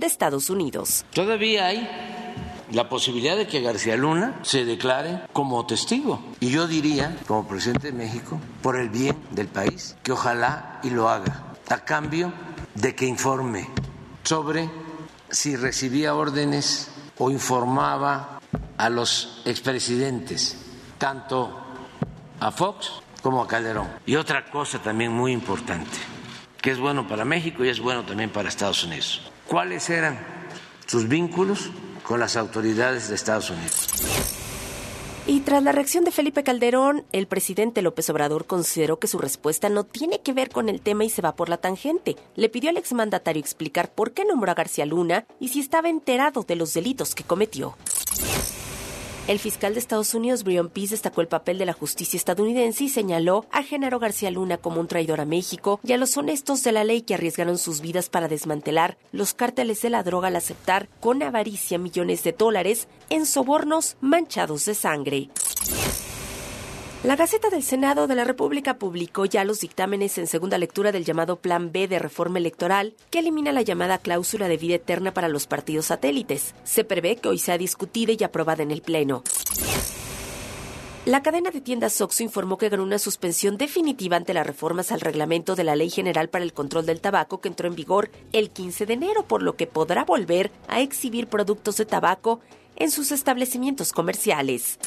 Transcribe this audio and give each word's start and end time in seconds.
de 0.00 0.06
Estados 0.06 0.50
Unidos. 0.50 1.04
Todavía 1.12 1.66
hay 1.66 1.88
la 2.72 2.88
posibilidad 2.88 3.36
de 3.36 3.46
que 3.46 3.60
García 3.60 3.96
Luna 3.96 4.40
se 4.42 4.64
declare 4.64 5.22
como 5.32 5.66
testigo. 5.66 6.22
Y 6.40 6.50
yo 6.50 6.66
diría, 6.66 7.16
como 7.26 7.46
presidente 7.46 7.88
de 7.88 7.92
México, 7.92 8.40
por 8.62 8.76
el 8.76 8.88
bien 8.88 9.16
del 9.30 9.48
país, 9.48 9.96
que 10.02 10.12
ojalá 10.12 10.80
y 10.82 10.90
lo 10.90 11.08
haga, 11.08 11.54
a 11.68 11.84
cambio 11.84 12.32
de 12.74 12.94
que 12.94 13.06
informe 13.06 13.68
sobre 14.22 14.70
si 15.28 15.56
recibía 15.56 16.14
órdenes 16.14 16.90
o 17.18 17.30
informaba 17.30 18.40
a 18.76 18.88
los 18.88 19.42
expresidentes, 19.44 20.56
tanto 20.98 21.60
a 22.40 22.50
Fox 22.50 22.92
como 23.22 23.42
a 23.42 23.48
Calderón. 23.48 23.88
Y 24.06 24.16
otra 24.16 24.50
cosa 24.50 24.80
también 24.80 25.12
muy 25.12 25.32
importante, 25.32 25.98
que 26.60 26.70
es 26.70 26.78
bueno 26.78 27.06
para 27.06 27.24
México 27.24 27.64
y 27.64 27.68
es 27.68 27.80
bueno 27.80 28.04
también 28.04 28.30
para 28.30 28.48
Estados 28.48 28.84
Unidos. 28.84 29.29
¿Cuáles 29.50 29.90
eran 29.90 30.16
sus 30.86 31.08
vínculos 31.08 31.70
con 32.04 32.18
las 32.18 32.36
autoridades 32.36 33.08
de 33.08 33.14
Estados 33.14 33.50
Unidos. 33.50 33.88
Y 35.26 35.40
tras 35.40 35.62
la 35.62 35.70
reacción 35.70 36.04
de 36.04 36.10
Felipe 36.10 36.42
Calderón, 36.42 37.04
el 37.12 37.28
presidente 37.28 37.82
López 37.82 38.10
Obrador 38.10 38.46
consideró 38.46 38.98
que 38.98 39.06
su 39.06 39.18
respuesta 39.18 39.68
no 39.68 39.84
tiene 39.84 40.20
que 40.20 40.32
ver 40.32 40.50
con 40.50 40.68
el 40.68 40.80
tema 40.80 41.04
y 41.04 41.10
se 41.10 41.22
va 41.22 41.36
por 41.36 41.48
la 41.48 41.58
tangente. 41.58 42.16
Le 42.34 42.48
pidió 42.48 42.70
al 42.70 42.78
exmandatario 42.78 43.40
explicar 43.40 43.92
por 43.92 44.12
qué 44.12 44.24
nombró 44.24 44.50
a 44.50 44.54
García 44.54 44.86
Luna 44.86 45.26
y 45.38 45.48
si 45.48 45.60
estaba 45.60 45.88
enterado 45.88 46.42
de 46.42 46.56
los 46.56 46.74
delitos 46.74 47.14
que 47.14 47.22
cometió. 47.22 47.76
El 49.28 49.38
fiscal 49.38 49.74
de 49.74 49.80
Estados 49.80 50.14
Unidos, 50.14 50.42
Brian 50.42 50.68
Peace, 50.68 50.90
destacó 50.90 51.20
el 51.20 51.28
papel 51.28 51.58
de 51.58 51.66
la 51.66 51.72
justicia 51.72 52.16
estadounidense 52.16 52.84
y 52.84 52.88
señaló 52.88 53.46
a 53.52 53.62
Genaro 53.62 53.98
García 53.98 54.30
Luna 54.30 54.58
como 54.58 54.80
un 54.80 54.88
traidor 54.88 55.20
a 55.20 55.24
México 55.24 55.78
y 55.84 55.92
a 55.92 55.98
los 55.98 56.16
honestos 56.16 56.62
de 56.64 56.72
la 56.72 56.84
ley 56.84 57.02
que 57.02 57.14
arriesgaron 57.14 57.58
sus 57.58 57.80
vidas 57.80 58.08
para 58.08 58.28
desmantelar 58.28 58.98
los 59.12 59.34
cárteles 59.34 59.82
de 59.82 59.90
la 59.90 60.02
droga 60.02 60.28
al 60.28 60.36
aceptar 60.36 60.88
con 61.00 61.22
avaricia 61.22 61.78
millones 61.78 62.24
de 62.24 62.32
dólares 62.32 62.88
en 63.08 63.26
sobornos 63.26 63.96
manchados 64.00 64.64
de 64.64 64.74
sangre. 64.74 65.28
La 67.02 67.16
Gaceta 67.16 67.48
del 67.48 67.62
Senado 67.62 68.06
de 68.06 68.14
la 68.14 68.24
República 68.24 68.74
publicó 68.74 69.24
ya 69.24 69.42
los 69.44 69.60
dictámenes 69.60 70.18
en 70.18 70.26
segunda 70.26 70.58
lectura 70.58 70.92
del 70.92 71.06
llamado 71.06 71.36
Plan 71.36 71.72
B 71.72 71.88
de 71.88 71.98
reforma 71.98 72.38
electoral, 72.38 72.94
que 73.08 73.20
elimina 73.20 73.52
la 73.52 73.62
llamada 73.62 73.96
cláusula 73.96 74.48
de 74.48 74.58
vida 74.58 74.74
eterna 74.74 75.14
para 75.14 75.30
los 75.30 75.46
partidos 75.46 75.86
satélites. 75.86 76.54
Se 76.62 76.84
prevé 76.84 77.16
que 77.16 77.28
hoy 77.28 77.38
sea 77.38 77.56
discutida 77.56 78.12
y 78.12 78.22
aprobada 78.22 78.62
en 78.62 78.70
el 78.70 78.82
Pleno. 78.82 79.22
La 81.06 81.22
cadena 81.22 81.50
de 81.50 81.62
tiendas 81.62 81.98
Oxxo 82.02 82.22
informó 82.22 82.58
que 82.58 82.68
ganó 82.68 82.82
una 82.82 82.98
suspensión 82.98 83.56
definitiva 83.56 84.18
ante 84.18 84.34
las 84.34 84.46
reformas 84.46 84.92
al 84.92 85.00
reglamento 85.00 85.56
de 85.56 85.64
la 85.64 85.76
Ley 85.76 85.88
General 85.88 86.28
para 86.28 86.44
el 86.44 86.52
Control 86.52 86.84
del 86.84 87.00
Tabaco 87.00 87.40
que 87.40 87.48
entró 87.48 87.66
en 87.66 87.76
vigor 87.76 88.10
el 88.34 88.50
15 88.50 88.84
de 88.84 88.92
enero, 88.92 89.24
por 89.24 89.42
lo 89.42 89.56
que 89.56 89.66
podrá 89.66 90.04
volver 90.04 90.50
a 90.68 90.82
exhibir 90.82 91.28
productos 91.28 91.78
de 91.78 91.86
tabaco 91.86 92.40
en 92.76 92.90
sus 92.90 93.10
establecimientos 93.10 93.94
comerciales. 93.94 94.78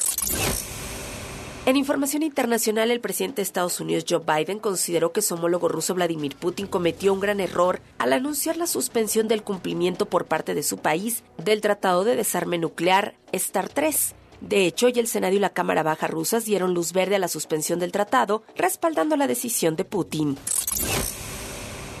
En 1.66 1.76
información 1.76 2.22
internacional, 2.22 2.90
el 2.90 3.00
presidente 3.00 3.36
de 3.36 3.44
Estados 3.44 3.80
Unidos, 3.80 4.04
Joe 4.06 4.20
Biden, 4.20 4.58
consideró 4.58 5.12
que 5.12 5.22
su 5.22 5.32
homólogo 5.32 5.68
ruso 5.68 5.94
Vladimir 5.94 6.36
Putin 6.36 6.66
cometió 6.66 7.10
un 7.14 7.20
gran 7.20 7.40
error 7.40 7.80
al 7.96 8.12
anunciar 8.12 8.58
la 8.58 8.66
suspensión 8.66 9.28
del 9.28 9.42
cumplimiento 9.42 10.04
por 10.04 10.26
parte 10.26 10.52
de 10.52 10.62
su 10.62 10.76
país 10.76 11.22
del 11.42 11.62
Tratado 11.62 12.04
de 12.04 12.16
Desarme 12.16 12.58
Nuclear 12.58 13.14
STAR 13.32 13.70
3. 13.70 14.14
De 14.42 14.66
hecho, 14.66 14.86
hoy 14.86 14.92
el 14.96 15.08
Senado 15.08 15.34
y 15.34 15.38
la 15.38 15.54
Cámara 15.54 15.82
Baja 15.82 16.06
rusas 16.06 16.44
dieron 16.44 16.74
luz 16.74 16.92
verde 16.92 17.16
a 17.16 17.18
la 17.18 17.28
suspensión 17.28 17.78
del 17.78 17.92
tratado, 17.92 18.42
respaldando 18.56 19.16
la 19.16 19.26
decisión 19.26 19.74
de 19.74 19.86
Putin. 19.86 20.36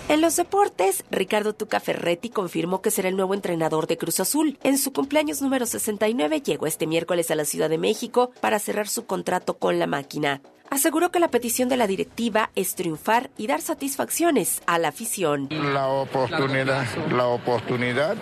En 0.06 0.20
los 0.20 0.36
deportes, 0.36 1.02
Ricardo 1.10 1.54
Tuca 1.54 1.80
Ferretti 1.80 2.28
confirmó 2.28 2.82
que 2.82 2.90
será 2.90 3.08
el 3.08 3.16
nuevo 3.16 3.32
entrenador 3.32 3.86
de 3.86 3.96
Cruz 3.96 4.20
Azul. 4.20 4.58
En 4.62 4.76
su 4.76 4.92
cumpleaños 4.92 5.40
número 5.40 5.64
69 5.64 6.42
llegó 6.42 6.66
este 6.66 6.86
miércoles 6.86 7.30
a 7.30 7.34
la 7.34 7.46
Ciudad 7.46 7.70
de 7.70 7.78
México 7.78 8.30
para 8.42 8.58
cerrar 8.58 8.86
su 8.86 9.06
contrato 9.06 9.54
con 9.54 9.78
la 9.78 9.86
máquina. 9.86 10.42
Aseguró 10.68 11.10
que 11.10 11.20
la 11.20 11.28
petición 11.28 11.70
de 11.70 11.78
la 11.78 11.86
directiva 11.86 12.50
es 12.54 12.74
triunfar 12.74 13.30
y 13.38 13.46
dar 13.46 13.62
satisfacciones 13.62 14.60
a 14.66 14.78
la 14.78 14.88
afición. 14.88 15.48
La 15.50 15.88
oportunidad, 15.88 16.84
la 17.10 17.26
oportunidad 17.26 18.16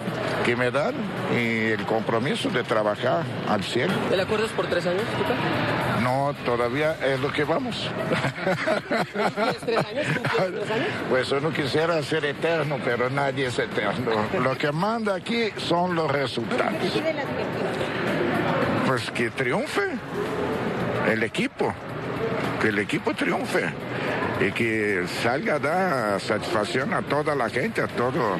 que 0.45 0.55
me 0.55 0.71
dan 0.71 0.95
y 1.33 1.71
el 1.73 1.85
compromiso 1.87 2.49
de 2.51 2.63
trabajar 2.63 3.25
al 3.49 3.65
cielo. 3.65 3.93
¿El 4.13 4.21
acuerdo 4.21 4.47
es 4.47 4.53
por 4.53 4.69
tres 4.69 4.87
años, 4.87 5.03
Tuca? 5.19 5.82
No, 6.03 6.35
todavía 6.45 6.97
es 7.05 7.21
lo 7.21 7.33
que 7.33 7.45
vamos. 7.45 7.89
tres 9.65 9.79
años? 9.79 10.07
tres 10.07 10.71
años? 10.71 10.89
Pues 11.09 11.31
uno 11.33 11.53
quisiera 11.53 12.03
ser 12.03 12.25
eterno, 12.25 12.79
pero 12.85 13.09
nadie 13.09 13.47
es 13.47 13.59
eterno. 13.59 14.11
Lo 14.43 14.57
que 14.57 14.73
manda 14.73 15.15
aquí 15.15 15.51
son 15.57 15.95
los 15.95 16.11
resultados. 16.11 16.75
Pues 18.87 19.11
que 19.13 19.31
triunfe 19.31 19.83
el 21.09 21.23
equipo, 21.23 21.73
que 22.61 22.69
el 22.69 22.79
equipo 22.79 23.15
triunfe 23.15 23.73
y 24.41 24.51
que 24.53 25.05
salga 25.23 25.55
a 25.55 25.59
dar 25.59 26.21
satisfacción 26.21 26.93
a 26.95 27.03
toda 27.03 27.35
la 27.35 27.49
gente, 27.49 27.81
a 27.81 27.87
toda 27.87 28.39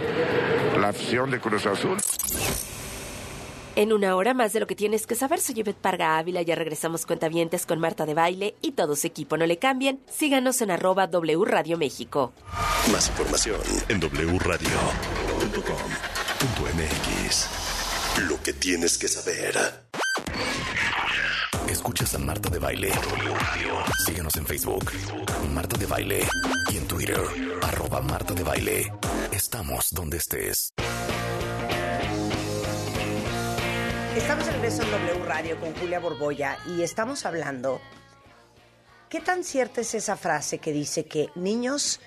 la 0.81 0.89
afición 0.89 1.31
de 1.31 1.39
Cruz 1.39 1.67
Azul. 1.67 1.99
En 3.75 3.91
una 3.95 4.17
hora 4.17 4.35
más 4.35 4.53
de 4.53 4.61
lo 4.61 4.67
que 4.67 4.75
tienes 4.77 5.07
que 5.07 5.15
saber, 5.15 5.41
soy 5.41 5.55
Yvette 5.55 5.79
Parga 5.79 6.19
Ávila. 6.19 6.43
Ya 6.43 6.55
regresamos 6.55 7.07
cuentavientes 7.07 7.65
con 7.65 7.81
Marta 7.81 8.05
de 8.05 8.13
Baile 8.13 8.55
y 8.61 8.73
todo 8.73 8.97
su 8.97 9.07
equipo. 9.07 9.39
No 9.39 9.47
le 9.47 9.59
cambien. 9.59 10.01
Síganos 10.11 10.61
en 10.61 10.71
arroba 10.71 11.07
W 11.07 11.43
Radio 11.47 11.79
México. 11.79 12.35
Más 12.93 13.09
información 13.09 13.59
en 13.89 13.99
wradio.com.mx. 13.99 14.69
Lo 18.29 18.43
que 18.43 18.53
tienes 18.53 18.99
que 18.99 19.09
saber. 19.09 19.55
Escuchas 21.67 22.15
a 22.15 22.19
Marta 22.19 22.51
de 22.51 22.59
Baile. 22.59 22.93
Síguenos 24.05 24.37
en 24.37 24.45
Facebook. 24.45 24.93
Marta 25.55 25.79
de 25.79 25.87
Baile. 25.87 26.29
Y 26.71 26.77
en 26.77 26.87
Twitter. 26.87 27.23
Arroba 27.63 28.03
Marta 28.03 28.35
de 28.35 28.43
Baile. 28.43 28.93
Estamos 29.33 29.89
donde 29.93 30.19
estés. 30.19 30.75
Estamos 34.17 34.47
en 34.47 34.61
Beso 34.61 34.83
en 34.83 34.91
W 34.91 35.25
Radio 35.25 35.59
con 35.59 35.75
Julia 35.75 35.99
Borboya 35.99 36.59
y 36.67 36.83
estamos 36.83 37.25
hablando. 37.25 37.81
¿Qué 39.09 39.21
tan 39.21 39.43
cierta 39.43 39.81
es 39.81 39.95
esa 39.95 40.17
frase 40.17 40.59
que 40.59 40.71
dice 40.71 41.07
que 41.07 41.31
niños 41.35 41.99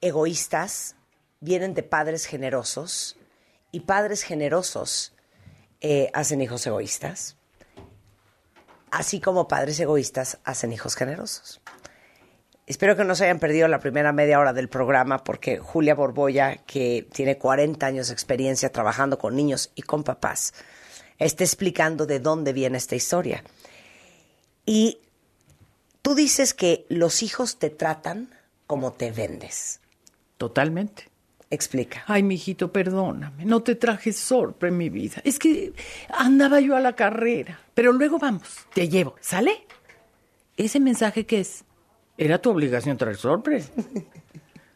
egoístas 0.00 0.94
vienen 1.40 1.74
de 1.74 1.82
padres 1.82 2.24
generosos 2.24 3.18
y 3.72 3.80
padres 3.80 4.22
generosos 4.22 5.12
eh, 5.80 6.08
hacen 6.14 6.40
hijos 6.40 6.64
egoístas? 6.68 7.36
Así 8.92 9.20
como 9.20 9.48
padres 9.48 9.80
egoístas 9.80 10.38
hacen 10.44 10.72
hijos 10.72 10.94
generosos. 10.94 11.60
Espero 12.68 12.96
que 12.96 13.04
no 13.04 13.16
se 13.16 13.24
hayan 13.24 13.40
perdido 13.40 13.66
la 13.66 13.80
primera 13.80 14.12
media 14.12 14.38
hora 14.38 14.52
del 14.52 14.68
programa 14.68 15.24
porque 15.24 15.58
Julia 15.58 15.96
Borboya, 15.96 16.58
que 16.58 17.08
tiene 17.12 17.38
40 17.38 17.84
años 17.84 18.06
de 18.06 18.12
experiencia 18.12 18.70
trabajando 18.70 19.18
con 19.18 19.34
niños 19.34 19.72
y 19.74 19.82
con 19.82 20.04
papás, 20.04 20.52
está 21.18 21.44
explicando 21.44 22.06
de 22.06 22.20
dónde 22.20 22.52
viene 22.52 22.78
esta 22.78 22.96
historia. 22.96 23.44
Y 24.64 24.98
tú 26.02 26.14
dices 26.14 26.54
que 26.54 26.86
los 26.88 27.22
hijos 27.22 27.58
te 27.58 27.70
tratan 27.70 28.30
como 28.66 28.92
te 28.92 29.10
vendes. 29.10 29.80
Totalmente. 30.36 31.08
Explica. 31.50 32.04
Ay, 32.06 32.22
mijito, 32.22 32.70
perdóname, 32.70 33.46
no 33.46 33.62
te 33.62 33.74
traje 33.74 34.12
sorpresa 34.12 34.74
mi 34.74 34.90
vida. 34.90 35.22
Es 35.24 35.38
que 35.38 35.72
andaba 36.10 36.60
yo 36.60 36.76
a 36.76 36.80
la 36.80 36.92
carrera, 36.92 37.58
pero 37.72 37.92
luego 37.92 38.18
vamos, 38.18 38.66
te 38.74 38.88
llevo, 38.90 39.14
¿sale? 39.20 39.64
¿Ese 40.58 40.78
mensaje 40.78 41.24
qué 41.24 41.40
es? 41.40 41.64
Era 42.18 42.38
tu 42.38 42.50
obligación 42.50 42.98
traer 42.98 43.16
sorpresa. 43.16 43.72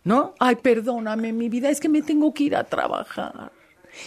¿No? 0.04 0.34
Ay, 0.38 0.56
perdóname, 0.56 1.32
mi 1.32 1.50
vida, 1.50 1.68
es 1.68 1.78
que 1.78 1.90
me 1.90 2.00
tengo 2.00 2.32
que 2.32 2.44
ir 2.44 2.56
a 2.56 2.64
trabajar. 2.64 3.52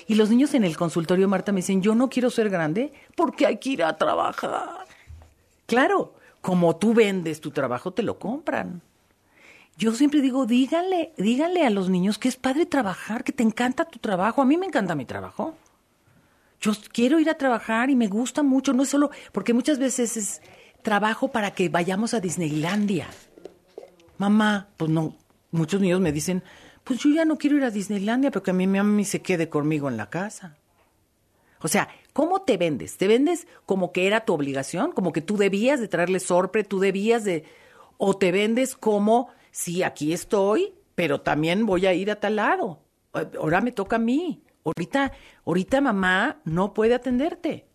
Y 0.07 0.15
los 0.15 0.29
niños 0.29 0.53
en 0.53 0.63
el 0.63 0.77
consultorio, 0.77 1.27
Marta, 1.27 1.51
me 1.51 1.57
dicen, 1.57 1.81
yo 1.81 1.95
no 1.95 2.09
quiero 2.09 2.29
ser 2.29 2.49
grande 2.49 2.91
porque 3.15 3.45
hay 3.45 3.57
que 3.57 3.69
ir 3.69 3.83
a 3.83 3.97
trabajar. 3.97 4.85
Claro, 5.65 6.13
como 6.41 6.75
tú 6.75 6.93
vendes 6.93 7.41
tu 7.41 7.51
trabajo, 7.51 7.91
te 7.91 8.03
lo 8.03 8.19
compran. 8.19 8.81
Yo 9.77 9.91
siempre 9.93 10.21
digo, 10.21 10.45
díganle, 10.45 11.11
díganle 11.17 11.65
a 11.65 11.69
los 11.69 11.89
niños 11.89 12.17
que 12.17 12.29
es 12.29 12.37
padre 12.37 12.65
trabajar, 12.65 13.23
que 13.23 13.33
te 13.33 13.43
encanta 13.43 13.85
tu 13.85 13.99
trabajo. 13.99 14.41
A 14.41 14.45
mí 14.45 14.57
me 14.57 14.65
encanta 14.65 14.95
mi 14.95 15.05
trabajo. 15.05 15.55
Yo 16.61 16.71
quiero 16.93 17.19
ir 17.19 17.29
a 17.29 17.37
trabajar 17.37 17.89
y 17.89 17.95
me 17.95 18.07
gusta 18.07 18.41
mucho, 18.41 18.73
no 18.73 18.83
es 18.83 18.89
solo, 18.89 19.11
porque 19.33 19.53
muchas 19.53 19.77
veces 19.77 20.15
es 20.17 20.41
trabajo 20.81 21.27
para 21.27 21.51
que 21.51 21.67
vayamos 21.67 22.13
a 22.13 22.21
Disneylandia. 22.21 23.07
Mamá, 24.17 24.67
pues 24.77 24.89
no, 24.89 25.15
muchos 25.51 25.81
niños 25.81 25.99
me 25.99 26.13
dicen, 26.13 26.41
pues 26.85 26.99
yo 26.99 27.09
ya 27.09 27.25
no 27.25 27.37
quiero 27.37 27.57
ir 27.57 27.63
a 27.63 27.71
Disneylandia, 27.71 28.31
pero 28.31 28.43
que 28.43 28.51
a 28.51 28.53
mí 28.53 28.67
mi 28.67 28.77
mamá 28.77 29.03
se 29.03 29.21
quede 29.21 29.49
conmigo 29.49 29.89
en 29.89 29.97
la 29.97 30.09
casa. 30.09 30.55
O 31.61 31.67
sea, 31.67 31.89
¿cómo 32.13 32.43
te 32.43 32.57
vendes? 32.57 32.97
¿Te 32.97 33.07
vendes 33.07 33.47
como 33.65 33.91
que 33.91 34.05
era 34.05 34.23
tu 34.23 34.33
obligación? 34.33 34.91
Como 34.91 35.11
que 35.11 35.21
tú 35.21 35.35
debías 35.35 35.79
de 35.79 35.87
traerle 35.87 36.19
sorpre, 36.19 36.63
tú 36.63 36.79
debías 36.79 37.23
de... 37.23 37.43
O 37.97 38.15
te 38.15 38.31
vendes 38.31 38.75
como, 38.75 39.29
sí, 39.51 39.81
aquí 39.81 40.13
estoy, 40.13 40.75
pero 40.93 41.21
también 41.21 41.65
voy 41.65 41.87
a 41.87 41.93
ir 41.93 42.11
a 42.11 42.19
tal 42.19 42.35
lado. 42.35 42.83
Ahora 43.39 43.61
me 43.61 43.71
toca 43.71 43.95
a 43.95 43.99
mí. 43.99 44.43
Ahorita, 44.63 45.11
ahorita 45.43 45.81
mamá 45.81 46.39
no 46.43 46.73
puede 46.73 46.93
atenderte. 46.93 47.65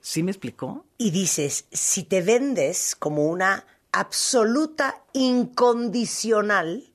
¿Sí 0.00 0.22
me 0.22 0.30
explicó? 0.30 0.86
Y 0.98 1.10
dices, 1.10 1.66
si 1.72 2.04
te 2.04 2.22
vendes 2.22 2.94
como 2.96 3.24
una 3.26 3.66
absoluta 3.90 5.02
incondicional, 5.14 6.92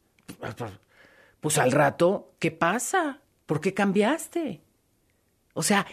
Pues 1.44 1.58
al 1.58 1.74
rato, 1.74 2.32
¿qué 2.40 2.52
pasa? 2.52 3.20
¿Por 3.46 3.60
qué 3.60 3.74
cambiaste? 3.74 4.62
O 5.54 5.62
sea, 5.62 5.86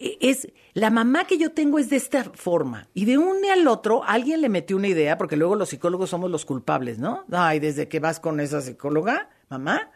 e- 0.00 0.18
es 0.20 0.48
la 0.74 0.90
mamá 0.90 1.28
que 1.28 1.38
yo 1.38 1.52
tengo 1.52 1.78
es 1.78 1.90
de 1.90 1.96
esta 1.96 2.24
forma 2.24 2.88
y 2.92 3.04
de 3.04 3.16
un 3.16 3.40
día 3.40 3.52
al 3.52 3.68
otro 3.68 4.02
alguien 4.02 4.40
le 4.40 4.48
metió 4.48 4.76
una 4.76 4.88
idea 4.88 5.16
porque 5.16 5.36
luego 5.36 5.54
los 5.54 5.68
psicólogos 5.68 6.10
somos 6.10 6.28
los 6.28 6.44
culpables, 6.44 6.98
¿no? 6.98 7.24
Ay, 7.30 7.60
desde 7.60 7.86
que 7.86 8.00
vas 8.00 8.18
con 8.18 8.40
esa 8.40 8.60
psicóloga, 8.60 9.30
mamá, 9.48 9.92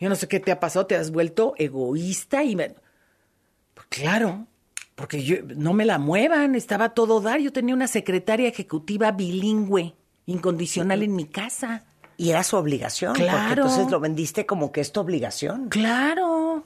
yo 0.00 0.08
no 0.08 0.16
sé 0.16 0.26
qué 0.26 0.40
te 0.40 0.50
ha 0.50 0.58
pasado, 0.58 0.86
te 0.86 0.96
has 0.96 1.12
vuelto 1.12 1.54
egoísta 1.56 2.42
y 2.42 2.56
me... 2.56 2.74
Pues 3.74 3.86
claro, 3.90 4.48
porque 4.96 5.22
yo 5.22 5.36
no 5.54 5.72
me 5.72 5.84
la 5.84 6.00
muevan, 6.00 6.56
estaba 6.56 6.94
todo 6.94 7.20
dar, 7.20 7.38
yo 7.38 7.52
tenía 7.52 7.76
una 7.76 7.86
secretaria 7.86 8.48
ejecutiva 8.48 9.12
bilingüe, 9.12 9.94
incondicional 10.26 11.04
en 11.04 11.14
mi 11.14 11.26
casa. 11.26 11.84
Y 12.22 12.30
era 12.30 12.42
su 12.44 12.56
obligación, 12.56 13.14
porque 13.14 13.24
Claro. 13.28 13.62
entonces 13.64 13.90
lo 13.90 13.98
vendiste 14.00 14.46
como 14.46 14.70
que 14.70 14.80
es 14.80 14.92
tu 14.92 15.00
obligación. 15.00 15.68
Claro. 15.68 16.64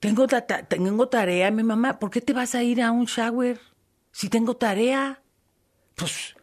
Tengo, 0.00 0.26
ta- 0.26 0.42
tengo 0.44 1.08
tarea, 1.08 1.50
mi 1.50 1.62
mamá. 1.62 1.98
¿Por 1.98 2.10
qué 2.10 2.20
te 2.20 2.32
vas 2.32 2.54
a 2.54 2.62
ir 2.62 2.82
a 2.82 2.90
un 2.90 3.06
shower? 3.06 3.58
Si 4.12 4.28
tengo 4.28 4.56
tarea. 4.56 5.22
Pues 5.94 6.34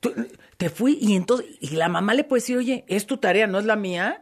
tú- 0.00 0.14
te 0.56 0.70
fui 0.70 0.98
y 1.00 1.14
entonces 1.16 1.46
y 1.60 1.70
la 1.70 1.88
mamá 1.88 2.14
le 2.14 2.24
puede 2.24 2.40
decir, 2.40 2.56
oye, 2.56 2.84
es 2.88 3.06
tu 3.06 3.16
tarea, 3.16 3.46
no 3.46 3.58
es 3.58 3.64
la 3.64 3.76
mía. 3.76 4.20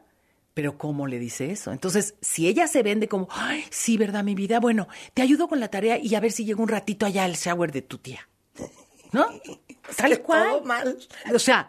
Pero 0.55 0.77
¿cómo 0.77 1.07
le 1.07 1.19
dice 1.19 1.51
eso? 1.51 1.73
Entonces, 1.73 2.15
si 2.21 2.47
ella 2.47 2.67
se 2.67 2.83
vende 2.83 3.09
como, 3.09 3.27
ay, 3.31 3.65
sí, 3.71 3.97
¿verdad, 3.97 4.23
mi 4.23 4.35
vida? 4.35 4.61
Bueno, 4.61 4.87
te 5.15 5.23
ayudo 5.23 5.49
con 5.49 5.61
la 5.61 5.69
tarea 5.69 5.97
y 5.99 6.15
a 6.15 6.21
ver 6.21 6.31
si 6.33 6.45
llego 6.45 6.63
un 6.63 6.69
ratito 6.69 7.07
allá 7.07 7.25
al 7.25 7.35
shower 7.37 7.73
de 7.73 7.81
tu 7.83 7.97
tía. 7.99 8.29
¿No? 9.13 9.27
Tal 9.97 10.21
cual. 10.21 10.49
todo 10.51 10.65
mal. 10.65 10.99
O 11.35 11.39
sea, 11.39 11.69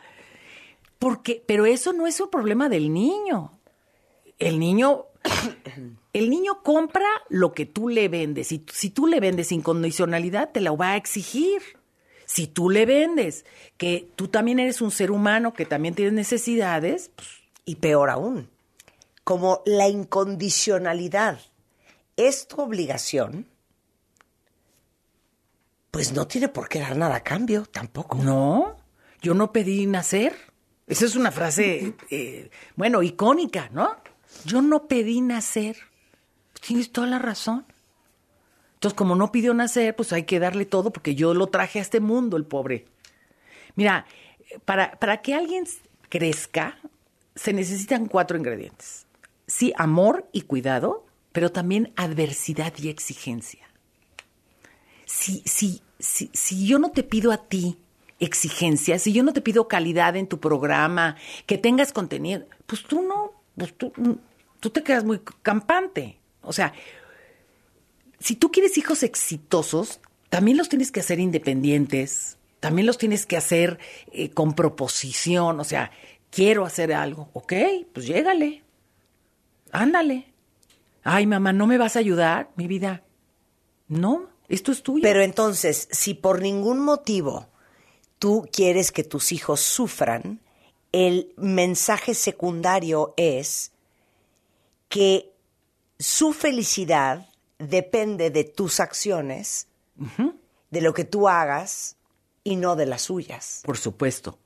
porque, 1.04 1.44
pero 1.46 1.66
eso 1.66 1.92
no 1.92 2.08
es 2.08 2.18
un 2.22 2.30
problema 2.30 2.70
del 2.70 2.94
niño. 2.94 3.60
El 4.40 4.58
niño, 4.58 5.08
el 6.14 6.30
niño 6.30 6.64
compra 6.64 7.10
lo 7.28 7.52
que 7.52 7.66
tú 7.66 7.90
le 7.90 8.08
vendes. 8.08 8.54
Y 8.54 8.66
si 8.72 8.90
tú 8.90 9.06
le 9.06 9.20
vendes 9.20 9.52
incondicionalidad, 9.52 10.52
te 10.54 10.62
la 10.62 10.72
va 10.72 10.92
a 10.92 10.96
exigir. 10.96 11.62
Si 12.24 12.48
tú 12.48 12.70
le 12.70 12.86
vendes 12.86 13.44
que 13.76 14.08
tú 14.16 14.30
también 14.30 14.60
eres 14.60 14.80
un 14.80 14.92
ser 14.92 15.12
humano, 15.12 15.52
que 15.52 15.66
también 15.66 15.94
tienes 15.94 16.14
necesidades, 16.14 17.12
pues, 17.18 17.28
Y 17.66 17.76
peor 17.76 18.10
aún, 18.10 18.50
como 19.26 19.62
la 19.66 19.90
incondicionalidad 19.90 21.38
es 22.16 22.48
tu 22.48 22.62
obligación, 22.62 23.50
pues 25.92 26.14
no 26.14 26.28
tiene 26.28 26.48
por 26.48 26.70
qué 26.70 26.80
dar 26.80 26.96
nada 26.96 27.16
a 27.16 27.24
cambio 27.24 27.66
tampoco. 27.66 28.20
no, 28.24 28.78
yo 29.22 29.34
no 29.34 29.52
pedí 29.52 29.86
nacer. 29.86 30.53
Esa 30.88 31.06
es 31.06 31.16
una 31.16 31.32
frase, 31.32 31.96
eh, 32.10 32.50
bueno, 32.76 33.04
icónica, 33.04 33.70
¿no? 33.72 33.96
Yo 34.46 34.62
no 34.62 34.88
pedí 34.88 35.22
nacer. 35.22 35.78
Tienes 36.60 36.92
toda 36.92 37.08
la 37.08 37.20
razón. 37.20 37.66
Entonces, 38.76 38.98
como 38.98 39.16
no 39.16 39.32
pidió 39.32 39.54
nacer, 39.54 39.96
pues 39.96 40.12
hay 40.12 40.24
que 40.24 40.40
darle 40.40 40.66
todo 40.66 40.92
porque 40.92 41.16
yo 41.16 41.34
lo 41.34 41.48
traje 41.48 41.80
a 41.80 41.82
este 41.82 42.02
mundo, 42.02 42.36
el 42.36 42.46
pobre. 42.46 42.86
Mira, 43.76 44.06
para, 44.66 45.00
para 45.00 45.22
que 45.22 45.34
alguien 45.34 45.66
crezca, 46.10 46.78
se 47.36 47.54
necesitan 47.54 48.08
cuatro 48.08 48.38
ingredientes. 48.38 49.08
Sí, 49.48 49.74
amor 49.78 50.28
y 50.32 50.42
cuidado, 50.42 51.06
pero 51.32 51.52
también 51.52 51.94
adversidad 51.96 52.74
y 52.78 52.90
exigencia. 52.90 53.68
Si, 55.06 55.44
si, 55.46 55.82
si, 56.00 56.30
si 56.34 56.68
yo 56.68 56.78
no 56.78 56.92
te 56.92 57.04
pido 57.04 57.32
a 57.32 57.38
ti 57.38 57.78
exigencia, 58.24 59.00
si 59.00 59.14
yo 59.14 59.24
no 59.24 59.34
te 59.34 59.42
pido 59.42 59.68
calidad 59.68 60.16
en 60.16 60.28
tu 60.28 60.40
programa, 60.40 61.16
que 61.46 61.58
tengas 61.58 61.92
contenido, 61.94 62.46
pues 62.66 62.84
tú 62.84 63.02
no, 63.02 63.32
pues 63.58 63.76
tú, 63.78 63.92
tú 64.60 64.70
te 64.70 64.84
quedas 64.84 65.04
muy 65.04 65.22
campante. 65.42 66.20
O 66.42 66.54
sea, 66.54 66.74
si 68.20 68.36
tú 68.36 68.52
quieres 68.52 68.78
hijos 68.78 69.04
exitosos, 69.04 70.00
también 70.30 70.58
los 70.58 70.70
tienes 70.70 70.92
que 70.92 71.02
hacer 71.02 71.20
independientes, 71.20 72.38
también 72.60 72.88
los 72.88 72.98
tienes 72.98 73.26
que 73.26 73.38
hacer 73.38 73.80
eh, 74.12 74.30
con 74.32 74.54
proposición, 74.54 75.60
o 75.60 75.64
sea, 75.64 75.92
quiero 76.30 76.66
hacer 76.66 76.94
algo, 76.94 77.30
ok, 77.34 77.54
pues 77.94 78.08
llégale, 78.08 78.64
ándale. 79.72 80.34
Ay, 81.04 81.28
mamá, 81.28 81.52
¿no 81.52 81.68
me 81.68 81.78
vas 81.78 81.98
a 81.98 82.00
ayudar, 82.00 82.50
mi 82.56 82.68
vida? 82.68 83.04
No, 83.90 84.30
esto 84.48 84.72
es 84.72 84.82
tuyo. 84.82 85.02
Pero 85.04 85.22
entonces, 85.22 85.90
si 85.92 86.14
por 86.14 86.42
ningún 86.42 86.80
motivo 86.80 87.50
tú 88.24 88.48
quieres 88.50 88.94
que 88.94 89.04
tus 89.04 89.34
hijos 89.34 89.60
sufran, 89.60 90.40
el 90.94 91.34
mensaje 91.36 92.14
secundario 92.14 93.14
es 93.18 93.74
que 94.88 95.34
su 96.00 96.32
felicidad 96.32 97.28
depende 97.60 98.30
de 98.30 98.46
tus 98.46 98.80
acciones, 98.80 99.68
de 100.72 100.80
lo 100.80 100.94
que 100.94 101.04
tú 101.04 101.28
hagas 101.28 101.98
y 102.46 102.56
no 102.56 102.78
de 102.78 102.86
las 102.86 103.02
suyas. 103.02 103.62
Por 103.66 103.78
supuesto. 103.78 104.40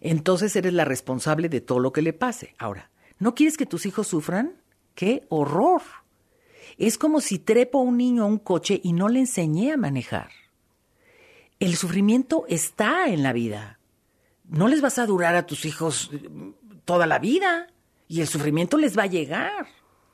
Entonces 0.00 0.54
eres 0.54 0.72
la 0.72 0.84
responsable 0.84 1.48
de 1.48 1.60
todo 1.60 1.80
lo 1.80 1.92
que 1.92 2.00
le 2.00 2.12
pase. 2.12 2.54
Ahora, 2.58 2.92
¿no 3.18 3.34
quieres 3.34 3.56
que 3.56 3.66
tus 3.66 3.86
hijos 3.86 4.06
sufran? 4.06 4.62
¡Qué 4.94 5.26
horror! 5.30 5.82
Es 6.78 6.96
como 6.96 7.20
si 7.20 7.40
trepo 7.40 7.80
a 7.80 7.82
un 7.82 7.96
niño 7.96 8.22
a 8.22 8.26
un 8.26 8.38
coche 8.38 8.80
y 8.84 8.92
no 8.92 9.08
le 9.08 9.18
enseñé 9.18 9.72
a 9.72 9.76
manejar. 9.76 10.43
El 11.64 11.76
sufrimiento 11.76 12.44
está 12.46 13.06
en 13.08 13.22
la 13.22 13.32
vida. 13.32 13.78
No 14.46 14.68
les 14.68 14.82
vas 14.82 14.98
a 14.98 15.06
durar 15.06 15.34
a 15.34 15.46
tus 15.46 15.64
hijos 15.64 16.10
eh, 16.12 16.52
toda 16.84 17.06
la 17.06 17.18
vida 17.18 17.68
y 18.06 18.20
el 18.20 18.26
sufrimiento 18.26 18.76
les 18.76 18.98
va 18.98 19.04
a 19.04 19.06
llegar 19.06 19.68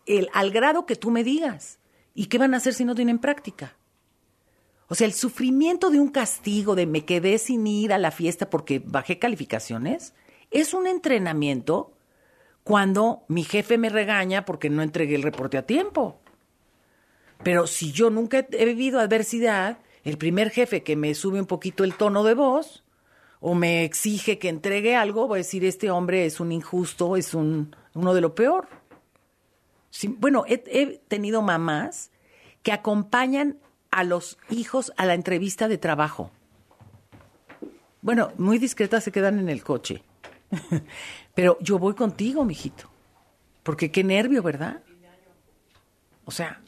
el, 0.07 0.29
al 0.33 0.53
grado 0.53 0.87
que 0.87 0.95
tú 0.95 1.11
me 1.11 1.25
digas. 1.25 1.81
¿Y 2.15 2.27
qué 2.27 2.39
van 2.39 2.55
a 2.55 2.59
hacer 2.59 2.73
si 2.73 2.85
no 2.85 2.95
tienen 2.95 3.19
práctica? 3.19 3.75
O 4.87 4.95
sea, 4.95 5.09
el 5.09 5.13
sufrimiento 5.13 5.91
de 5.91 5.99
un 5.99 6.11
castigo, 6.11 6.77
de 6.77 6.87
me 6.87 7.05
quedé 7.05 7.37
sin 7.39 7.67
ir 7.67 7.93
a 7.93 7.99
la 7.99 8.13
fiesta 8.13 8.49
porque 8.49 8.79
bajé 8.79 9.19
calificaciones, 9.19 10.15
es 10.53 10.73
un 10.73 10.87
entrenamiento 10.87 11.93
cuando 12.63 13.25
mi 13.27 13.43
jefe 13.43 13.77
me 13.77 13.89
regaña 13.89 14.45
porque 14.45 14.71
no 14.71 14.83
entregué 14.83 15.17
el 15.17 15.25
reporte 15.25 15.59
a 15.59 15.67
tiempo. 15.67 16.21
Pero 17.43 17.67
si 17.67 17.91
yo 17.91 18.09
nunca 18.09 18.39
he 18.39 18.47
he 18.53 18.67
vivido 18.67 19.01
adversidad, 19.01 19.79
el 20.05 20.19
primer 20.19 20.51
jefe 20.51 20.83
que 20.83 20.97
me 20.97 21.15
sube 21.15 21.41
un 21.41 21.47
poquito 21.47 21.85
el 21.85 21.95
tono 21.95 22.25
de 22.25 22.35
voz 22.35 22.85
o 23.41 23.55
me 23.55 23.85
exige 23.85 24.39
que 24.39 24.49
entregue 24.49 24.97
algo, 24.97 25.27
voy 25.27 25.39
a 25.39 25.45
decir, 25.45 25.65
este 25.65 25.91
hombre 25.91 26.27
es 26.27 26.41
un 26.41 26.53
injusto, 26.53 27.17
es 27.17 27.35
un, 27.35 27.75
uno 27.95 28.15
de 28.15 28.21
lo 28.21 28.35
peor. 28.35 28.69
Sí, 29.91 30.09
bueno, 30.09 30.45
he, 30.47 30.63
he 30.67 30.99
tenido 31.09 31.43
mamás 31.43 32.11
que 32.63 32.73
acompañan 32.73 33.59
a 33.91 34.05
los 34.05 34.39
hijos 34.51 34.93
a 34.97 35.07
la 35.07 35.15
entrevista 35.15 35.69
de 35.69 35.79
trabajo. 35.79 36.31
Bueno, 38.03 38.33
muy 38.39 38.59
discretas 38.59 39.05
se 39.05 39.13
quedan 39.13 39.39
en 39.39 39.49
el 39.49 39.65
coche. 39.65 40.03
Pero 41.35 41.59
yo 41.61 41.79
voy 41.79 41.95
contigo, 41.95 42.45
mijito. 42.45 42.91
Porque 43.63 43.91
qué 43.91 44.05
nervio, 44.05 44.43
¿verdad? 44.43 44.83
O 46.25 46.31
sea, 46.31 46.63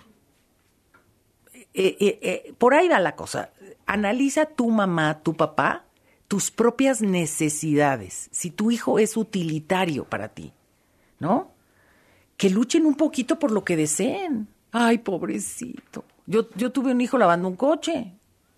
eh, 1.74 1.96
eh, 2.00 2.18
eh, 2.22 2.54
por 2.58 2.74
ahí 2.74 2.88
va 2.88 3.00
la 3.00 3.16
cosa. 3.16 3.50
Analiza 3.86 4.46
tu 4.46 4.70
mamá, 4.70 5.22
tu 5.22 5.34
papá, 5.34 5.84
tus 6.28 6.50
propias 6.50 7.00
necesidades. 7.02 8.28
Si 8.32 8.50
tu 8.50 8.70
hijo 8.70 8.98
es 8.98 9.16
utilitario 9.16 10.04
para 10.04 10.28
ti, 10.28 10.52
¿no? 11.18 11.52
Que 12.36 12.50
luchen 12.50 12.86
un 12.86 12.94
poquito 12.94 13.38
por 13.38 13.50
lo 13.50 13.64
que 13.64 13.76
deseen. 13.76 14.48
Ay, 14.70 14.98
pobrecito. 14.98 16.04
Yo, 16.26 16.48
yo 16.54 16.72
tuve 16.72 16.92
un 16.92 17.00
hijo 17.00 17.18
lavando 17.18 17.48
un 17.48 17.56
coche 17.56 18.12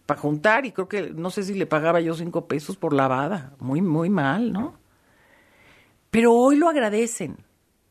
para 0.06 0.21
juntar 0.21 0.66
y 0.66 0.73
creo 0.73 0.88
que 0.88 1.11
no 1.11 1.30
sé 1.30 1.42
si 1.42 1.54
le 1.54 1.66
pagaba 1.66 2.00
yo 2.00 2.14
cinco 2.14 2.47
pesos 2.47 2.76
por 2.76 2.92
lavada. 2.92 3.54
Muy, 3.59 3.80
muy 3.80 4.11
mal, 4.11 4.52
¿no? 4.52 4.75
Pero 6.11 6.33
hoy 6.33 6.56
lo 6.56 6.68
agradecen, 6.68 7.37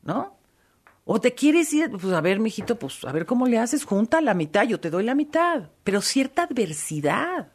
¿no? 0.04 0.38
O 1.06 1.20
te 1.20 1.34
quieres 1.34 1.74
ir, 1.74 1.92
pues 1.92 2.14
a 2.14 2.22
ver, 2.22 2.40
mijito, 2.40 2.78
pues 2.80 3.04
a 3.04 3.12
ver 3.12 3.26
cómo 3.26 3.46
le 3.48 3.60
haces, 3.60 3.84
junta 3.84 4.22
la 4.22 4.34
mitad, 4.34 4.64
yo 4.64 4.80
te 4.80 4.90
doy 4.90 5.04
la 5.04 5.16
mitad, 5.16 5.70
pero 5.84 6.02
cierta 6.02 6.44
adversidad. 6.44 7.52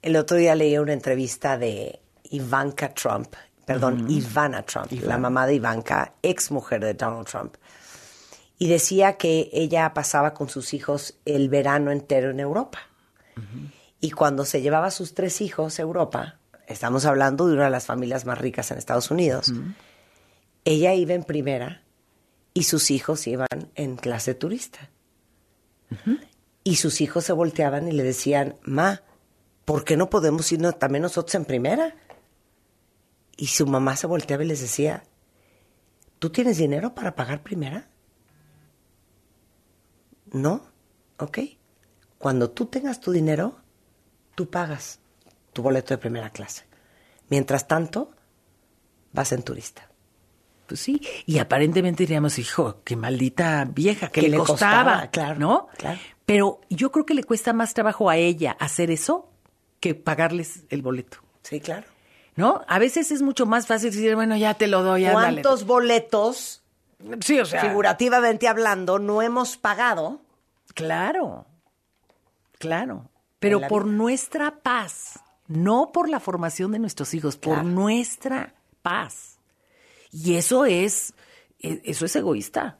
El 0.00 0.16
otro 0.16 0.36
día 0.36 0.54
leí 0.54 0.76
una 0.78 0.94
entrevista 0.94 1.58
de 1.58 2.00
Ivanka 2.24 2.94
Trump, 2.94 3.34
perdón, 3.66 4.10
Ivana 4.10 4.62
Trump, 4.62 4.90
la 5.02 5.18
mamá 5.18 5.46
de 5.46 5.54
Ivanka, 5.54 6.14
ex 6.22 6.50
mujer 6.50 6.80
de 6.80 6.94
Donald 6.94 7.26
Trump. 7.26 7.56
Y 8.58 8.68
decía 8.68 9.16
que 9.16 9.50
ella 9.52 9.92
pasaba 9.92 10.34
con 10.34 10.48
sus 10.48 10.72
hijos 10.72 11.16
el 11.24 11.48
verano 11.48 11.90
entero 11.90 12.30
en 12.30 12.40
Europa. 12.40 12.78
Y 14.00 14.10
cuando 14.10 14.44
se 14.44 14.62
llevaba 14.62 14.86
a 14.86 14.90
sus 14.90 15.14
tres 15.14 15.40
hijos 15.40 15.78
a 15.78 15.82
Europa, 15.82 16.38
estamos 16.66 17.04
hablando 17.04 17.46
de 17.46 17.54
una 17.54 17.64
de 17.64 17.70
las 17.70 17.86
familias 17.86 18.24
más 18.24 18.38
ricas 18.38 18.70
en 18.70 18.78
Estados 18.78 19.10
Unidos, 19.10 19.52
ella 20.64 20.94
iba 20.94 21.14
en 21.14 21.24
primera 21.24 21.82
y 22.54 22.64
sus 22.64 22.90
hijos 22.90 23.26
iban 23.26 23.48
en 23.74 23.96
clase 23.96 24.34
turista. 24.34 24.90
Y 26.64 26.76
sus 26.76 27.00
hijos 27.00 27.24
se 27.24 27.32
volteaban 27.32 27.88
y 27.88 27.92
le 27.92 28.02
decían, 28.02 28.56
Ma, 28.62 29.02
¿por 29.64 29.84
qué 29.84 29.96
no 29.96 30.10
podemos 30.10 30.50
irnos 30.52 30.78
también 30.78 31.02
nosotros 31.02 31.34
en 31.34 31.44
primera? 31.44 31.96
Y 33.36 33.48
su 33.48 33.66
mamá 33.66 33.96
se 33.96 34.06
volteaba 34.06 34.44
y 34.44 34.48
les 34.48 34.60
decía, 34.60 35.04
¿tú 36.18 36.30
tienes 36.30 36.58
dinero 36.58 36.94
para 36.94 37.14
pagar 37.14 37.42
primera? 37.42 37.88
No, 40.32 40.62
ok. 41.18 41.38
Cuando 42.18 42.50
tú 42.50 42.66
tengas 42.66 43.00
tu 43.00 43.10
dinero, 43.10 43.60
tú 44.34 44.48
pagas 44.48 45.00
tu 45.52 45.62
boleto 45.62 45.94
de 45.94 45.98
primera 45.98 46.30
clase. 46.30 46.64
Mientras 47.28 47.66
tanto, 47.66 48.14
vas 49.12 49.32
en 49.32 49.42
turista. 49.42 49.91
Pues 50.72 50.80
sí, 50.80 51.02
y 51.26 51.36
aparentemente 51.38 52.04
diríamos, 52.04 52.38
hijo, 52.38 52.80
qué 52.82 52.96
maldita 52.96 53.66
vieja, 53.66 54.08
que 54.08 54.22
Que 54.22 54.30
le, 54.30 54.38
costaba, 54.38 54.84
costaba, 54.84 55.06
claro, 55.10 55.38
¿no? 55.38 55.68
claro. 55.76 56.00
Pero 56.24 56.60
yo 56.70 56.90
creo 56.90 57.04
que 57.04 57.12
le 57.12 57.24
cuesta 57.24 57.52
más 57.52 57.74
trabajo 57.74 58.08
a 58.08 58.16
ella 58.16 58.56
hacer 58.58 58.90
eso 58.90 59.28
que 59.80 59.94
pagarles 59.94 60.62
el 60.70 60.80
boleto, 60.80 61.18
Sí, 61.42 61.60
claro. 61.60 61.84
¿no? 62.36 62.64
A 62.68 62.78
veces 62.78 63.10
es 63.12 63.20
mucho 63.20 63.44
más 63.44 63.66
fácil 63.66 63.90
decir, 63.90 64.14
bueno, 64.14 64.34
ya 64.38 64.54
te 64.54 64.66
lo 64.66 64.82
doy, 64.82 65.04
ándale. 65.04 65.42
¿Cuántos 65.42 65.66
boletos, 65.66 66.62
Sí, 67.20 67.38
o 67.38 67.44
sea, 67.44 67.60
figurativamente 67.60 68.48
hablando, 68.48 68.98
no 68.98 69.20
hemos 69.20 69.58
pagado? 69.58 70.22
Claro, 70.72 71.44
claro. 72.58 73.10
Pero 73.40 73.60
por 73.68 73.84
vida. 73.84 73.92
nuestra 73.94 74.62
paz, 74.62 75.20
no 75.48 75.90
por 75.92 76.08
la 76.08 76.18
formación 76.18 76.72
de 76.72 76.78
nuestros 76.78 77.12
hijos, 77.12 77.36
por 77.36 77.62
nuestra 77.62 78.54
paz. 78.80 79.31
Y 80.12 80.36
eso 80.36 80.64
es, 80.66 81.14
e- 81.60 81.80
eso 81.84 82.04
es 82.06 82.14
egoísta. 82.16 82.78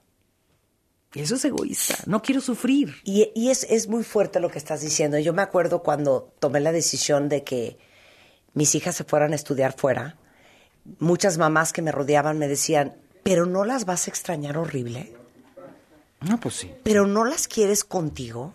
Eso 1.14 1.34
es 1.34 1.44
egoísta. 1.44 1.96
No 2.06 2.22
quiero 2.22 2.40
sufrir. 2.40 2.94
Y, 3.04 3.30
y 3.34 3.50
es, 3.50 3.64
es 3.64 3.88
muy 3.88 4.02
fuerte 4.04 4.40
lo 4.40 4.50
que 4.50 4.58
estás 4.58 4.80
diciendo. 4.80 5.18
Yo 5.18 5.32
me 5.34 5.42
acuerdo 5.42 5.82
cuando 5.82 6.32
tomé 6.38 6.60
la 6.60 6.72
decisión 6.72 7.28
de 7.28 7.42
que 7.44 7.78
mis 8.54 8.74
hijas 8.74 8.96
se 8.96 9.04
fueran 9.04 9.32
a 9.32 9.36
estudiar 9.36 9.74
fuera, 9.76 10.16
muchas 10.98 11.38
mamás 11.38 11.72
que 11.72 11.82
me 11.82 11.92
rodeaban 11.92 12.38
me 12.38 12.48
decían, 12.48 12.94
pero 13.22 13.46
no 13.46 13.64
las 13.64 13.84
vas 13.84 14.06
a 14.06 14.10
extrañar 14.10 14.56
horrible, 14.58 15.12
No, 16.22 16.38
pues 16.40 16.56
sí. 16.56 16.70
pero 16.82 17.06
no 17.06 17.24
las 17.24 17.46
quieres 17.48 17.84
contigo. 17.84 18.52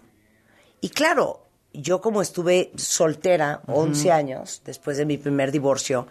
Y 0.81 0.89
claro, 0.89 1.47
yo 1.73 2.01
como 2.01 2.21
estuve 2.21 2.71
soltera 2.75 3.61
11 3.67 4.11
años 4.11 4.61
después 4.65 4.97
de 4.97 5.05
mi 5.05 5.17
primer 5.17 5.51
divorcio, 5.51 6.07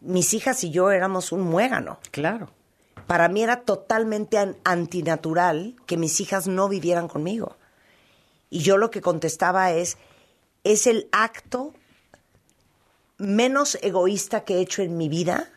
mis 0.00 0.34
hijas 0.34 0.62
y 0.64 0.70
yo 0.70 0.90
éramos 0.90 1.32
un 1.32 1.42
muégano. 1.42 1.98
Claro. 2.10 2.50
Para 3.06 3.28
mí 3.28 3.42
era 3.42 3.60
totalmente 3.62 4.38
an- 4.38 4.56
antinatural 4.64 5.76
que 5.86 5.96
mis 5.96 6.20
hijas 6.20 6.46
no 6.48 6.68
vivieran 6.68 7.08
conmigo. 7.08 7.56
Y 8.50 8.60
yo 8.60 8.76
lo 8.78 8.90
que 8.90 9.00
contestaba 9.00 9.72
es, 9.72 9.96
es 10.64 10.86
el 10.86 11.08
acto 11.12 11.72
menos 13.18 13.78
egoísta 13.82 14.44
que 14.44 14.56
he 14.56 14.60
hecho 14.60 14.82
en 14.82 14.96
mi 14.96 15.08
vida 15.08 15.48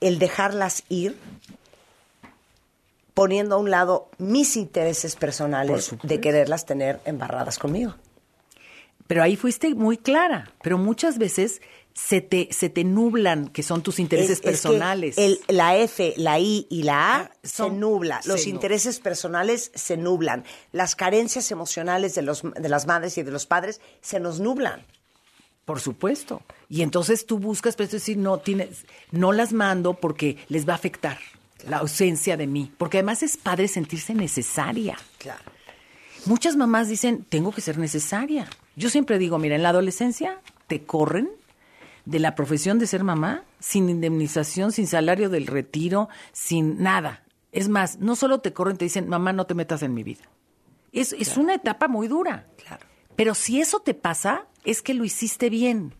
el 0.00 0.18
dejarlas 0.18 0.82
ir 0.88 1.16
poniendo 3.14 3.56
a 3.56 3.58
un 3.58 3.70
lado 3.70 4.08
mis 4.18 4.56
intereses 4.56 5.16
personales 5.16 5.94
de 6.02 6.20
quererlas 6.20 6.64
tener 6.64 7.00
embarradas 7.04 7.58
conmigo. 7.58 7.94
Pero 9.06 9.22
ahí 9.22 9.36
fuiste 9.36 9.74
muy 9.74 9.98
clara. 9.98 10.50
Pero 10.62 10.78
muchas 10.78 11.18
veces 11.18 11.60
se 11.94 12.20
te, 12.20 12.48
se 12.52 12.68
te 12.70 12.84
nublan 12.84 13.48
que 13.48 13.62
son 13.62 13.82
tus 13.82 13.98
intereses 13.98 14.30
Es- 14.30 14.36
es 14.38 14.40
que 14.42 14.48
personales. 14.50 15.18
el- 15.18 15.40
la 15.48 15.76
F, 15.76 16.14
la 16.16 16.38
I 16.38 16.66
y 16.70 16.82
la 16.84 17.16
A 17.16 17.20
Ah, 17.20 17.30
se 17.42 17.48
son- 17.56 17.80
nubla. 17.80 18.22
se 18.22 18.28
Los 18.28 18.40
nublan. 18.40 18.54
intereses 18.54 18.98
personales 19.00 19.70
se 19.74 19.96
nublan. 19.96 20.44
Las 20.72 20.96
carencias 20.96 21.50
emocionales 21.50 22.14
de, 22.14 22.22
los, 22.22 22.42
de 22.42 22.68
las 22.68 22.86
madres 22.86 23.18
y 23.18 23.22
de 23.22 23.30
los 23.30 23.46
padres 23.46 23.80
se 24.00 24.20
nos 24.20 24.40
nublan. 24.40 24.84
Por 25.64 25.80
supuesto. 25.80 26.42
Y 26.68 26.82
entonces 26.82 27.24
tú 27.26 27.38
buscas, 27.38 27.76
pero 27.76 27.86
es 27.86 27.92
decir, 27.92 28.16
no 28.16 28.38
tienes, 28.38 28.84
no 29.10 29.32
las 29.32 29.52
mando 29.52 29.94
porque 29.94 30.36
les 30.48 30.66
va 30.68 30.72
a 30.72 30.76
afectar 30.76 31.18
la 31.68 31.76
ausencia 31.78 32.36
de 32.36 32.46
mí. 32.48 32.72
Porque 32.78 32.98
además 32.98 33.22
es 33.22 33.36
padre 33.36 33.68
sentirse 33.68 34.14
necesaria. 34.14 34.96
Claro. 35.18 35.42
Muchas 36.24 36.56
mamás 36.56 36.88
dicen, 36.88 37.24
tengo 37.28 37.52
que 37.52 37.60
ser 37.60 37.78
necesaria. 37.78 38.48
Yo 38.76 38.90
siempre 38.90 39.18
digo, 39.18 39.38
mira, 39.38 39.54
en 39.56 39.62
la 39.62 39.68
adolescencia 39.68 40.40
te 40.66 40.82
corren 40.84 41.30
de 42.04 42.18
la 42.18 42.34
profesión 42.34 42.78
de 42.78 42.86
ser 42.86 43.04
mamá 43.04 43.44
sin 43.60 43.88
indemnización, 43.88 44.72
sin 44.72 44.86
salario 44.86 45.28
del 45.28 45.46
retiro, 45.46 46.08
sin 46.32 46.82
nada. 46.82 47.24
Es 47.52 47.68
más, 47.68 47.98
no 47.98 48.16
solo 48.16 48.40
te 48.40 48.52
corren, 48.52 48.76
te 48.76 48.86
dicen, 48.86 49.08
mamá, 49.08 49.32
no 49.32 49.46
te 49.46 49.54
metas 49.54 49.82
en 49.82 49.94
mi 49.94 50.02
vida. 50.02 50.22
Es, 50.92 51.12
es 51.12 51.36
una 51.36 51.54
etapa 51.54 51.88
muy 51.88 52.08
dura. 52.08 52.46
Claro. 52.56 52.86
Pero 53.16 53.34
si 53.34 53.60
eso 53.60 53.80
te 53.80 53.94
pasa, 53.94 54.46
es 54.64 54.82
que 54.82 54.94
lo 54.94 55.04
hiciste 55.04 55.50
bien. 55.50 55.94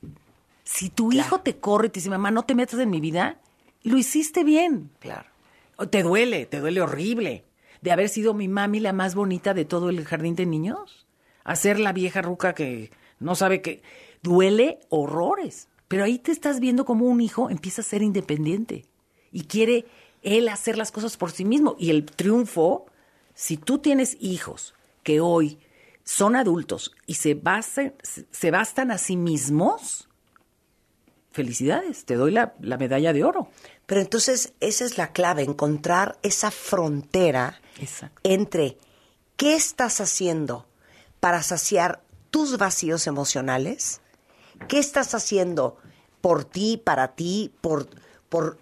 Si 0.64 0.90
tu 0.90 1.12
hijo 1.12 1.40
te 1.40 1.58
corre 1.58 1.88
y 1.88 1.90
te 1.90 2.00
dice, 2.00 2.10
mamá, 2.10 2.30
no 2.30 2.44
te 2.44 2.54
metas 2.54 2.80
en 2.80 2.90
mi 2.90 3.00
vida, 3.00 3.40
lo 3.82 3.98
hiciste 3.98 4.44
bien. 4.44 4.90
Claro. 4.98 5.28
O 5.76 5.88
Te 5.88 6.02
duele, 6.02 6.46
te 6.46 6.60
duele 6.60 6.80
horrible. 6.80 7.44
De 7.80 7.90
haber 7.92 8.08
sido 8.08 8.32
mi 8.32 8.48
mami 8.48 8.80
la 8.80 8.92
más 8.92 9.14
bonita 9.14 9.54
de 9.54 9.64
todo 9.64 9.90
el 9.90 10.04
jardín 10.04 10.36
de 10.36 10.46
niños. 10.46 11.06
Hacer 11.44 11.80
la 11.80 11.92
vieja 11.92 12.22
ruca 12.22 12.54
que 12.54 12.90
no 13.18 13.34
sabe 13.34 13.60
que 13.60 13.82
duele 14.22 14.78
horrores. 14.88 15.68
Pero 15.92 16.04
ahí 16.04 16.18
te 16.18 16.32
estás 16.32 16.58
viendo 16.58 16.84
como 16.84 17.06
un 17.06 17.20
hijo 17.20 17.50
empieza 17.50 17.82
a 17.82 17.84
ser 17.84 18.02
independiente 18.02 18.86
y 19.30 19.44
quiere 19.44 19.84
él 20.22 20.48
hacer 20.48 20.76
las 20.78 20.90
cosas 20.90 21.16
por 21.16 21.30
sí 21.30 21.44
mismo. 21.44 21.76
Y 21.78 21.90
el 21.90 22.04
triunfo, 22.06 22.86
si 23.34 23.56
tú 23.56 23.78
tienes 23.78 24.16
hijos 24.20 24.74
que 25.02 25.20
hoy 25.20 25.58
son 26.04 26.34
adultos 26.36 26.92
y 27.06 27.14
se, 27.14 27.36
basen- 27.40 27.94
se 28.30 28.50
bastan 28.50 28.90
a 28.90 28.98
sí 28.98 29.16
mismos, 29.16 30.08
felicidades, 31.30 32.04
te 32.04 32.14
doy 32.16 32.30
la, 32.32 32.54
la 32.60 32.76
medalla 32.76 33.12
de 33.12 33.24
oro. 33.24 33.48
Pero 33.86 34.00
entonces 34.00 34.52
esa 34.60 34.84
es 34.84 34.98
la 34.98 35.12
clave, 35.12 35.42
encontrar 35.42 36.18
esa 36.22 36.50
frontera 36.50 37.60
Exacto. 37.80 38.20
entre 38.24 38.76
qué 39.36 39.54
estás 39.54 40.00
haciendo 40.00 40.66
para 41.20 41.42
saciar 41.42 42.02
tus 42.30 42.58
vacíos 42.58 43.06
emocionales, 43.06 44.00
qué 44.68 44.78
estás 44.78 45.14
haciendo 45.14 45.76
por 46.20 46.44
ti, 46.44 46.76
para 46.82 47.14
ti, 47.14 47.52
por, 47.60 47.88
por 48.28 48.58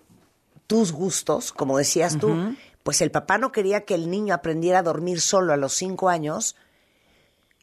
tus 0.66 0.92
gustos, 0.92 1.52
como 1.52 1.78
decías 1.78 2.18
tú. 2.18 2.54
Pues 2.82 3.00
el 3.02 3.10
papá 3.10 3.36
no 3.38 3.52
quería 3.52 3.84
que 3.84 3.94
el 3.94 4.10
niño 4.10 4.32
aprendiera 4.34 4.78
a 4.78 4.82
dormir 4.82 5.20
solo 5.20 5.52
a 5.52 5.56
los 5.58 5.74
cinco 5.74 6.08
años 6.08 6.56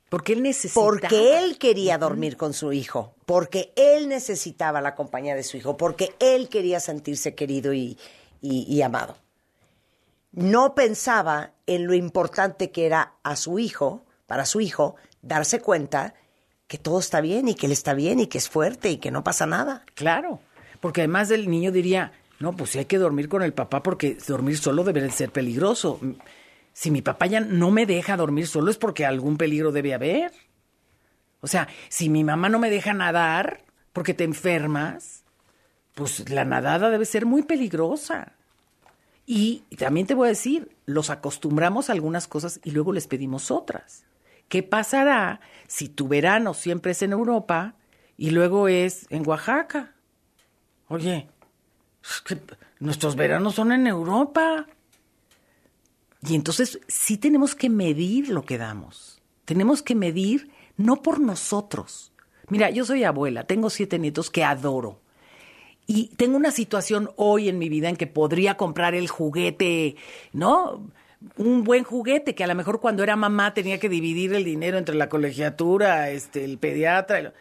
Porque 0.10 0.34
él 0.34 0.44
necesita. 0.44 0.80
porque 0.80 1.40
él 1.40 1.58
quería 1.58 1.98
dormir 1.98 2.38
con 2.38 2.54
su 2.54 2.72
hijo, 2.72 3.14
porque 3.26 3.74
él 3.76 4.08
necesitaba 4.08 4.80
la 4.82 4.94
compañía 4.96 5.36
de 5.36 5.44
su 5.44 5.58
hijo, 5.58 5.76
porque 5.76 6.16
él 6.20 6.48
quería 6.50 6.80
sentirse 6.80 7.34
querido 7.36 7.74
y, 7.74 7.98
y- 8.42 8.64
y 8.72 8.82
amado. 8.84 9.18
No 10.32 10.76
pensaba 10.76 11.54
en 11.66 11.88
lo 11.88 11.94
importante 11.96 12.70
que 12.72 12.86
era 12.86 13.16
a 13.24 13.36
su 13.36 13.58
hijo, 13.60 14.04
para 14.28 14.46
su 14.46 14.62
hijo, 14.62 14.96
darse 15.22 15.60
cuenta 15.62 16.14
que 16.68 16.78
todo 16.78 17.00
está 17.00 17.22
bien 17.22 17.48
y 17.48 17.56
que 17.56 17.66
él 17.66 17.72
está 17.72 17.94
bien 17.94 18.20
y 18.20 18.28
que 18.28 18.38
es 18.38 18.50
fuerte 18.50 18.92
y 18.92 18.98
que 18.98 19.12
no 19.12 19.24
pasa 19.24 19.46
nada. 19.46 19.84
Claro. 19.96 20.42
Porque 20.82 21.02
además 21.02 21.32
el 21.32 21.50
niño 21.50 21.72
diría, 21.72 22.12
no, 22.40 22.56
pues 22.56 22.72
sí 22.72 22.80
hay 22.80 22.86
que 22.86 22.98
dormir 22.98 23.30
con 23.30 23.42
el 23.42 23.54
papá 23.54 23.82
porque 23.82 24.18
dormir 24.28 24.58
solo 24.58 24.84
debe 24.84 25.02
de 25.02 25.12
ser 25.12 25.32
peligroso. 25.32 26.00
Si 26.74 26.92
mi 26.92 27.02
papá 27.02 27.26
ya 27.26 27.40
no 27.40 27.72
me 27.72 27.86
deja 27.86 28.18
dormir 28.18 28.48
solo 28.48 28.70
es 28.70 28.78
porque 28.78 29.06
algún 29.06 29.38
peligro 29.38 29.72
debe 29.72 29.94
haber. 29.94 30.32
O 31.42 31.48
sea, 31.48 31.68
si 31.90 32.10
mi 32.10 32.24
mamá 32.24 32.50
no 32.50 32.60
me 32.60 32.70
deja 32.70 32.94
nadar 32.94 33.64
porque 33.94 34.14
te 34.14 34.24
enfermas, 34.24 35.24
pues 35.96 36.30
la 36.30 36.46
nadada 36.46 36.90
debe 36.90 37.06
ser 37.06 37.26
muy 37.26 37.44
peligrosa. 37.44 38.34
Y 39.26 39.64
también 39.78 40.08
te 40.08 40.14
voy 40.14 40.28
a 40.28 40.30
decir, 40.30 40.72
los 40.86 41.10
acostumbramos 41.10 41.90
a 41.90 41.94
algunas 41.94 42.28
cosas 42.28 42.60
y 42.64 42.72
luego 42.72 42.94
les 42.94 43.08
pedimos 43.08 43.52
otras. 43.52 44.06
¿Qué 44.50 44.64
pasará 44.64 45.42
si 45.68 45.90
tu 45.90 46.08
verano 46.08 46.54
siempre 46.54 46.92
es 46.92 47.02
en 47.02 47.12
Europa 47.12 47.76
y 48.18 48.32
luego 48.32 48.68
es 48.68 49.06
en 49.10 49.28
Oaxaca? 49.28 49.94
Oye, 50.88 51.28
nuestros 52.80 53.16
veranos 53.16 53.56
son 53.56 53.72
en 53.72 53.88
Europa. 53.88 54.68
Y 56.28 56.36
entonces 56.36 56.80
sí 56.88 57.18
tenemos 57.18 57.56
que 57.56 57.70
medir 57.70 58.30
lo 58.30 58.44
que 58.44 58.58
damos. 58.58 59.22
Tenemos 59.46 59.82
que 59.82 59.96
medir 59.96 60.52
no 60.78 61.02
por 61.02 61.20
nosotros. 61.20 62.12
Mira, 62.50 62.70
yo 62.70 62.86
soy 62.86 63.04
abuela, 63.04 63.44
tengo 63.44 63.70
siete 63.70 64.00
nietos 64.00 64.30
que 64.30 64.44
adoro. 64.44 65.02
Y 65.86 66.08
tengo 66.18 66.36
una 66.36 66.52
situación 66.52 67.12
hoy 67.16 67.48
en 67.48 67.60
mi 67.60 67.70
vida 67.70 67.88
en 67.90 67.96
que 67.96 68.08
podría 68.08 68.58
comprar 68.58 68.94
el 68.94 69.08
juguete, 69.08 69.96
¿no? 70.34 70.90
Un 71.38 71.64
buen 71.64 71.84
juguete 71.84 72.36
que 72.36 72.44
a 72.44 72.48
lo 72.48 72.56
mejor 72.56 72.80
cuando 72.80 73.04
era 73.04 73.16
mamá 73.16 73.54
tenía 73.54 73.80
que 73.80 73.90
dividir 73.90 74.34
el 74.34 74.44
dinero 74.44 74.78
entre 74.78 74.96
la 74.96 75.10
colegiatura, 75.10 76.12
este, 76.12 76.46
el 76.46 76.58
pediatra. 76.58 77.34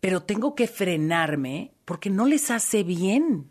Pero 0.00 0.22
tengo 0.22 0.54
que 0.54 0.66
frenarme 0.66 1.72
porque 1.84 2.10
no 2.10 2.26
les 2.26 2.50
hace 2.50 2.82
bien 2.82 3.50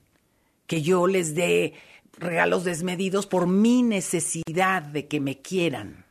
que 0.67 0.81
yo 0.81 1.07
les 1.07 1.35
dé 1.35 1.73
regalos 2.17 2.63
desmedidos 2.63 3.25
por 3.25 3.47
mi 3.47 3.83
necesidad 3.83 4.81
de 4.81 5.07
que 5.07 5.19
me 5.19 5.41
quieran. 5.41 6.05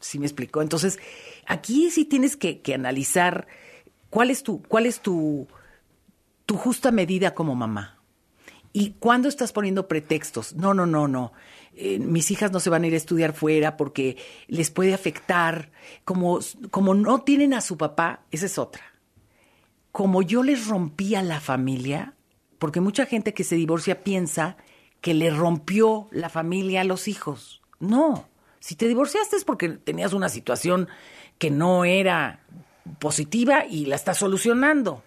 ¿Sí 0.00 0.18
me 0.18 0.26
explicó? 0.26 0.60
Entonces, 0.60 0.98
aquí 1.46 1.90
sí 1.90 2.04
tienes 2.04 2.36
que, 2.36 2.60
que 2.60 2.74
analizar 2.74 3.46
cuál 4.10 4.30
es 4.30 4.42
tu, 4.42 4.62
cuál 4.62 4.86
es 4.86 5.00
tu, 5.00 5.48
tu 6.44 6.56
justa 6.56 6.90
medida 6.90 7.34
como 7.34 7.54
mamá. 7.54 7.95
¿Y 8.78 8.90
cuándo 8.98 9.30
estás 9.30 9.52
poniendo 9.52 9.88
pretextos? 9.88 10.54
No, 10.54 10.74
no, 10.74 10.84
no, 10.84 11.08
no. 11.08 11.32
Eh, 11.74 11.98
mis 11.98 12.30
hijas 12.30 12.52
no 12.52 12.60
se 12.60 12.68
van 12.68 12.84
a 12.84 12.86
ir 12.86 12.92
a 12.92 12.98
estudiar 12.98 13.32
fuera 13.32 13.78
porque 13.78 14.18
les 14.48 14.70
puede 14.70 14.92
afectar. 14.92 15.72
Como, 16.04 16.40
como 16.70 16.92
no 16.92 17.22
tienen 17.22 17.54
a 17.54 17.62
su 17.62 17.78
papá, 17.78 18.26
esa 18.30 18.44
es 18.44 18.58
otra. 18.58 18.82
Como 19.92 20.20
yo 20.20 20.42
les 20.42 20.66
rompía 20.66 21.22
la 21.22 21.40
familia, 21.40 22.16
porque 22.58 22.82
mucha 22.82 23.06
gente 23.06 23.32
que 23.32 23.44
se 23.44 23.56
divorcia 23.56 24.04
piensa 24.04 24.58
que 25.00 25.14
le 25.14 25.30
rompió 25.30 26.08
la 26.10 26.28
familia 26.28 26.82
a 26.82 26.84
los 26.84 27.08
hijos. 27.08 27.62
No, 27.80 28.28
si 28.60 28.76
te 28.76 28.88
divorciaste 28.88 29.36
es 29.36 29.44
porque 29.46 29.70
tenías 29.70 30.12
una 30.12 30.28
situación 30.28 30.86
que 31.38 31.50
no 31.50 31.86
era 31.86 32.40
positiva 32.98 33.64
y 33.64 33.86
la 33.86 33.96
estás 33.96 34.18
solucionando. 34.18 35.02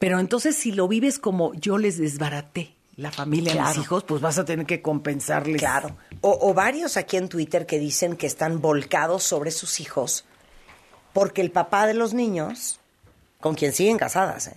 Pero 0.00 0.18
entonces 0.18 0.56
si 0.56 0.72
lo 0.72 0.88
vives 0.88 1.20
como 1.20 1.54
yo 1.54 1.78
les 1.78 1.96
desbaraté 1.96 2.76
la 2.98 3.10
familia 3.10 3.52
a 3.52 3.54
mis 3.54 3.62
Claro. 3.64 3.80
hijos, 3.80 4.04
pues 4.04 4.20
vas 4.20 4.38
a 4.38 4.44
tener 4.44 4.66
que 4.66 4.82
compensarles. 4.82 5.58
Claro. 5.60 5.96
O, 6.20 6.36
o 6.50 6.52
varios 6.52 6.96
aquí 6.98 7.16
en 7.16 7.28
Twitter 7.30 7.64
que 7.64 7.78
dicen 7.78 8.14
que 8.16 8.26
están 8.26 8.60
volcados 8.60 9.22
sobre 9.24 9.50
sus 9.52 9.80
hijos 9.80 10.24
porque 11.14 11.40
el 11.40 11.50
papá 11.50 11.86
de 11.86 11.94
los 11.94 12.12
niños, 12.12 12.78
con 13.40 13.54
quien 13.54 13.72
siguen 13.72 13.96
casadas, 13.98 14.48
¿eh? 14.48 14.56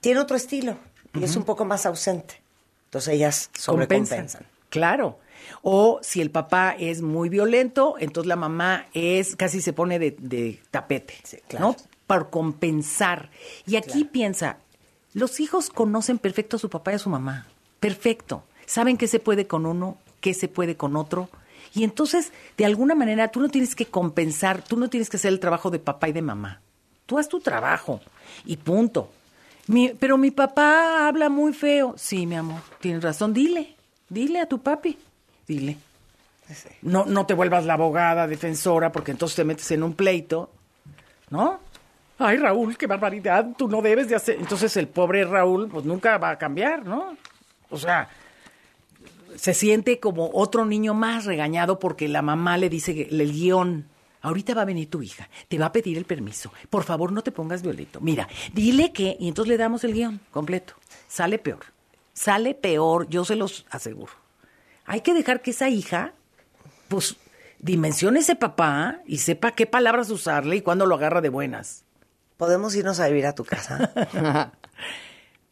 tiene 0.00 0.20
otro 0.20 0.36
estilo 0.36 0.76
y 1.14 1.24
es 1.24 1.34
un 1.36 1.44
poco 1.44 1.64
más 1.64 1.86
ausente. 1.86 2.42
Entonces 2.86 3.14
ellas 3.14 3.50
sobrecompensan. 3.58 4.18
compensan. 4.18 4.46
Claro. 4.68 5.18
O 5.62 6.00
si 6.02 6.20
el 6.20 6.30
papá 6.30 6.74
es 6.78 7.00
muy 7.02 7.28
violento, 7.28 7.96
entonces 7.98 8.28
la 8.28 8.36
mamá 8.36 8.86
es 8.92 9.36
casi 9.36 9.60
se 9.60 9.72
pone 9.72 9.98
de, 9.98 10.16
de 10.18 10.60
tapete, 10.70 11.14
Sí, 11.22 11.38
claro. 11.48 11.66
¿no? 11.68 11.76
Para 12.06 12.24
compensar. 12.28 13.30
Y 13.66 13.76
aquí 13.76 14.04
piensa, 14.04 14.58
los 15.14 15.40
hijos 15.40 15.70
conocen 15.70 16.18
perfecto 16.18 16.56
a 16.56 16.60
su 16.60 16.68
papá 16.68 16.92
y 16.92 16.96
a 16.96 16.98
su 16.98 17.08
mamá. 17.08 17.46
Perfecto. 17.80 18.44
Saben 18.66 18.96
qué 18.96 19.06
se 19.08 19.20
puede 19.20 19.46
con 19.46 19.64
uno, 19.66 19.96
qué 20.20 20.34
se 20.34 20.48
puede 20.48 20.76
con 20.76 20.96
otro. 20.96 21.28
Y 21.74 21.84
entonces, 21.84 22.32
de 22.56 22.64
alguna 22.66 22.94
manera, 22.94 23.28
tú 23.28 23.40
no 23.40 23.48
tienes 23.48 23.74
que 23.74 23.86
compensar, 23.86 24.62
tú 24.62 24.76
no 24.76 24.88
tienes 24.88 25.08
que 25.10 25.16
hacer 25.16 25.32
el 25.32 25.40
trabajo 25.40 25.70
de 25.70 25.78
papá 25.78 26.08
y 26.08 26.12
de 26.12 26.22
mamá. 26.22 26.60
Tú 27.06 27.18
haz 27.18 27.28
tu 27.28 27.40
trabajo 27.40 28.00
y 28.44 28.56
punto. 28.56 29.10
Mi- 29.66 29.90
pero 29.90 30.16
mi 30.18 30.30
papá 30.30 31.08
habla 31.08 31.28
muy 31.28 31.52
feo. 31.52 31.94
Sí, 31.96 32.26
mi 32.26 32.36
amor, 32.36 32.60
tienes 32.80 33.02
razón. 33.02 33.32
Dile, 33.34 33.74
dile 34.08 34.40
a 34.40 34.46
tu 34.46 34.60
papi, 34.60 34.98
dile. 35.46 35.76
No, 36.82 37.04
no 37.06 37.24
te 37.26 37.34
vuelvas 37.34 37.64
la 37.64 37.74
abogada 37.74 38.26
defensora 38.26 38.92
porque 38.92 39.10
entonces 39.12 39.36
te 39.36 39.44
metes 39.44 39.70
en 39.70 39.82
un 39.82 39.94
pleito, 39.94 40.50
¿no? 41.30 41.58
Ay, 42.18 42.36
Raúl, 42.36 42.76
qué 42.76 42.86
barbaridad, 42.86 43.48
tú 43.56 43.68
no 43.68 43.82
debes 43.82 44.08
de 44.08 44.14
hacer. 44.14 44.36
Entonces 44.38 44.76
el 44.76 44.88
pobre 44.88 45.24
Raúl, 45.24 45.68
pues 45.68 45.84
nunca 45.84 46.16
va 46.18 46.30
a 46.30 46.38
cambiar, 46.38 46.84
¿no? 46.86 47.16
O 47.70 47.76
sea, 47.76 48.08
se 49.36 49.52
siente 49.52 49.98
como 49.98 50.30
otro 50.32 50.64
niño 50.64 50.94
más 50.94 51.24
regañado 51.24 51.78
porque 51.78 52.08
la 52.08 52.22
mamá 52.22 52.56
le 52.56 52.68
dice 52.68 53.08
el 53.10 53.32
guion. 53.32 53.88
Ahorita 54.22 54.54
va 54.54 54.62
a 54.62 54.66
venir 54.66 54.88
tu 54.88 55.02
hija, 55.02 55.28
te 55.48 55.58
va 55.58 55.66
a 55.66 55.72
pedir 55.72 55.98
el 55.98 56.06
permiso. 56.06 56.50
Por 56.70 56.84
favor, 56.84 57.12
no 57.12 57.22
te 57.22 57.32
pongas 57.32 57.62
violento. 57.62 58.00
Mira, 58.00 58.26
dile 58.54 58.90
que, 58.92 59.16
y 59.20 59.28
entonces 59.28 59.50
le 59.50 59.58
damos 59.58 59.84
el 59.84 59.92
guion 59.92 60.20
completo. 60.30 60.74
Sale 61.08 61.38
peor. 61.38 61.66
Sale 62.14 62.54
peor, 62.54 63.08
yo 63.08 63.24
se 63.24 63.36
los 63.36 63.66
aseguro. 63.70 64.12
Hay 64.86 65.00
que 65.00 65.12
dejar 65.12 65.42
que 65.42 65.50
esa 65.50 65.68
hija, 65.68 66.14
pues, 66.88 67.16
dimensione 67.58 68.20
ese 68.20 68.36
papá 68.36 69.00
y 69.04 69.18
sepa 69.18 69.50
qué 69.50 69.66
palabras 69.66 70.10
usarle 70.10 70.56
y 70.56 70.60
cuándo 70.62 70.86
lo 70.86 70.94
agarra 70.94 71.20
de 71.20 71.28
buenas. 71.28 71.84
¿Podemos 72.36 72.74
irnos 72.74 73.00
a 73.00 73.08
vivir 73.08 73.26
a 73.26 73.34
tu 73.34 73.44
casa? 73.44 73.92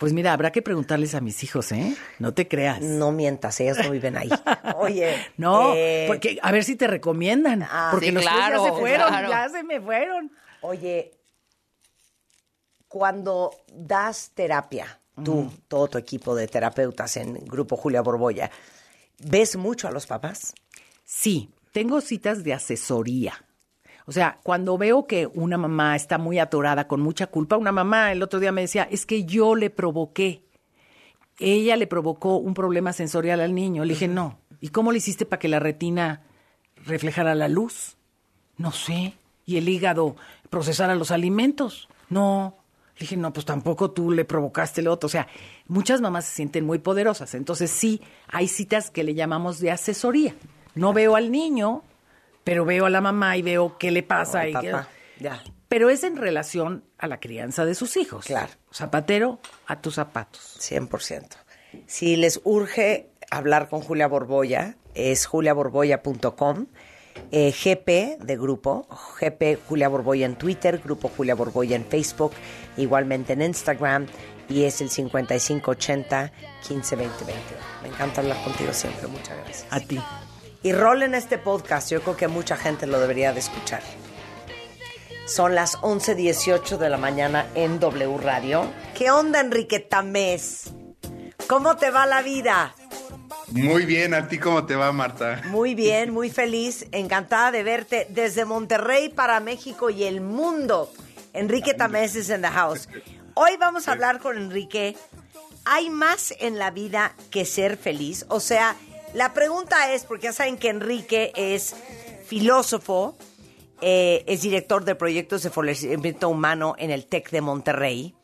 Pues 0.03 0.13
mira, 0.13 0.33
habrá 0.33 0.51
que 0.51 0.63
preguntarles 0.63 1.15
a 1.15 1.21
mis 1.21 1.45
hijos, 1.45 1.71
¿eh? 1.71 1.97
No 2.19 2.35
te 2.35 2.49
creas. 2.49 2.81
No 2.81 3.13
mientas, 3.13 3.61
ellas 3.61 3.79
no 3.85 3.93
viven 3.93 4.17
ahí. 4.17 4.29
Oye. 4.77 5.15
No, 5.37 5.75
eh, 5.77 6.07
porque 6.09 6.41
a 6.43 6.51
ver 6.51 6.65
si 6.65 6.75
te 6.75 6.89
recomiendan. 6.89 7.63
Ah, 7.63 7.91
porque 7.93 8.07
sí, 8.07 8.11
los 8.11 8.25
claro, 8.25 8.65
ya 8.65 8.73
se 8.73 8.81
fueron, 8.81 9.09
claro. 9.09 9.29
ya 9.31 9.49
se 9.49 9.63
me 9.63 9.81
fueron. 9.81 10.33
Oye, 10.63 11.13
cuando 12.89 13.53
das 13.73 14.33
terapia, 14.35 15.01
tú, 15.23 15.53
todo 15.69 15.87
tu 15.87 15.99
equipo 15.99 16.35
de 16.35 16.49
terapeutas 16.49 17.17
en 17.17 17.35
Grupo 17.47 17.77
Julia 17.77 18.03
Borbolla, 18.03 18.51
¿ves 19.21 19.55
mucho 19.55 19.87
a 19.87 19.93
los 19.93 20.09
papás? 20.09 20.53
Sí, 21.05 21.55
tengo 21.71 22.01
citas 22.01 22.43
de 22.43 22.55
asesoría. 22.55 23.45
O 24.07 24.13
sea, 24.13 24.39
cuando 24.43 24.77
veo 24.79 25.07
que 25.07 25.27
una 25.27 25.59
mamá 25.59 25.95
está 25.95 26.19
muy 26.19 26.39
atorada 26.39 26.89
con 26.89 27.01
mucha 27.01 27.29
culpa, 27.29 27.57
una 27.57 27.73
mamá 27.73 28.13
el 28.13 28.23
otro 28.23 28.41
día 28.41 28.53
me 28.53 28.63
decía, 28.63 28.89
es 28.91 29.07
que 29.07 29.25
yo 29.25 29.55
le 29.55 29.71
provoqué. 29.71 30.43
Ella 31.39 31.77
le 31.77 31.87
provocó 31.87 32.37
un 32.37 32.55
problema 32.55 32.93
sensorial 32.93 33.41
al 33.41 33.55
niño. 33.55 33.85
Le 33.85 33.95
dije, 33.95 34.09
no. 34.09 34.39
¿Y 34.61 34.69
cómo 34.69 34.93
le 34.93 34.99
hiciste 34.99 35.27
para 35.27 35.41
que 35.41 35.49
la 35.49 35.61
retina 35.61 36.23
reflejara 36.85 37.35
la 37.35 37.49
luz? 37.49 37.97
No 38.57 38.73
sé. 38.73 39.15
¿Y 39.45 39.57
el 39.57 39.69
hígado 39.69 40.17
procesara 40.51 40.95
los 40.95 41.11
alimentos? 41.11 41.89
No. 42.09 42.57
Le 42.95 43.01
dije, 43.01 43.17
no, 43.17 43.33
pues 43.33 43.47
tampoco 43.47 43.91
tú 43.91 44.11
le 44.11 44.25
provocaste 44.25 44.83
lo 44.83 44.93
otro. 44.93 45.07
O 45.07 45.11
sea, 45.11 45.27
muchas 45.67 46.01
mamás 46.01 46.27
se 46.27 46.35
sienten 46.35 46.65
muy 46.65 46.79
poderosas. 46.79 47.35
Entonces 47.35 47.71
sí, 47.71 48.01
hay 48.29 48.49
citas 48.49 48.91
que 48.91 49.05
le 49.05 49.15
llamamos 49.15 49.59
de 49.59 49.71
asesoría. 49.71 50.35
No 50.75 50.93
veo 50.93 51.17
al 51.17 51.33
niño, 51.33 51.83
pero 52.45 52.65
veo 52.65 52.87
a 52.87 52.91
la 52.91 53.01
mamá 53.01 53.37
y 53.37 53.43
veo 53.43 53.77
qué 53.79 53.91
le 53.91 54.03
pasa. 54.03 54.47
Y 54.49 54.55
qué- 54.55 54.71
papá, 54.71 54.89
ya. 55.19 55.43
Pero 55.69 55.89
es 55.89 56.05
en 56.05 56.17
relación 56.17 56.85
a 56.99 57.07
la 57.07 57.19
crianza 57.19 57.65
de 57.65 57.75
sus 57.75 57.97
hijos. 57.97 58.27
Claro. 58.27 58.53
Zapatero 58.73 59.41
a 59.67 59.81
tus 59.81 59.95
zapatos. 59.95 60.57
100%. 60.61 61.37
Si 61.87 62.17
les 62.17 62.41
urge 62.45 63.09
hablar 63.31 63.69
con 63.71 63.81
Julia 63.81 64.07
Borbolla, 64.07 64.77
es 64.95 65.25
juliaborbolla.com, 65.25 66.67
eh, 67.31 67.53
GP 67.53 68.19
de 68.23 68.37
grupo, 68.37 68.87
GP 69.21 69.59
Julia 69.67 69.89
Borbolla 69.89 70.27
en 70.27 70.37
Twitter, 70.37 70.79
Grupo 70.85 71.09
Julia 71.09 71.35
Borbolla 71.35 71.77
en 71.77 71.87
Facebook, 71.87 72.33
igualmente 72.77 73.33
en 73.33 73.41
Instagram, 73.43 74.07
y 74.51 74.65
es 74.65 74.83
el 74.83 74.91
5580 74.91 76.31
152020. 76.69 77.41
Me 77.83 77.89
encanta 77.89 78.21
hablar 78.21 78.43
contigo 78.45 78.73
siempre, 78.75 79.07
muchas 79.09 79.37
gracias. 79.39 79.67
A 79.71 79.81
ti. 79.81 79.99
Y 80.65 80.73
rol 80.73 81.03
en 81.03 81.15
este 81.15 81.39
podcast, 81.39 81.91
yo 81.91 82.01
creo 82.03 82.17
que 82.17 82.29
mucha 82.29 82.57
gente 82.57 82.87
lo 82.87 83.01
debería 83.01 83.33
de 83.33 83.41
escuchar. 83.41 83.83
Son 85.27 85.55
las 85.55 85.77
11.18 85.79 86.79
de 86.79 86.89
la 86.89 86.99
mañana 86.99 87.47
en 87.55 87.81
W 87.81 88.19
Radio. 88.19 88.71
¿Qué 88.97 89.11
onda, 89.11 89.41
Enrique 89.41 89.81
Tamés? 89.81 90.71
¿Cómo 91.49 91.77
te 91.77 91.91
va 91.91 92.07
la 92.07 92.23
vida? 92.23 92.75
Muy 93.51 93.87
bien, 93.87 94.15
¿a 94.15 94.29
ti 94.29 94.39
cómo 94.39 94.65
te 94.65 94.77
va, 94.77 94.93
Marta? 94.93 95.43
Muy 95.47 95.75
bien, 95.75 96.13
muy 96.13 96.31
feliz, 96.31 96.87
encantada 96.93 97.51
de 97.51 97.63
verte 97.65 98.07
desde 98.11 98.45
Monterrey 98.45 99.09
para 99.09 99.41
México 99.41 99.91
y 99.91 100.05
el 100.05 100.21
mundo. 100.21 100.93
Enrique 101.33 101.75
Tamés 101.75 102.15
es 102.15 102.31
en 102.31 102.43
the 102.43 102.49
house. 102.49 102.89
Hoy 103.35 103.57
vamos 103.59 103.89
a 103.89 103.93
hablar 103.93 104.21
con 104.21 104.37
Enrique. 104.37 104.97
¿Hay 105.65 105.91
más 105.91 106.33
en 106.39 106.59
la 106.59 106.71
vida 106.71 107.15
que 107.31 107.45
ser 107.45 107.77
feliz? 107.77 108.27
O 108.29 108.41
sea, 108.41 108.77
la 109.15 109.33
pregunta 109.35 109.93
es, 109.93 110.05
porque 110.05 110.25
ya 110.25 110.33
saben 110.33 110.57
que 110.57 110.69
Enrique 110.69 111.33
es 111.37 111.75
filósofo, 112.27 113.17
eh, 113.81 114.25
es 114.27 114.43
director 114.43 114.85
de 114.85 114.95
proyectos 114.95 115.43
de 115.43 115.51
florecimiento 115.51 116.29
humano 116.29 116.75
en 116.79 116.91
el 116.91 117.07
TEC 117.07 117.31
de 117.31 117.41
Monterrey. 117.41 118.15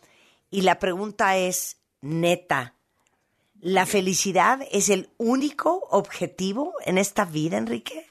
Y 0.51 0.63
la 0.63 0.79
pregunta 0.79 1.37
es, 1.37 1.79
neta, 2.01 2.75
¿La 3.61 3.87
felicidad 3.87 4.61
es 4.71 4.89
el 4.89 5.11
único 5.19 5.89
objetivo 5.91 6.75
en 6.85 6.97
esta 6.97 7.25
vida, 7.25 7.57
Enrique? 7.57 8.08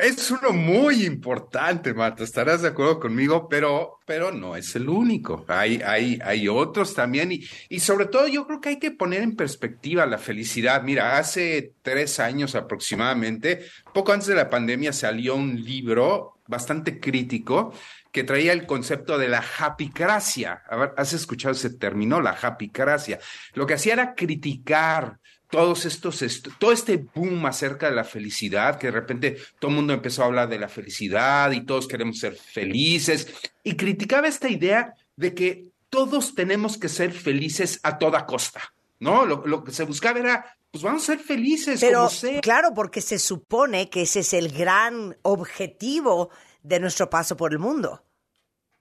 Es 0.00 0.30
uno 0.30 0.52
muy 0.52 1.04
importante, 1.04 1.92
Marta, 1.92 2.22
estarás 2.22 2.62
de 2.62 2.68
acuerdo 2.68 3.00
conmigo, 3.00 3.48
pero, 3.48 3.98
pero 4.06 4.30
no 4.30 4.54
es 4.54 4.76
el 4.76 4.88
único. 4.88 5.44
Hay, 5.48 5.82
hay, 5.84 6.20
hay 6.22 6.46
otros 6.46 6.94
también 6.94 7.32
y, 7.32 7.44
y 7.68 7.80
sobre 7.80 8.06
todo 8.06 8.28
yo 8.28 8.46
creo 8.46 8.60
que 8.60 8.68
hay 8.68 8.78
que 8.78 8.92
poner 8.92 9.22
en 9.22 9.34
perspectiva 9.34 10.06
la 10.06 10.18
felicidad. 10.18 10.82
Mira, 10.84 11.18
hace 11.18 11.74
tres 11.82 12.20
años 12.20 12.54
aproximadamente, 12.54 13.64
poco 13.92 14.12
antes 14.12 14.28
de 14.28 14.36
la 14.36 14.48
pandemia, 14.48 14.92
salió 14.92 15.34
un 15.34 15.60
libro 15.60 16.38
bastante 16.46 17.00
crítico 17.00 17.72
que 18.12 18.22
traía 18.22 18.52
el 18.52 18.66
concepto 18.66 19.18
de 19.18 19.28
la 19.28 19.44
happycracia. 19.58 20.62
A 20.68 20.76
ver, 20.76 20.94
¿has 20.96 21.12
escuchado 21.12 21.52
ese 21.52 21.70
término? 21.70 22.20
La 22.20 22.38
happycracia. 22.40 23.18
Lo 23.54 23.66
que 23.66 23.74
hacía 23.74 23.94
era 23.94 24.14
criticar 24.14 25.18
todos 25.50 25.84
estos, 25.86 26.22
est 26.22 26.48
todo 26.58 26.72
este 26.72 26.96
boom 27.14 27.46
acerca 27.46 27.88
de 27.88 27.96
la 27.96 28.04
felicidad, 28.04 28.78
que 28.78 28.88
de 28.88 28.92
repente 28.92 29.36
todo 29.58 29.70
el 29.70 29.76
mundo 29.76 29.92
empezó 29.92 30.22
a 30.22 30.26
hablar 30.26 30.48
de 30.48 30.58
la 30.58 30.68
felicidad 30.68 31.50
y 31.52 31.64
todos 31.64 31.88
queremos 31.88 32.18
ser 32.18 32.34
felices, 32.34 33.28
y 33.62 33.76
criticaba 33.76 34.28
esta 34.28 34.48
idea 34.48 34.94
de 35.16 35.34
que 35.34 35.64
todos 35.90 36.34
tenemos 36.34 36.76
que 36.76 36.88
ser 36.88 37.12
felices 37.12 37.80
a 37.82 37.98
toda 37.98 38.26
costa, 38.26 38.74
¿no? 39.00 39.24
Lo, 39.24 39.46
lo 39.46 39.64
que 39.64 39.72
se 39.72 39.84
buscaba 39.84 40.18
era 40.18 40.58
pues 40.70 40.82
vamos 40.82 41.02
a 41.02 41.06
ser 41.14 41.18
felices 41.20 41.80
Pero 41.80 41.98
como 41.98 42.10
sea. 42.10 42.40
claro, 42.40 42.74
porque 42.74 43.00
se 43.00 43.18
supone 43.18 43.88
que 43.88 44.02
ese 44.02 44.20
es 44.20 44.34
el 44.34 44.50
gran 44.52 45.16
objetivo 45.22 46.30
de 46.62 46.78
nuestro 46.78 47.08
paso 47.08 47.36
por 47.36 47.52
el 47.52 47.58
mundo. 47.58 48.04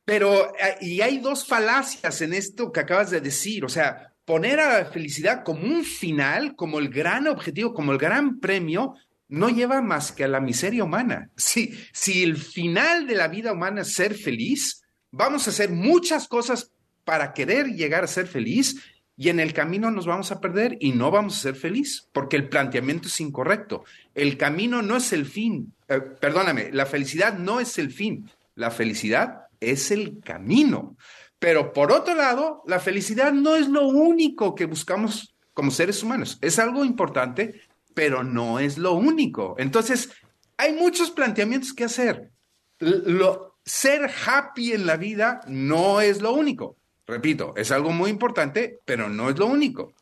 Pero, 0.04 0.54
eh, 0.58 0.78
y 0.82 1.02
hay 1.02 1.20
dos 1.20 1.46
falacias 1.46 2.22
en 2.22 2.34
esto 2.34 2.72
que 2.72 2.82
acabas 2.82 3.10
de 3.10 3.22
decir, 3.22 3.64
o 3.64 3.70
sea, 3.70 4.14
poner 4.28 4.60
a 4.60 4.80
la 4.80 4.86
felicidad 4.88 5.42
como 5.46 5.64
un 5.64 5.86
final, 5.86 6.54
como 6.58 6.80
el 6.80 6.90
gran 6.90 7.28
objetivo, 7.28 7.74
como 7.74 7.94
el 7.94 7.98
gran 7.98 8.42
premio, 8.42 8.94
no 9.30 9.48
lleva 9.48 9.82
más 9.82 10.12
que 10.12 10.26
a 10.26 10.28
la 10.28 10.42
miseria 10.42 10.84
humana. 10.84 11.30
Si, 11.38 11.74
si 11.94 12.24
el 12.24 12.36
final 12.36 13.08
de 13.08 13.16
la 13.16 13.30
vida 13.30 13.54
humana 13.54 13.84
es 13.84 13.94
ser 13.94 14.16
feliz, 14.16 14.84
vamos 15.12 15.48
a 15.48 15.52
hacer 15.52 15.70
muchas 15.70 16.28
cosas 16.28 16.74
para 17.06 17.32
querer 17.34 17.68
llegar 17.68 18.04
a 18.04 18.08
ser 18.08 18.28
feliz 18.28 18.84
y 19.16 19.30
en 19.30 19.40
el 19.40 19.54
camino 19.54 19.92
nos 19.92 20.06
vamos 20.06 20.30
a 20.34 20.42
perder 20.42 20.78
y 20.82 20.92
no 20.92 21.10
vamos 21.10 21.38
a 21.38 21.42
ser 21.44 21.56
feliz 21.56 22.10
porque 22.12 22.36
el 22.36 22.50
planteamiento 22.50 23.08
es 23.08 23.22
incorrecto. 23.22 23.86
El 24.14 24.36
camino 24.36 24.82
no 24.82 24.98
es 24.98 25.14
el 25.14 25.26
fin. 25.26 25.74
Eh, 25.88 26.02
perdóname, 26.02 26.70
la 26.74 26.86
felicidad 26.86 27.40
no 27.40 27.62
es 27.62 27.78
el 27.78 27.92
fin. 27.92 28.30
La 28.56 28.72
felicidad 28.72 29.44
es 29.62 29.90
el 29.90 30.20
camino. 30.20 30.98
Pero 31.40 31.72
por 31.74 31.92
otro 31.92 32.16
lado, 32.16 32.64
la 32.66 32.80
felicidad 32.80 33.32
no 33.32 33.56
es 33.56 33.68
lo 33.68 33.88
único 33.88 34.56
que 34.56 34.66
buscamos 34.66 35.36
como 35.54 35.72
seres 35.72 36.02
humanos. 36.04 36.38
Es 36.42 36.58
algo 36.60 36.84
importante, 36.84 37.62
pero 37.94 38.24
no 38.24 38.60
es 38.60 38.78
lo 38.78 38.94
único. 38.94 39.56
Entonces, 39.60 40.10
hay 40.58 40.74
muchos 40.74 41.12
planteamientos 41.12 41.74
que 41.74 41.84
hacer. 41.84 42.32
Lo, 42.80 43.58
ser 43.66 44.10
happy 44.26 44.74
en 44.74 44.86
la 44.88 44.98
vida 44.98 45.42
no 45.48 46.02
es 46.02 46.22
lo 46.22 46.34
único. 46.34 46.78
Repito, 47.06 47.54
es 47.56 47.72
algo 47.72 47.92
muy 47.92 48.10
importante, 48.10 48.80
pero 48.86 49.08
no 49.10 49.30
es 49.30 49.38
lo 49.38 49.46
único. 49.48 49.94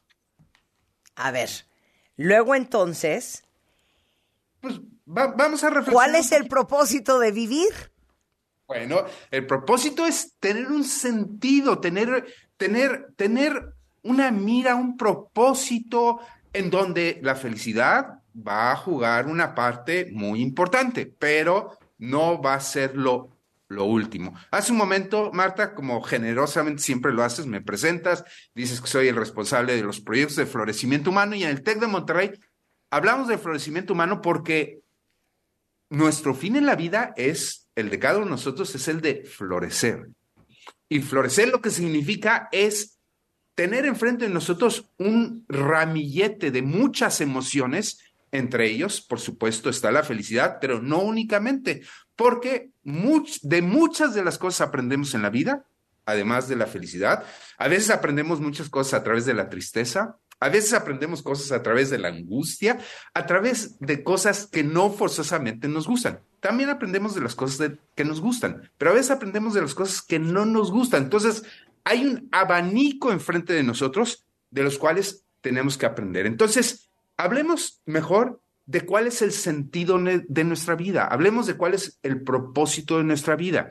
A 1.15 1.31
ver, 1.31 1.49
luego 2.17 2.55
entonces, 2.55 3.43
Pues 4.61 4.79
va- 5.07 5.27
vamos 5.27 5.63
a 5.63 5.69
reflexionar. 5.69 5.93
¿cuál 5.93 6.15
es 6.15 6.31
el 6.31 6.47
propósito 6.47 7.19
de 7.19 7.31
vivir? 7.31 7.69
Bueno, 8.67 9.05
el 9.31 9.45
propósito 9.45 10.05
es 10.05 10.35
tener 10.39 10.67
un 10.67 10.83
sentido, 10.83 11.79
tener, 11.79 12.25
tener, 12.57 13.13
tener 13.15 13.73
una 14.01 14.31
mira, 14.31 14.75
un 14.75 14.97
propósito 14.97 16.19
en 16.53 16.69
donde 16.69 17.19
la 17.21 17.35
felicidad 17.35 18.19
va 18.35 18.71
a 18.71 18.75
jugar 18.75 19.27
una 19.27 19.53
parte 19.53 20.09
muy 20.11 20.41
importante, 20.41 21.05
pero 21.05 21.77
no 21.97 22.41
va 22.41 22.55
a 22.55 22.59
ser 22.59 22.95
lo, 22.95 23.35
lo 23.67 23.85
último. 23.85 24.33
Hace 24.51 24.71
un 24.71 24.77
momento, 24.77 25.31
Marta, 25.33 25.73
como 25.73 26.01
generosamente 26.01 26.81
siempre 26.81 27.13
lo 27.13 27.23
haces, 27.23 27.45
me 27.45 27.61
presentas, 27.61 28.23
dices 28.53 28.81
que 28.81 28.87
soy 28.87 29.07
el 29.07 29.15
responsable 29.15 29.75
de 29.75 29.83
los 29.83 30.01
proyectos 30.01 30.37
de 30.37 30.45
florecimiento 30.45 31.09
humano 31.09 31.35
y 31.35 31.43
en 31.43 31.49
el 31.49 31.63
TEC 31.63 31.79
de 31.79 31.87
Monterrey 31.87 32.31
hablamos 32.89 33.27
de 33.27 33.37
florecimiento 33.37 33.93
humano 33.93 34.21
porque 34.21 34.81
nuestro 35.89 36.33
fin 36.33 36.55
en 36.55 36.65
la 36.65 36.75
vida 36.75 37.13
es, 37.17 37.64
el 37.75 37.89
de 37.89 37.99
cada 37.99 38.17
uno 38.17 38.25
de 38.25 38.31
nosotros, 38.31 38.73
es 38.73 38.87
el 38.87 39.01
de 39.01 39.25
florecer. 39.25 40.07
Y 40.87 41.01
florecer 41.01 41.49
lo 41.49 41.61
que 41.61 41.71
significa 41.71 42.47
es 42.51 42.97
tener 43.55 43.85
enfrente 43.85 44.25
de 44.25 44.33
nosotros 44.33 44.91
un 44.97 45.45
ramillete 45.47 46.51
de 46.51 46.61
muchas 46.61 47.21
emociones, 47.21 47.99
entre 48.31 48.69
ellos, 48.69 49.01
por 49.01 49.19
supuesto, 49.19 49.69
está 49.69 49.91
la 49.91 50.03
felicidad, 50.03 50.57
pero 50.59 50.81
no 50.81 50.99
únicamente, 50.99 51.83
porque 52.15 52.71
de 52.83 53.61
muchas 53.61 54.13
de 54.13 54.23
las 54.23 54.37
cosas 54.37 54.67
aprendemos 54.67 55.13
en 55.13 55.21
la 55.21 55.29
vida, 55.29 55.65
además 56.05 56.47
de 56.47 56.57
la 56.57 56.67
felicidad. 56.67 57.23
A 57.57 57.67
veces 57.67 57.89
aprendemos 57.89 58.41
muchas 58.41 58.69
cosas 58.69 58.99
a 58.99 59.03
través 59.03 59.25
de 59.25 59.33
la 59.33 59.49
tristeza, 59.49 60.17
a 60.39 60.49
veces 60.49 60.73
aprendemos 60.73 61.21
cosas 61.21 61.51
a 61.51 61.63
través 61.63 61.89
de 61.89 61.97
la 61.97 62.09
angustia, 62.09 62.79
a 63.13 63.25
través 63.25 63.79
de 63.79 64.03
cosas 64.03 64.47
que 64.47 64.63
no 64.63 64.91
forzosamente 64.91 65.67
nos 65.67 65.87
gustan. 65.87 66.19
También 66.39 66.69
aprendemos 66.69 67.15
de 67.15 67.21
las 67.21 67.35
cosas 67.35 67.71
que 67.95 68.05
nos 68.05 68.21
gustan, 68.21 68.69
pero 68.77 68.91
a 68.91 68.93
veces 68.93 69.11
aprendemos 69.11 69.53
de 69.53 69.61
las 69.61 69.73
cosas 69.73 70.01
que 70.01 70.19
no 70.19 70.45
nos 70.45 70.71
gustan. 70.71 71.03
Entonces, 71.03 71.43
hay 71.83 72.05
un 72.05 72.27
abanico 72.31 73.11
enfrente 73.11 73.53
de 73.53 73.63
nosotros 73.63 74.25
de 74.51 74.63
los 74.63 74.77
cuales 74.77 75.23
tenemos 75.41 75.77
que 75.77 75.85
aprender. 75.85 76.25
Entonces, 76.25 76.89
hablemos 77.17 77.81
mejor 77.85 78.41
de 78.65 78.81
cuál 78.81 79.07
es 79.07 79.21
el 79.21 79.31
sentido 79.31 79.99
de 79.99 80.43
nuestra 80.43 80.75
vida, 80.75 81.07
hablemos 81.07 81.45
de 81.47 81.55
cuál 81.55 81.75
es 81.75 81.99
el 82.03 82.23
propósito 82.23 82.97
de 82.97 83.03
nuestra 83.03 83.35
vida. 83.35 83.69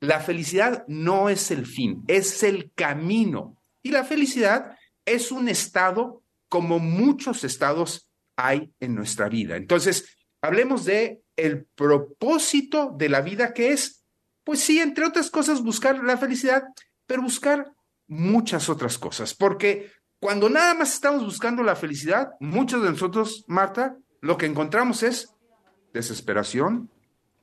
La 0.00 0.20
felicidad 0.20 0.84
no 0.86 1.30
es 1.30 1.50
el 1.50 1.66
fin, 1.66 2.04
es 2.06 2.42
el 2.42 2.70
camino. 2.74 3.56
Y 3.82 3.90
la 3.90 4.04
felicidad 4.04 4.76
es 5.04 5.32
un 5.32 5.48
estado 5.48 6.22
como 6.48 6.78
muchos 6.78 7.44
estados 7.44 8.08
hay 8.36 8.72
en 8.80 8.94
nuestra 8.94 9.28
vida. 9.28 9.56
Entonces, 9.56 10.16
hablemos 10.40 10.84
de 10.84 11.22
el 11.36 11.66
propósito 11.74 12.94
de 12.96 13.08
la 13.08 13.20
vida 13.20 13.52
que 13.52 13.72
es, 13.72 14.04
pues 14.44 14.60
sí, 14.60 14.80
entre 14.80 15.06
otras 15.06 15.30
cosas, 15.30 15.62
buscar 15.62 16.02
la 16.02 16.16
felicidad, 16.16 16.64
pero 17.06 17.22
buscar 17.22 17.72
muchas 18.06 18.68
otras 18.68 18.98
cosas. 18.98 19.34
Porque 19.34 19.90
cuando 20.20 20.48
nada 20.48 20.74
más 20.74 20.94
estamos 20.94 21.24
buscando 21.24 21.62
la 21.62 21.76
felicidad, 21.76 22.30
muchos 22.40 22.82
de 22.82 22.90
nosotros, 22.90 23.44
Marta, 23.46 23.96
lo 24.20 24.36
que 24.36 24.46
encontramos 24.46 25.02
es 25.02 25.34
desesperación, 25.92 26.90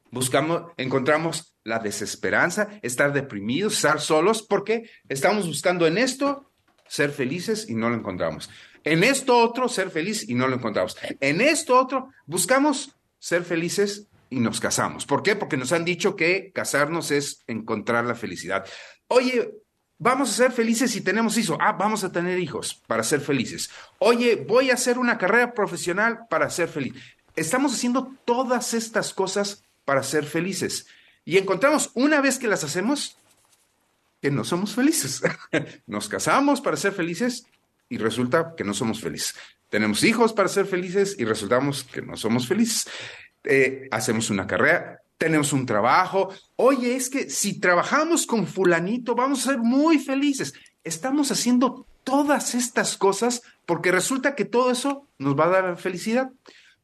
buscamos, 0.09 0.71
encontramos 0.77 1.55
la 1.63 1.79
desesperanza, 1.79 2.69
estar 2.81 3.13
deprimidos, 3.13 3.73
estar 3.73 4.01
solos, 4.01 4.41
porque 4.41 4.89
estamos 5.07 5.47
buscando 5.47 5.87
en 5.87 5.97
esto 5.97 6.50
ser 6.91 7.11
felices 7.11 7.69
y 7.69 7.73
no 7.73 7.89
lo 7.89 7.95
encontramos. 7.95 8.49
En 8.83 9.05
esto 9.05 9.37
otro, 9.37 9.69
ser 9.69 9.91
feliz 9.91 10.27
y 10.27 10.33
no 10.33 10.49
lo 10.49 10.57
encontramos. 10.57 10.97
En 11.21 11.39
esto 11.39 11.79
otro, 11.79 12.09
buscamos 12.25 12.97
ser 13.17 13.45
felices 13.45 14.07
y 14.29 14.41
nos 14.41 14.59
casamos. 14.59 15.05
¿Por 15.05 15.23
qué? 15.23 15.37
Porque 15.37 15.55
nos 15.55 15.71
han 15.71 15.85
dicho 15.85 16.17
que 16.17 16.51
casarnos 16.53 17.11
es 17.11 17.43
encontrar 17.47 18.03
la 18.03 18.15
felicidad. 18.15 18.65
Oye, 19.07 19.53
vamos 19.99 20.31
a 20.31 20.33
ser 20.33 20.51
felices 20.51 20.91
si 20.91 20.99
tenemos 20.99 21.37
hijos. 21.37 21.57
Ah, 21.61 21.71
vamos 21.71 22.03
a 22.03 22.11
tener 22.11 22.37
hijos 22.39 22.81
para 22.87 23.03
ser 23.03 23.21
felices. 23.21 23.69
Oye, 23.99 24.35
voy 24.35 24.69
a 24.69 24.73
hacer 24.73 24.99
una 24.99 25.17
carrera 25.17 25.53
profesional 25.53 26.27
para 26.29 26.49
ser 26.49 26.67
feliz. 26.67 26.93
Estamos 27.37 27.73
haciendo 27.73 28.17
todas 28.25 28.73
estas 28.73 29.13
cosas 29.13 29.63
para 29.85 30.03
ser 30.03 30.25
felices. 30.25 30.87
Y 31.23 31.37
encontramos, 31.37 31.91
una 31.93 32.19
vez 32.19 32.37
que 32.37 32.47
las 32.47 32.65
hacemos, 32.65 33.15
que 34.21 34.31
no 34.31 34.43
somos 34.43 34.75
felices. 34.75 35.21
Nos 35.87 36.07
casamos 36.07 36.61
para 36.61 36.77
ser 36.77 36.93
felices 36.93 37.45
y 37.89 37.97
resulta 37.97 38.53
que 38.55 38.63
no 38.63 38.73
somos 38.73 39.01
felices. 39.01 39.35
Tenemos 39.69 40.03
hijos 40.03 40.31
para 40.31 40.47
ser 40.47 40.65
felices 40.65 41.15
y 41.19 41.25
resultamos 41.25 41.83
que 41.83 42.01
no 42.01 42.15
somos 42.15 42.47
felices. 42.47 42.87
Eh, 43.43 43.87
hacemos 43.91 44.29
una 44.29 44.47
carrera, 44.47 45.01
tenemos 45.17 45.51
un 45.51 45.65
trabajo. 45.65 46.29
Oye, 46.55 46.95
es 46.95 47.09
que 47.09 47.29
si 47.29 47.59
trabajamos 47.59 48.25
con 48.25 48.47
fulanito 48.47 49.13
vamos 49.13 49.41
a 49.41 49.51
ser 49.51 49.59
muy 49.59 49.99
felices. 49.99 50.53
Estamos 50.83 51.31
haciendo 51.31 51.85
todas 52.03 52.55
estas 52.55 52.97
cosas 52.97 53.41
porque 53.65 53.91
resulta 53.91 54.35
que 54.35 54.45
todo 54.45 54.71
eso 54.71 55.07
nos 55.17 55.37
va 55.37 55.45
a 55.45 55.61
dar 55.61 55.77
felicidad. 55.77 56.31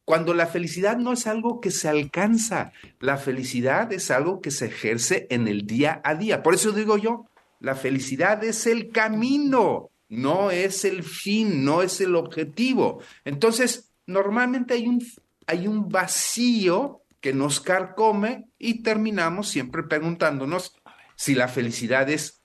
Cuando 0.07 0.33
la 0.33 0.47
felicidad 0.47 0.95
no 0.95 1.11
es 1.11 1.27
algo 1.27 1.59
que 1.59 1.69
se 1.69 1.89
alcanza, 1.89 2.71
la 3.01 3.17
felicidad 3.17 3.91
es 3.91 4.09
algo 4.09 4.39
que 4.39 4.51
se 4.51 4.67
ejerce 4.67 5.27
en 5.29 5.49
el 5.49 5.67
día 5.67 5.99
a 6.01 6.15
día. 6.15 6.41
Por 6.43 6.53
eso 6.53 6.71
digo 6.71 6.97
yo, 6.97 7.25
la 7.59 7.75
felicidad 7.75 8.41
es 8.45 8.67
el 8.67 8.93
camino, 8.93 9.89
no 10.07 10.49
es 10.49 10.85
el 10.85 11.03
fin, 11.03 11.65
no 11.65 11.81
es 11.81 11.99
el 11.99 12.15
objetivo. 12.15 13.01
Entonces, 13.25 13.91
normalmente 14.05 14.75
hay 14.75 14.87
un, 14.87 15.05
hay 15.45 15.67
un 15.67 15.89
vacío 15.89 17.01
que 17.19 17.33
nos 17.33 17.59
carcome 17.59 18.45
y 18.57 18.83
terminamos 18.83 19.49
siempre 19.49 19.83
preguntándonos 19.83 20.73
si 21.17 21.35
la 21.35 21.49
felicidad 21.49 22.09
es 22.09 22.36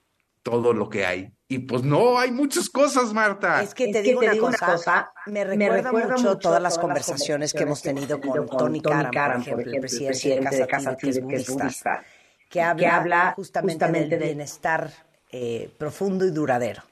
todo 0.43 0.73
lo 0.73 0.89
que 0.89 1.07
hay. 1.07 1.33
Y 1.49 1.61
pues 1.61 1.83
no, 1.83 2.19
hay 2.19 2.31
muchas 2.33 2.69
cosas, 2.71 3.13
Marta. 3.13 3.63
Es 3.63 3.75
que 3.75 3.85
Es 3.85 3.93
te 3.93 4.03
que 4.03 4.09
digo, 4.09 4.21
te 4.21 4.27
una, 4.27 4.33
digo 4.35 4.47
una 4.47 4.59
cosa, 4.59 4.73
cosa, 4.73 5.13
me 5.27 5.45
me 5.45 5.69
recuerda, 5.69 5.93
mucho 5.93 6.09
mucho 6.29 6.39
todas 6.39 6.61
las 6.63 6.79
conversaciones 6.79 7.53
que 7.53 7.63
hemos 7.63 7.83
tenido 7.83 8.21
con 8.21 8.47
Tony 8.49 8.81
Karam, 8.81 9.11
por 9.13 9.41
ejemplo, 9.43 9.73
el 9.73 9.81
presidente 9.81 10.57
de 10.57 10.67
Casa 10.67 10.97
Tigre, 10.97 11.27
que 11.29 11.37
es 11.37 11.49
budista, 11.51 12.03
que 12.49 12.61
habla, 12.63 12.81
que 12.81 12.87
habla 12.87 13.33
justamente, 13.37 13.73
justamente 13.75 14.09
del 14.11 14.19
de- 14.21 14.27
bienestar 14.27 14.91
eh, 15.31 15.71
profundo 15.79 16.25
y 16.25 16.31
duradero. 16.31 16.83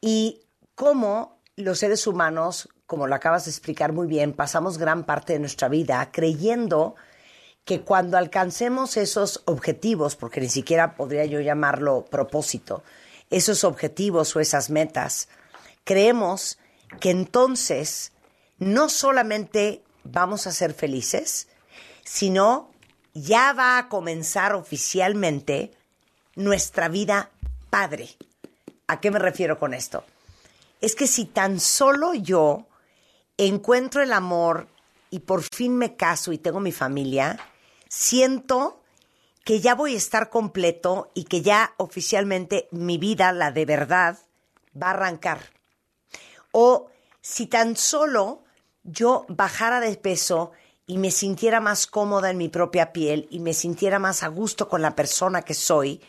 Y 0.00 0.42
cómo 0.74 1.40
los 1.56 1.78
seres 1.78 2.06
humanos, 2.06 2.68
como 2.86 3.06
lo 3.06 3.14
acabas 3.14 3.44
de 3.46 3.50
explicar 3.50 3.92
muy 3.92 4.06
bien, 4.06 4.32
pasamos 4.32 4.78
gran 4.78 5.04
parte 5.04 5.32
de 5.32 5.38
nuestra 5.40 5.68
vida 5.68 6.08
creyendo 6.12 6.94
que 7.66 7.82
cuando 7.82 8.16
alcancemos 8.16 8.96
esos 8.96 9.42
objetivos, 9.44 10.16
porque 10.16 10.40
ni 10.40 10.48
siquiera 10.48 10.96
podría 10.96 11.26
yo 11.26 11.40
llamarlo 11.40 12.06
propósito, 12.06 12.82
esos 13.28 13.64
objetivos 13.64 14.34
o 14.34 14.40
esas 14.40 14.70
metas, 14.70 15.28
creemos 15.84 16.58
que 16.98 17.10
entonces 17.10 18.12
no 18.56 18.88
solamente 18.88 19.82
vamos 20.04 20.46
a 20.46 20.52
ser 20.52 20.72
felices, 20.72 21.48
sino 22.04 22.70
ya 23.12 23.52
va 23.52 23.76
a 23.76 23.90
comenzar 23.90 24.54
oficialmente 24.54 25.72
nuestra 26.34 26.88
vida 26.88 27.28
padre. 27.68 28.08
¿A 28.86 29.00
qué 29.00 29.10
me 29.10 29.18
refiero 29.18 29.58
con 29.58 29.74
esto? 29.74 30.02
es 30.80 30.94
que 30.94 31.06
si 31.06 31.24
tan 31.24 31.60
solo 31.60 32.14
yo 32.14 32.66
encuentro 33.36 34.02
el 34.02 34.12
amor 34.12 34.68
y 35.10 35.20
por 35.20 35.42
fin 35.42 35.76
me 35.76 35.96
caso 35.96 36.32
y 36.32 36.38
tengo 36.38 36.60
mi 36.60 36.72
familia, 36.72 37.38
siento 37.96 38.82
que 39.42 39.60
ya 39.60 39.74
voy 39.74 39.94
a 39.94 39.96
estar 39.96 40.28
completo 40.28 41.10
y 41.14 41.24
que 41.24 41.40
ya 41.40 41.72
oficialmente 41.78 42.68
mi 42.70 42.98
vida, 42.98 43.32
la 43.32 43.52
de 43.52 43.64
verdad, 43.64 44.18
va 44.80 44.88
a 44.88 44.90
arrancar. 44.90 45.40
O 46.52 46.90
si 47.22 47.46
tan 47.46 47.74
solo 47.74 48.44
yo 48.82 49.24
bajara 49.28 49.80
de 49.80 49.96
peso 49.96 50.52
y 50.86 50.98
me 50.98 51.10
sintiera 51.10 51.60
más 51.60 51.86
cómoda 51.86 52.30
en 52.30 52.36
mi 52.36 52.50
propia 52.50 52.92
piel 52.92 53.28
y 53.30 53.40
me 53.40 53.54
sintiera 53.54 53.98
más 53.98 54.22
a 54.22 54.28
gusto 54.28 54.68
con 54.68 54.82
la 54.82 54.94
persona 54.94 55.40
que 55.40 55.54
soy, 55.54 56.02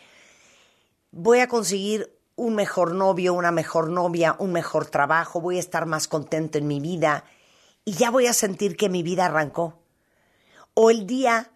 voy 1.10 1.40
a 1.40 1.48
conseguir 1.48 2.14
un 2.36 2.54
mejor 2.54 2.92
novio, 2.94 3.32
una 3.32 3.50
mejor 3.50 3.88
novia, 3.88 4.36
un 4.38 4.52
mejor 4.52 4.86
trabajo, 4.86 5.40
voy 5.40 5.56
a 5.56 5.60
estar 5.60 5.86
más 5.86 6.06
contento 6.06 6.58
en 6.58 6.66
mi 6.66 6.80
vida 6.80 7.24
y 7.86 7.92
ya 7.92 8.10
voy 8.10 8.26
a 8.26 8.34
sentir 8.34 8.76
que 8.76 8.90
mi 8.90 9.02
vida 9.02 9.24
arrancó. 9.24 9.78
O 10.74 10.90
el 10.90 11.06
día 11.06 11.50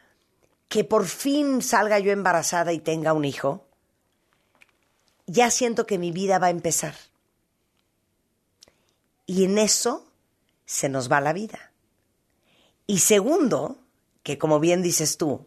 que 0.73 0.85
por 0.85 1.05
fin 1.05 1.61
salga 1.61 1.99
yo 1.99 2.13
embarazada 2.13 2.73
y 2.73 2.79
tenga 2.79 3.13
un 3.13 3.27
hijo, 3.27 3.67
ya 5.27 5.51
siento 5.51 5.85
que 5.85 5.99
mi 5.99 6.13
vida 6.13 6.39
va 6.39 6.47
a 6.47 6.51
empezar. 6.51 6.95
Y 9.27 9.45
en 9.45 9.59
eso 9.59 10.11
se 10.65 10.89
nos 10.89 11.13
va 11.13 11.21
la 11.21 11.35
vida. 11.35 11.73
Y 12.87 13.01
segundo, 13.01 13.83
que 14.23 14.39
como 14.39 14.61
bien 14.61 14.81
dices 14.81 15.19
tú, 15.19 15.45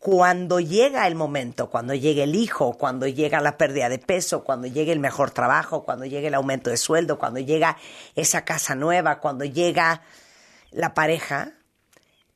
cuando 0.00 0.58
llega 0.58 1.06
el 1.06 1.14
momento, 1.14 1.70
cuando 1.70 1.94
llegue 1.94 2.24
el 2.24 2.34
hijo, 2.34 2.72
cuando 2.72 3.06
llega 3.06 3.40
la 3.40 3.56
pérdida 3.56 3.88
de 3.88 4.00
peso, 4.00 4.42
cuando 4.42 4.66
llegue 4.66 4.90
el 4.90 4.98
mejor 4.98 5.30
trabajo, 5.30 5.84
cuando 5.84 6.04
llegue 6.04 6.26
el 6.26 6.34
aumento 6.34 6.68
de 6.68 6.78
sueldo, 6.78 7.16
cuando 7.16 7.38
llega 7.38 7.76
esa 8.16 8.44
casa 8.44 8.74
nueva, 8.74 9.20
cuando 9.20 9.44
llega 9.44 10.02
la 10.72 10.94
pareja, 10.94 11.52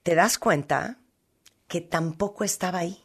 te 0.04 0.14
das 0.14 0.38
cuenta 0.38 0.98
que 1.68 1.80
tampoco 1.80 2.44
estaba 2.44 2.80
ahí. 2.80 2.98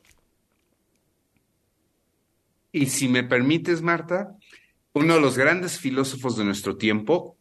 Y 2.72 2.88
si 2.88 3.08
me 3.08 3.24
permites, 3.24 3.82
Marta, 3.82 4.36
uno 4.94 5.16
de 5.16 5.22
los 5.22 5.38
grandes 5.38 5.80
filósofos 5.80 6.38
de 6.38 6.46
nuestro 6.46 6.78
tiempo, 6.78 7.38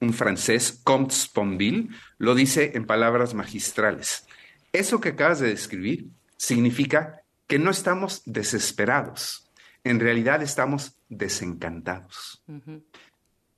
un 0.00 0.12
francés, 0.12 0.80
Comte 0.84 1.14
Sponville, 1.14 1.88
lo 2.18 2.34
dice 2.34 2.72
en 2.74 2.86
palabras 2.86 3.34
magistrales. 3.34 4.26
Eso 4.72 5.00
que 5.00 5.10
acabas 5.10 5.40
de 5.40 5.48
describir 5.48 6.08
significa 6.36 7.22
que 7.46 7.58
no 7.58 7.70
estamos 7.70 8.22
desesperados, 8.26 9.50
en 9.84 10.00
realidad 10.00 10.42
estamos 10.42 10.96
desencantados. 11.08 12.42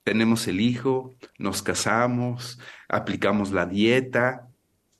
Tenemos 0.04 0.46
el 0.46 0.60
hijo, 0.60 1.16
nos 1.38 1.62
casamos, 1.62 2.58
aplicamos 2.88 3.52
la 3.52 3.66
dieta 3.66 4.48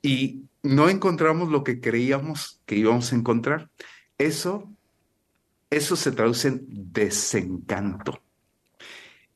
y 0.03 0.45
no 0.67 0.89
encontramos 0.89 1.49
lo 1.49 1.65
que 1.65 1.81
creíamos 1.81 2.61
que 2.67 2.77
íbamos 2.77 3.13
a 3.13 3.17
encontrar. 3.17 3.71
Eso, 4.19 4.71
eso 5.71 5.97
se 5.97 6.13
traduce 6.13 6.49
en 6.49 6.67
desencanto. 6.69 8.23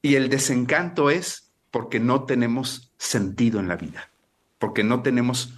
Y 0.02 0.14
el 0.14 0.28
desencanto 0.28 1.10
es 1.10 1.52
porque 1.70 2.00
no 2.00 2.24
tenemos 2.24 2.92
sentido 2.98 3.60
en 3.60 3.68
la 3.68 3.76
vida, 3.76 4.10
porque 4.58 4.82
no 4.82 5.02
tenemos 5.02 5.54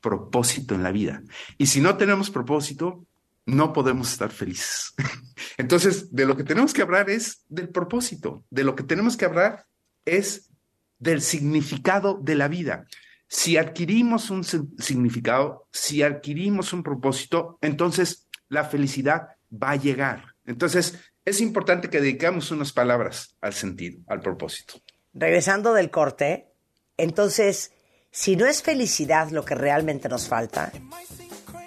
propósito 0.00 0.74
en 0.74 0.82
la 0.82 0.92
vida. 0.92 1.22
Y 1.58 1.66
si 1.66 1.80
no 1.80 1.96
tenemos 1.96 2.30
propósito, 2.30 3.06
no 3.46 3.72
podemos 3.72 4.12
estar 4.12 4.30
felices. 4.30 4.94
Entonces, 5.56 6.14
de 6.14 6.26
lo 6.26 6.36
que 6.36 6.44
tenemos 6.44 6.72
que 6.72 6.82
hablar 6.82 7.10
es 7.10 7.44
del 7.48 7.68
propósito, 7.68 8.44
de 8.50 8.64
lo 8.64 8.74
que 8.74 8.82
tenemos 8.82 9.16
que 9.16 9.24
hablar 9.24 9.66
es 10.04 10.50
del 10.98 11.20
significado 11.20 12.18
de 12.20 12.34
la 12.34 12.48
vida. 12.48 12.86
Si 13.32 13.56
adquirimos 13.56 14.28
un 14.28 14.44
significado, 14.44 15.66
si 15.72 16.02
adquirimos 16.02 16.74
un 16.74 16.82
propósito, 16.82 17.56
entonces 17.62 18.28
la 18.50 18.64
felicidad 18.64 19.28
va 19.50 19.70
a 19.70 19.76
llegar. 19.76 20.34
Entonces, 20.44 20.98
es 21.24 21.40
importante 21.40 21.88
que 21.88 22.02
dediquemos 22.02 22.50
unas 22.50 22.74
palabras 22.74 23.34
al 23.40 23.54
sentido, 23.54 24.02
al 24.06 24.20
propósito. 24.20 24.74
Regresando 25.14 25.72
del 25.72 25.90
corte, 25.90 26.52
entonces, 26.98 27.72
si 28.10 28.36
no 28.36 28.46
es 28.46 28.62
felicidad 28.62 29.30
lo 29.30 29.46
que 29.46 29.54
realmente 29.54 30.10
nos 30.10 30.28
falta, 30.28 30.70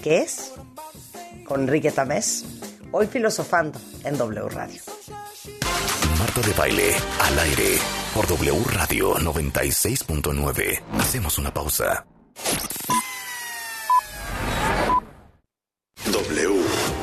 ¿qué 0.03 0.19
es? 0.19 0.53
Con 1.47 1.61
Enrique 1.61 1.91
Tamés, 1.91 2.45
hoy 2.91 3.07
filosofando 3.07 3.81
en 4.03 4.19
W 4.19 4.49
Radio. 4.49 4.81
Marta 6.19 6.41
de 6.41 6.53
baile 6.53 6.93
al 7.21 7.39
aire 7.39 8.04
por 8.15 8.25
W 8.27 8.63
Radio 8.71 9.15
96.9. 9.15 10.81
Hacemos 10.99 11.37
una 11.37 11.53
pausa. 11.53 12.05
W. 16.05 16.61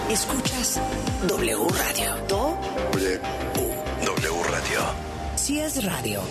Escuchas 0.08 0.80
W 1.28 1.68
Radio. 1.68 2.16
Do 2.28 2.58
W. 2.92 3.20
W 4.06 4.42
Radio. 4.50 4.80
Si 5.36 5.60
es 5.60 5.84
radio, 5.84 6.22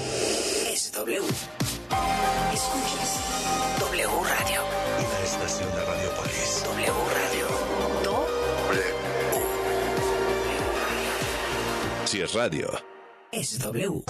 es 0.73 0.91
W. 0.93 1.21
Escuchas 2.51 3.19
W 3.79 4.07
Radio. 4.07 4.61
Una 4.97 5.19
estación 5.23 5.69
de 5.75 5.85
Radiopolis. 5.85 6.63
W 6.65 6.93
Radio. 7.13 7.47
Do 8.03 8.27
W. 8.67 8.83
Si 12.05 12.19
es 12.21 12.33
radio. 12.33 12.67
es 13.31 13.59
W. 13.59 14.03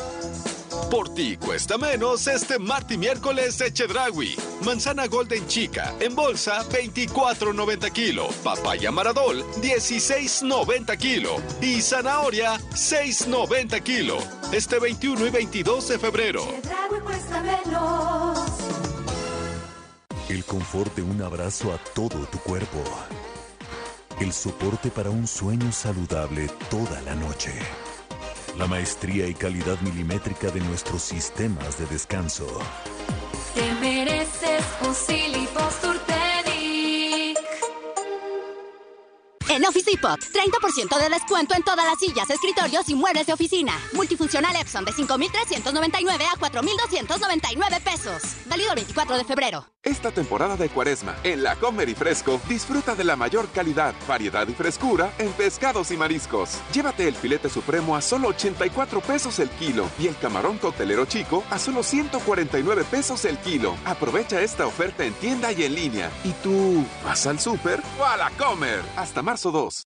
Por 0.92 1.14
ti 1.14 1.38
cuesta 1.38 1.78
menos 1.78 2.28
este 2.28 2.60
martes 2.60 2.96
y 2.96 2.98
miércoles 2.98 3.58
de 3.58 3.72
Chedragui. 3.72 4.36
Manzana 4.66 5.08
Golden 5.08 5.48
Chica 5.48 5.96
en 6.02 6.14
bolsa 6.14 6.68
24.90 6.68 7.92
kilo. 7.94 8.28
Papaya 8.44 8.92
Maradol 8.92 9.42
16.90 9.62 10.98
kilo. 10.98 11.38
Y 11.62 11.82
zanahoria 11.82 12.60
6.90 12.72 13.82
kilo. 13.84 14.18
Este 14.52 14.80
21 14.80 15.28
y 15.28 15.30
22 15.30 15.88
de 15.88 15.98
febrero. 15.98 16.44
El 20.28 20.44
confort 20.44 20.94
de 20.94 21.04
un 21.04 21.22
abrazo 21.22 21.72
a 21.72 21.78
todo 21.94 22.26
tu 22.26 22.38
cuerpo. 22.40 22.84
El 24.20 24.34
soporte 24.34 24.92
para 24.92 25.10
un 25.10 25.26
sueño 25.26 25.72
saludable 25.72 26.50
toda 26.70 27.00
la 27.04 27.16
noche. 27.16 27.54
La 28.58 28.68
maestría 28.68 29.28
y 29.28 29.34
calidad 29.34 29.80
milimétrica 29.82 30.52
de 30.52 30.60
nuestros 30.62 31.02
sistemas 31.02 31.80
de 31.80 31.86
descanso. 31.86 32.48
Te 33.56 33.74
mereces 33.76 34.64
un 34.86 34.94
En 39.52 39.66
Office 39.66 39.92
Depot, 39.92 40.18
30% 40.18 40.98
de 40.98 41.10
descuento 41.10 41.54
en 41.54 41.62
todas 41.62 41.86
las 41.86 42.00
sillas, 42.00 42.30
escritorios 42.30 42.88
y 42.88 42.96
muebles 42.96 43.28
de 43.28 43.34
oficina. 43.34 43.78
Multifuncional 43.92 44.56
Epson 44.56 44.86
de 44.86 44.94
5,399 44.94 46.26
a 46.26 46.40
4,299 46.40 47.82
pesos. 47.82 48.22
Válido 48.46 48.70
el 48.70 48.76
24 48.76 49.18
de 49.18 49.26
febrero. 49.26 49.66
Esta 49.84 50.12
temporada 50.12 50.56
de 50.58 50.70
cuaresma, 50.70 51.16
en 51.24 51.42
la 51.42 51.56
Comer 51.56 51.90
y 51.90 51.96
Fresco, 51.96 52.40
disfruta 52.48 52.94
de 52.94 53.04
la 53.04 53.16
mayor 53.16 53.50
calidad, 53.50 53.96
variedad 54.08 54.48
y 54.48 54.54
frescura 54.54 55.12
en 55.18 55.32
pescados 55.32 55.90
y 55.90 55.98
mariscos. 55.98 56.60
Llévate 56.72 57.08
el 57.08 57.16
filete 57.16 57.50
supremo 57.50 57.96
a 57.96 58.02
solo 58.02 58.28
84 58.28 59.02
pesos 59.02 59.40
el 59.40 59.50
kilo 59.50 59.90
y 59.98 60.06
el 60.06 60.16
camarón 60.18 60.60
coctelero 60.60 61.06
chico 61.06 61.44
a 61.50 61.58
solo 61.58 61.82
149 61.82 62.84
pesos 62.92 63.26
el 63.26 63.40
kilo. 63.40 63.76
Aprovecha 63.84 64.40
esta 64.42 64.68
oferta 64.68 65.04
en 65.04 65.14
tienda 65.16 65.52
y 65.52 65.64
en 65.64 65.74
línea. 65.74 66.12
¿Y 66.24 66.32
tú 66.44 66.86
vas 67.04 67.26
al 67.26 67.40
súper 67.40 67.82
o 68.00 68.06
a 68.06 68.18
la 68.18 68.30
Comer? 68.38 68.82
Hasta 68.96 69.24
marzo 69.24 69.52
2. 69.52 69.86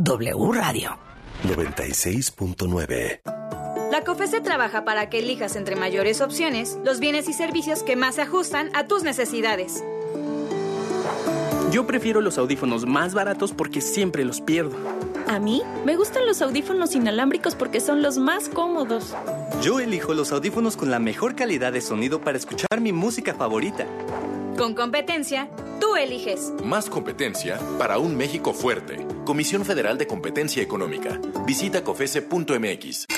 W 0.00 0.52
Radio. 0.52 0.96
96.9. 1.44 3.20
La 3.90 4.04
COFESE 4.04 4.40
trabaja 4.40 4.84
para 4.84 5.10
que 5.10 5.18
elijas 5.18 5.56
entre 5.56 5.74
mayores 5.74 6.20
opciones 6.20 6.78
los 6.84 7.00
bienes 7.00 7.28
y 7.28 7.32
servicios 7.32 7.82
que 7.82 7.96
más 7.96 8.14
se 8.14 8.22
ajustan 8.22 8.70
a 8.74 8.86
tus 8.86 9.02
necesidades. 9.02 9.82
Yo 11.72 11.86
prefiero 11.86 12.20
los 12.20 12.38
audífonos 12.38 12.86
más 12.86 13.12
baratos 13.12 13.52
porque 13.52 13.80
siempre 13.80 14.24
los 14.24 14.40
pierdo. 14.40 14.76
A 15.26 15.40
mí 15.40 15.62
me 15.84 15.96
gustan 15.96 16.26
los 16.26 16.42
audífonos 16.42 16.94
inalámbricos 16.94 17.56
porque 17.56 17.80
son 17.80 18.00
los 18.00 18.18
más 18.18 18.48
cómodos. 18.48 19.16
Yo 19.62 19.80
elijo 19.80 20.14
los 20.14 20.30
audífonos 20.30 20.76
con 20.76 20.92
la 20.92 21.00
mejor 21.00 21.34
calidad 21.34 21.72
de 21.72 21.80
sonido 21.80 22.20
para 22.20 22.38
escuchar 22.38 22.80
mi 22.80 22.92
música 22.92 23.34
favorita. 23.34 23.84
Con 24.56 24.74
competencia, 24.74 25.48
tú 25.80 25.96
eliges. 25.96 26.52
Más 26.64 26.88
competencia 26.88 27.58
para 27.78 27.98
un 27.98 28.16
México 28.16 28.54
fuerte. 28.54 29.04
Comisión 29.28 29.62
Federal 29.66 29.98
de 29.98 30.06
Competencia 30.06 30.62
Económica. 30.62 31.20
Visita 31.44 31.84
cofese.mx. 31.84 33.17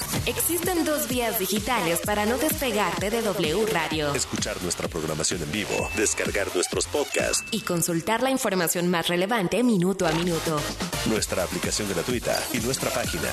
Existen 0.25 0.85
dos 0.85 1.07
vías 1.07 1.39
digitales 1.39 1.99
para 2.05 2.25
no 2.25 2.37
despegarte 2.37 3.09
de 3.09 3.21
W 3.21 3.65
Radio. 3.67 4.13
Escuchar 4.13 4.61
nuestra 4.61 4.87
programación 4.87 5.41
en 5.43 5.51
vivo, 5.51 5.89
descargar 5.95 6.53
nuestros 6.53 6.85
podcasts 6.87 7.43
Y 7.51 7.61
consultar 7.61 8.21
la 8.21 8.29
información 8.31 8.87
más 8.87 9.07
relevante 9.07 9.63
minuto 9.63 10.07
a 10.07 10.11
minuto. 10.11 10.59
nuestra 11.05 11.43
aplicación 11.43 11.89
gratuita 11.89 12.41
y 12.53 12.59
nuestra 12.59 12.91
página 12.91 13.29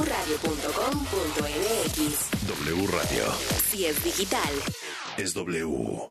wradio.com.mx. 0.00 2.46
W 2.46 2.86
Radio. 2.86 3.24
Si 3.70 3.86
es 3.86 4.02
digital. 4.04 4.50
Es 5.16 5.34
W. 5.34 6.10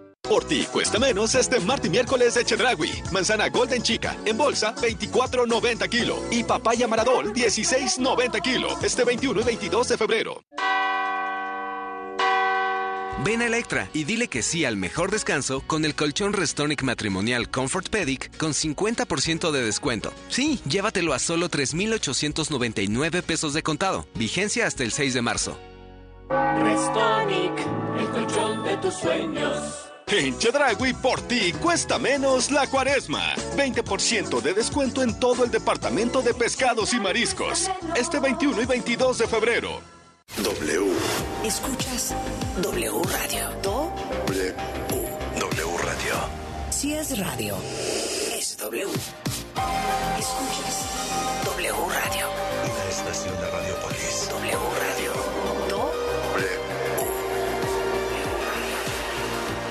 Por 0.27 0.45
ti 0.45 0.65
cuesta 0.71 0.97
menos 0.97 1.35
este 1.35 1.59
martes 1.59 1.87
y 1.87 1.89
miércoles 1.89 2.35
de 2.35 2.45
Chedragui. 2.45 2.91
Manzana 3.11 3.49
Golden 3.49 3.81
Chica 3.81 4.15
en 4.25 4.37
bolsa 4.37 4.73
24.90 4.75 5.89
kilo 5.89 6.23
y 6.31 6.43
papaya 6.43 6.87
Maradol 6.87 7.33
16.90 7.33 8.41
kilo 8.41 8.69
este 8.81 9.03
21 9.03 9.41
y 9.41 9.43
22 9.43 9.89
de 9.89 9.97
febrero. 9.97 10.43
Ven 13.25 13.41
a 13.41 13.45
Electra 13.45 13.89
y 13.93 14.05
dile 14.05 14.29
que 14.29 14.41
sí 14.41 14.63
al 14.63 14.77
mejor 14.77 15.11
descanso 15.11 15.61
con 15.67 15.85
el 15.85 15.95
colchón 15.95 16.33
Restonic 16.33 16.81
matrimonial 16.81 17.51
Comfort 17.51 17.89
Pedic 17.89 18.35
con 18.37 18.53
50% 18.53 19.51
de 19.51 19.63
descuento. 19.63 20.13
Sí, 20.29 20.61
llévatelo 20.67 21.13
a 21.13 21.19
solo 21.19 21.49
3,899 21.49 23.21
pesos 23.21 23.53
de 23.53 23.63
contado. 23.63 24.07
Vigencia 24.15 24.65
hasta 24.65 24.83
el 24.83 24.91
6 24.91 25.13
de 25.13 25.21
marzo. 25.21 25.59
Restonic, 26.29 27.53
el 27.99 28.09
colchón 28.09 28.63
de 28.63 28.77
tus 28.77 28.93
sueños. 28.95 29.90
En 30.11 30.37
Chedragui 30.37 30.93
por 30.93 31.21
ti 31.21 31.53
cuesta 31.53 31.97
menos 31.97 32.51
la 32.51 32.67
cuaresma. 32.67 33.33
20% 33.55 34.41
de 34.41 34.53
descuento 34.53 35.03
en 35.03 35.17
todo 35.17 35.45
el 35.45 35.51
departamento 35.51 36.21
de 36.21 36.33
pescados 36.33 36.93
y 36.93 36.99
mariscos. 36.99 37.71
Este 37.95 38.19
21 38.19 38.61
y 38.61 38.65
22 38.65 39.19
de 39.19 39.27
febrero. 39.27 39.79
W. 40.43 40.91
Escuchas 41.45 42.13
W 42.61 43.01
Radio. 43.05 43.49
W. 43.63 44.55
W 45.39 45.77
Radio. 45.77 46.15
Si 46.71 46.93
es 46.93 47.17
radio, 47.17 47.55
es 48.37 48.57
W. 48.57 48.83
Escuchas 50.19 50.85
W 51.45 51.71
Radio. 51.71 52.27
Una 52.65 52.89
estación 52.89 53.33
de 53.39 53.49
Radiopolis. 53.49 54.29
W 54.29 54.57
Radio. 54.57 55.30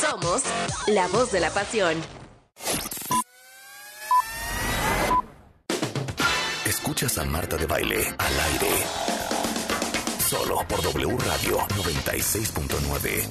Somos 0.00 0.42
la 0.88 1.06
voz 1.08 1.30
de 1.30 1.40
la 1.40 1.50
pasión. 1.50 2.00
Escuchas 6.64 7.18
a 7.18 7.24
Marta 7.24 7.56
de 7.56 7.66
Baile 7.66 8.14
al 8.18 8.40
aire. 8.52 8.84
Solo 10.26 10.64
por 10.68 10.82
W 10.82 11.16
Radio 11.18 11.58
96.9. 11.58 13.28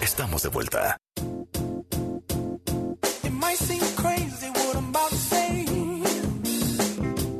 Estamos 0.00 0.42
de 0.42 0.48
vuelta. 0.48 0.96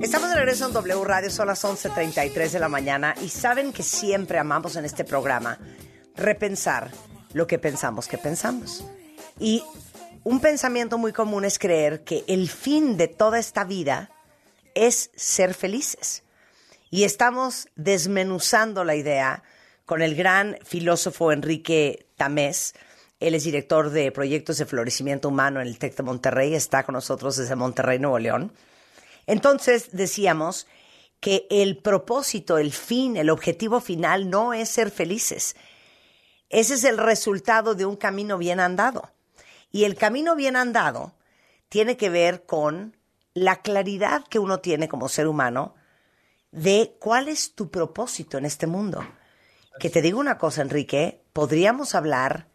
Estamos 0.01 0.29
de 0.31 0.35
regreso 0.35 0.67
en 0.67 0.73
W 0.73 1.05
Radio, 1.05 1.31
son 1.31 1.47
las 1.47 1.65
11.33 1.65 2.51
de 2.51 2.59
la 2.59 2.69
mañana 2.69 3.15
y 3.23 3.29
saben 3.29 3.73
que 3.73 3.85
siempre 3.85 4.39
amamos 4.39 4.75
en 4.75 4.85
este 4.85 5.05
programa 5.05 5.59
repensar 6.17 6.91
lo 7.33 7.47
que 7.47 7.59
pensamos 7.59 8.09
que 8.09 8.19
pensamos. 8.19 8.85
Y 9.39 9.63
un 10.25 10.41
pensamiento 10.41 10.99
muy 10.99 11.13
común 11.13 11.45
es 11.45 11.59
creer 11.59 12.05
que 12.05 12.25
el 12.27 12.49
fin 12.49 12.97
de 12.97 13.09
toda 13.09 13.39
esta 13.39 13.65
vida 13.65 14.11
es 14.75 15.11
ser 15.15 15.55
felices. 15.55 16.23
Y 16.91 17.05
estamos 17.05 17.69
desmenuzando 17.77 18.85
la 18.85 18.97
idea 18.97 19.43
con 19.87 20.03
el 20.03 20.15
gran 20.15 20.59
filósofo 20.65 21.33
Enrique 21.33 22.07
Tamés. 22.17 22.75
Él 23.19 23.35
es 23.35 23.45
director 23.45 23.91
de 23.91 24.13
proyectos 24.13 24.59
de 24.59 24.67
florecimiento 24.67 25.29
humano 25.29 25.61
en 25.61 25.67
el 25.67 25.79
TEC 25.79 25.97
de 25.97 26.03
Monterrey, 26.03 26.55
está 26.55 26.83
con 26.85 26.95
nosotros 26.95 27.37
desde 27.37 27.55
Monterrey, 27.57 27.99
Nuevo 27.99 28.19
León. 28.19 28.53
Entonces 29.27 29.91
decíamos 29.93 30.67
que 31.21 31.47
el 31.51 31.77
propósito, 31.77 32.59
el 32.59 32.73
fin, 32.73 33.17
el 33.17 33.31
objetivo 33.31 33.81
final 33.81 34.31
no 34.31 34.55
es 34.55 34.69
ser 34.71 34.91
felices. 34.91 35.55
Ese 36.51 36.75
es 36.75 36.85
el 36.85 36.99
resultado 36.99 37.75
de 37.75 37.87
un 37.87 37.97
camino 37.97 38.37
bien 38.37 38.61
andado. 38.61 39.11
Y 39.71 39.85
el 39.85 39.95
camino 39.97 40.35
bien 40.35 40.57
andado 40.57 41.15
tiene 41.69 41.97
que 41.97 42.11
ver 42.11 42.45
con 42.45 42.97
la 43.33 43.63
claridad 43.63 44.25
que 44.29 44.41
uno 44.41 44.59
tiene 44.59 44.89
como 44.89 45.09
ser 45.09 45.29
humano 45.29 45.77
de 46.51 46.97
cuál 46.99 47.29
es 47.29 47.55
tu 47.55 47.71
propósito 47.71 48.37
en 48.37 48.45
este 48.45 48.67
mundo. 48.67 49.07
Que 49.79 49.89
te 49.89 50.03
digo 50.03 50.19
una 50.19 50.37
cosa, 50.37 50.63
Enrique, 50.63 51.23
podríamos 51.33 51.95
hablar 51.95 52.49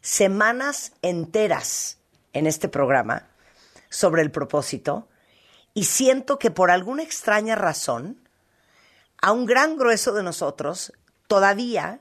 semanas 0.00 0.92
enteras 1.00 1.98
en 2.32 2.48
este 2.48 2.68
programa 2.68 3.28
sobre 3.88 4.22
el 4.22 4.32
propósito 4.32 5.08
y 5.72 5.84
siento 5.84 6.38
que 6.38 6.50
por 6.50 6.72
alguna 6.72 7.04
extraña 7.04 7.54
razón, 7.54 8.28
a 9.22 9.32
un 9.32 9.46
gran 9.46 9.76
grueso 9.76 10.12
de 10.12 10.22
nosotros 10.22 10.92
todavía 11.28 12.00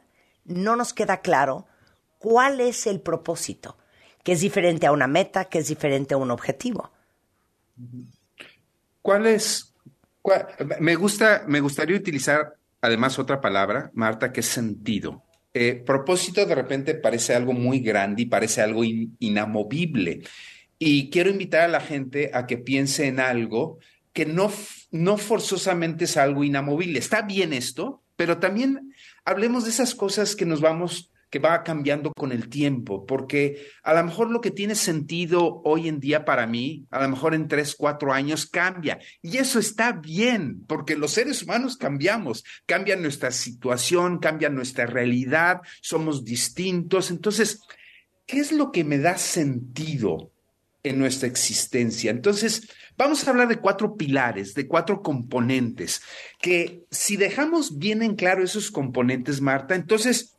no 0.50 0.76
nos 0.76 0.93
queda 0.93 1.22
claro 1.22 1.66
cuál 2.18 2.60
es 2.60 2.86
el 2.88 3.00
propósito, 3.00 3.78
que 4.24 4.34
es 4.34 4.41
diferente 4.41 4.86
a 4.88 4.91
una 4.91 5.08
meta, 5.08 5.45
que 5.45 5.60
es 5.60 5.68
diferente 5.70 6.14
a 6.14 6.18
un 6.18 6.32
objetivo. 6.32 6.91
¿Cuál 9.02 9.28
es? 9.28 9.74
me 10.80 10.95
gusta, 10.95 11.43
me 11.47 11.60
gustaría 11.62 11.95
utilizar 11.97 12.54
además 12.82 13.18
otra 13.18 13.41
palabra, 13.41 13.89
Marta, 13.93 14.32
que 14.32 14.41
es 14.41 14.45
sentido. 14.45 15.24
Eh, 15.54 15.82
propósito 15.86 16.45
de 16.45 16.54
repente 16.56 16.93
parece 16.95 17.34
algo 17.34 17.54
muy 17.54 17.80
grande 17.80 18.24
y 18.24 18.26
parece 18.26 18.62
algo 18.62 18.84
in- 18.84 19.16
inamovible. 19.20 20.22
Y 20.78 21.10
quiero 21.10 21.30
invitar 21.30 21.62
a 21.62 21.68
la 21.68 21.82
gente 21.82 22.32
a 22.34 22.45
que 22.45 22.58
piense 22.58 23.08
en 23.08 23.20
algo 23.20 23.80
que 24.14 24.26
no, 24.26 24.52
no 24.91 25.18
forzosamente 25.18 26.06
es 26.06 26.18
algo 26.18 26.43
inamovible. 26.43 27.00
Está 27.00 27.22
bien 27.24 27.54
esto, 27.54 28.04
pero 28.16 28.38
también 28.38 28.93
hablemos 29.30 29.63
de 29.63 29.69
esas 29.69 29.93
cosas 29.93 30.36
que 30.36 30.45
nos 30.45 30.59
vamos 30.59 31.11
que 31.30 31.38
va 31.38 31.63
cambiando 31.63 32.11
con 32.17 32.32
el 32.32 32.49
tiempo, 32.49 33.05
porque 33.05 33.67
a 33.84 33.93
lo 33.93 34.03
mejor 34.03 34.32
lo 34.32 34.41
que 34.41 34.49
tiene 34.49 34.73
sentido 34.73 35.61
hoy 35.63 35.88
en 35.88 35.99
día 35.99 36.25
para 36.25 36.47
mí, 36.47 36.88
a 36.89 37.03
lo 37.03 37.09
mejor 37.09 37.36
en 37.36 37.47
tres, 37.47 37.75
cuatro 37.77 38.11
años 38.13 38.47
cambia. 38.47 38.97
Y 39.21 39.38
eso 39.38 39.59
está 39.59 39.91
bien, 39.91 40.63
porque 40.65 40.95
los 40.95 41.11
seres 41.11 41.43
humanos 41.43 41.77
cambiamos, 41.77 42.43
cambia 42.65 42.95
nuestra 42.95 43.30
situación, 43.30 44.17
cambia 44.17 44.49
nuestra 44.49 44.88
realidad, 44.88 45.61
somos 45.82 46.25
distintos. 46.25 47.11
Entonces, 47.11 47.61
¿qué 48.25 48.39
es 48.39 48.51
lo 48.51 48.71
que 48.71 48.84
me 48.84 48.97
da 48.97 49.15
sentido 49.19 50.32
en 50.82 50.97
nuestra 50.97 51.27
existencia? 51.27 52.09
Entonces, 52.09 52.67
vamos 53.00 53.26
a 53.26 53.32
hablar 53.32 53.47
de 53.47 53.60
cuatro 53.60 53.95
pilares, 53.95 54.54
de 54.54 54.68
cuatro 54.68 55.02
componentes, 55.02 56.02
que 56.41 56.84
si 56.91 57.16
dejamos 57.16 57.80
bien 57.80 58.04
en 58.04 58.16
claro 58.16 58.43
esos 58.43 58.72
componentes, 58.72 59.39
Marta, 59.39 59.74
entonces 59.74 60.36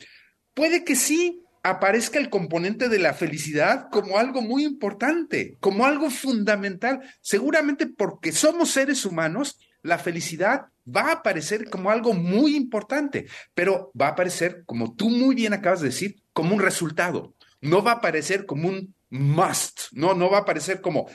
puede 0.52 0.84
que 0.84 0.94
sí 0.94 1.42
aparezca 1.62 2.18
el 2.18 2.28
componente 2.28 2.90
de 2.90 2.98
la 2.98 3.14
felicidad 3.14 3.88
como 3.90 4.18
algo 4.18 4.42
muy 4.42 4.64
importante, 4.64 5.56
como 5.60 5.86
algo 5.86 6.10
fundamental, 6.10 7.00
seguramente 7.22 7.86
porque 7.86 8.30
somos 8.30 8.70
seres 8.70 9.06
humanos, 9.06 9.58
la 9.82 9.96
felicidad 9.96 10.66
va 10.86 11.08
a 11.08 11.12
aparecer 11.12 11.70
como 11.70 11.90
algo 11.90 12.12
muy 12.12 12.56
importante, 12.56 13.26
pero 13.54 13.90
va 13.98 14.08
a 14.08 14.10
aparecer, 14.10 14.64
como 14.66 14.94
tú 14.94 15.08
muy 15.08 15.34
bien 15.34 15.54
acabas 15.54 15.80
de 15.80 15.88
decir, 15.88 16.22
como 16.34 16.54
un 16.54 16.60
resultado. 16.60 17.34
No 17.62 17.82
va 17.82 17.92
a 17.92 17.94
aparecer 17.96 18.44
como 18.44 18.68
un 18.68 18.94
must, 19.08 19.92
no, 19.92 20.14
no 20.14 20.30
va 20.30 20.38
a 20.38 20.40
aparecer 20.42 20.82
como 20.82 21.08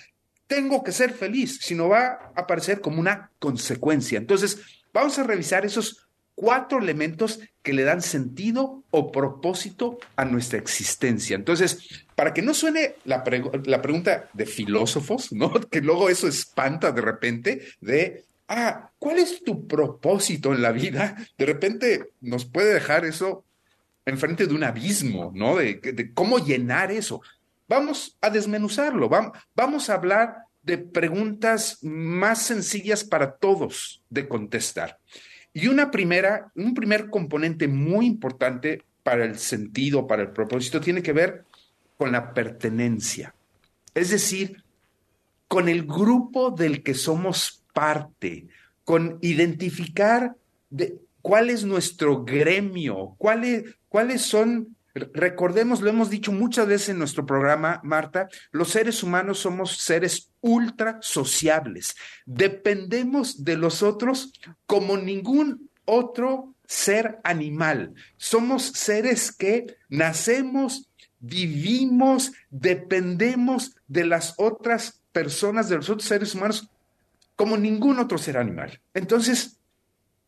tengo 0.48 0.84
que 0.84 0.91
ser 0.91 1.14
feliz, 1.14 1.60
sino 1.62 1.89
va 1.89 2.06
a 2.06 2.32
aparecer 2.36 2.82
como 2.82 3.00
una 3.00 3.32
consecuencia. 3.39 4.18
Entonces, 4.18 4.60
vamos 4.93 5.18
a 5.20 5.24
revisar 5.24 5.66
esos 5.66 6.06
cuatro 6.36 6.80
elementos 6.80 7.39
que 7.64 7.74
le 7.74 7.84
dan 7.84 8.02
sentido 8.02 8.84
o 8.91 9.12
propósito 9.12 9.98
a 10.16 10.26
nuestra 10.26 10.60
existencia. 10.60 11.36
Entonces, 11.36 12.06
para 12.14 12.34
que 12.34 12.41
no 12.41 12.54
suene 12.54 12.96
la, 13.06 13.24
pregunta 13.24 14.30
de 14.34 14.46
filósofos, 14.46 15.32
¿no? 15.34 15.52
Que 15.54 15.82
luego 15.82 16.10
eso 16.10 16.28
espanta 16.28 16.91
de 16.91 17.02
repente 17.02 17.66
de, 17.80 18.26
ah, 18.48 18.91
¿cuál 19.00 19.18
es 19.20 19.43
tu 19.43 19.66
propósito 19.66 20.54
en 20.54 20.62
la 20.62 20.72
vida? 20.72 21.16
De 21.38 21.46
repente 21.46 22.12
nos 22.22 22.46
puede 22.46 22.74
dejar 22.74 23.06
eso 23.06 23.46
enfrente 24.06 24.46
de 24.46 24.54
un 24.54 24.64
abismo, 24.64 25.32
¿no? 25.34 25.56
De, 25.56 25.76
de 25.76 26.14
cómo 26.14 26.38
llenar 26.38 26.91
eso. 26.91 27.22
Vamos 27.68 28.18
a 28.22 28.30
desmenuzarlo, 28.30 29.09
vamos, 29.09 29.89
a 29.89 29.93
hablar 29.95 30.36
de 30.61 30.78
preguntas 30.78 31.80
más 31.82 32.41
sencillas 32.43 33.03
para 33.03 33.38
todos 33.38 34.03
de 34.09 34.28
contestar. 34.28 34.99
Y 35.53 35.68
una 35.68 35.89
primera, 35.89 36.51
un 36.55 36.74
primer 36.74 37.09
componente 37.09 37.68
muy 37.68 38.05
importante 38.05 38.84
para 39.03 39.26
el 39.26 39.38
sentido, 39.38 40.05
para 40.05 40.24
el 40.24 40.32
propósito, 40.32 40.82
tiene 40.82 41.01
que 41.01 41.13
ver 41.13 41.45
con 41.97 42.11
la 42.11 42.34
pertenencia. 42.34 43.34
Es 43.93 44.09
decir, 44.09 44.63
con 45.47 45.70
el 45.70 45.86
grupo 45.86 46.51
del 46.51 46.84
que 46.84 46.93
somos 46.93 47.63
parte, 47.74 48.47
con 48.84 49.18
identificar 49.22 50.36
de, 50.70 50.99
cuál 51.22 51.49
es 51.49 51.63
nuestro 51.63 52.24
gremio, 52.24 53.16
cuáles 53.18 54.22
son 54.22 54.74
Recordemos, 54.96 55.82
lo 55.82 55.89
hemos 55.89 56.10
dicho 56.10 56.32
muchas 56.32 56.68
veces 56.68 56.89
en 56.89 57.00
nuestro 57.00 57.26
programa, 57.26 57.82
Marta, 57.84 58.30
los 58.52 58.70
seres 58.70 59.04
humanos 59.04 59.39
somos 59.39 59.78
seres 59.78 60.32
ultra 60.39 61.00
sociables. 61.02 61.96
Dependemos 62.26 63.43
de 63.43 63.58
los 63.58 63.84
otros 63.84 64.32
como 64.66 64.96
ningún 64.96 65.70
otro 65.84 66.56
ser 66.66 67.20
animal. 67.26 67.93
Somos 68.16 68.64
seres 68.64 69.34
que 69.34 69.76
nacemos, 69.89 70.88
vivimos, 71.20 72.32
dependemos 72.50 73.76
de 73.88 74.06
las 74.06 74.34
otras 74.38 75.02
personas, 75.12 75.68
de 75.68 75.76
los 75.76 75.89
otros 75.89 76.08
seres 76.08 76.34
humanos, 76.36 76.70
como 77.36 77.58
ningún 77.58 78.00
otro 78.00 78.18
ser 78.18 78.38
animal. 78.38 78.80
Entonces, 78.93 79.58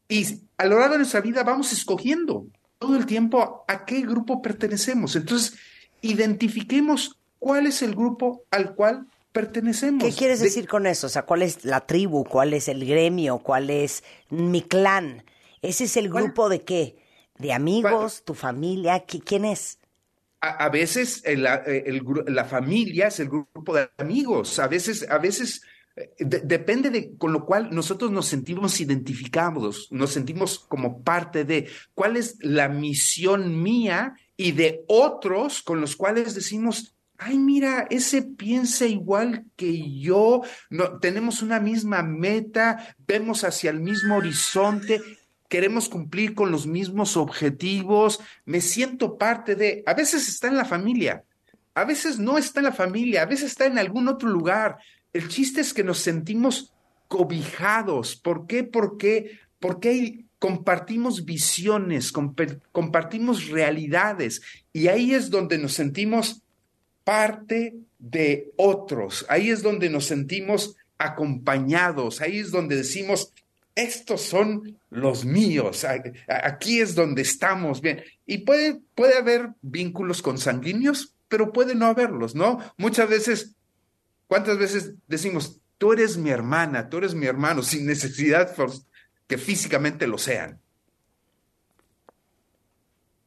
y 0.09 0.41
a 0.57 0.65
lo 0.65 0.77
largo 0.77 0.93
de 0.93 0.99
nuestra 0.99 1.21
vida 1.21 1.43
vamos 1.43 1.71
escogiendo 1.71 2.47
todo 2.79 2.95
el 2.95 3.05
tiempo 3.05 3.65
a 3.67 3.85
qué 3.85 4.01
grupo 4.01 4.41
pertenecemos. 4.41 5.15
Entonces, 5.15 5.57
identifiquemos 6.01 7.17
cuál 7.39 7.67
es 7.67 7.81
el 7.81 7.95
grupo 7.95 8.43
al 8.51 8.75
cual 8.75 9.07
pertenecemos. 9.31 10.03
¿Qué 10.03 10.13
quieres 10.13 10.39
decir 10.39 10.67
con 10.67 10.85
eso? 10.85 11.07
O 11.07 11.09
sea, 11.09 11.23
¿cuál 11.23 11.41
es 11.41 11.65
la 11.65 11.85
tribu? 11.85 12.23
¿Cuál 12.23 12.53
es 12.53 12.67
el 12.67 12.85
gremio? 12.85 13.39
¿Cuál 13.39 13.69
es 13.69 14.03
mi 14.29 14.61
clan? 14.61 15.23
¿Ese 15.61 15.85
es 15.85 15.97
el 15.97 16.09
grupo 16.09 16.49
de 16.49 16.61
qué? 16.61 16.97
¿De 17.37 17.53
amigos? 17.53 18.23
¿Tu 18.23 18.33
familia? 18.33 19.05
¿Quién 19.05 19.45
es? 19.45 19.79
A, 20.39 20.69
veces 20.69 21.23
la 21.25 22.45
familia 22.45 23.07
es 23.07 23.19
el 23.19 23.27
grupo 23.27 23.75
de 23.75 23.89
amigos. 23.97 24.59
A 24.59 24.67
veces, 24.67 25.07
a 25.09 25.17
veces 25.17 25.61
depende 26.19 26.89
de 26.89 27.15
con 27.17 27.33
lo 27.33 27.45
cual 27.45 27.69
nosotros 27.73 28.11
nos 28.11 28.27
sentimos 28.27 28.79
identificados, 28.79 29.87
nos 29.91 30.11
sentimos 30.11 30.59
como 30.59 31.01
parte 31.01 31.43
de 31.43 31.69
cuál 31.95 32.17
es 32.17 32.37
la 32.41 32.69
misión 32.69 33.61
mía 33.61 34.15
y 34.35 34.51
de 34.51 34.83
otros 34.87 35.63
con 35.63 35.81
los 35.81 35.95
cuales 35.95 36.35
decimos, 36.35 36.95
ay, 37.17 37.39
mira, 37.39 37.87
ese 37.89 38.21
piensa 38.21 38.85
igual 38.85 39.45
que 39.55 39.99
yo, 39.99 40.41
no, 40.69 40.99
tenemos 40.99 41.41
una 41.41 41.59
misma 41.59 42.03
meta, 42.03 42.95
vemos 43.07 43.43
hacia 43.43 43.71
el 43.71 43.79
mismo 43.79 44.17
horizonte, 44.17 45.01
queremos 45.49 45.89
cumplir 45.89 46.35
con 46.35 46.51
los 46.51 46.67
mismos 46.67 47.17
objetivos, 47.17 48.19
me 48.45 48.61
siento 48.61 49.17
parte 49.17 49.55
de, 49.55 49.81
a 49.87 49.95
veces 49.95 50.27
está 50.27 50.47
en 50.47 50.57
la 50.57 50.65
familia, 50.65 51.23
a 51.73 51.85
veces 51.85 52.19
no 52.19 52.37
está 52.37 52.59
en 52.59 52.65
la 52.65 52.71
familia, 52.71 53.23
a 53.23 53.25
veces 53.25 53.51
está 53.51 53.65
en 53.65 53.79
algún 53.79 54.07
otro 54.07 54.29
lugar, 54.29 54.77
el 55.13 55.27
chiste 55.27 55.61
es 55.61 55.73
que 55.73 55.83
nos 55.83 55.99
sentimos 55.99 56.73
cobijados. 57.07 58.15
¿Por 58.15 58.47
qué? 58.47 58.63
Porque, 58.63 59.39
porque 59.59 60.25
compartimos 60.39 61.25
visiones, 61.25 62.11
compartimos 62.71 63.47
realidades 63.47 64.41
y 64.71 64.87
ahí 64.87 65.13
es 65.13 65.29
donde 65.29 65.57
nos 65.57 65.73
sentimos 65.73 66.41
parte 67.03 67.75
de 67.97 68.51
otros, 68.57 69.25
ahí 69.29 69.49
es 69.49 69.63
donde 69.63 69.89
nos 69.89 70.05
sentimos 70.05 70.75
acompañados, 70.97 72.21
ahí 72.21 72.39
es 72.39 72.51
donde 72.51 72.75
decimos, 72.75 73.33
estos 73.75 74.21
son 74.21 74.77
los 74.89 75.25
míos, 75.25 75.85
aquí 76.27 76.79
es 76.79 76.95
donde 76.95 77.21
estamos 77.21 77.81
bien. 77.81 78.03
Y 78.25 78.39
puede, 78.39 78.79
puede 78.95 79.17
haber 79.17 79.49
vínculos 79.61 80.21
consanguíneos, 80.21 81.13
pero 81.27 81.53
puede 81.53 81.75
no 81.75 81.85
haberlos, 81.85 82.33
¿no? 82.33 82.59
Muchas 82.77 83.07
veces 83.07 83.55
¿Cuántas 84.27 84.57
veces 84.57 84.93
decimos, 85.07 85.61
tú 85.77 85.93
eres 85.93 86.17
mi 86.17 86.29
hermana, 86.29 86.89
tú 86.89 86.97
eres 86.97 87.15
mi 87.15 87.25
hermano, 87.25 87.63
sin 87.63 87.85
necesidad 87.85 88.53
que 89.27 89.37
físicamente 89.37 90.07
lo 90.07 90.17
sean? 90.17 90.59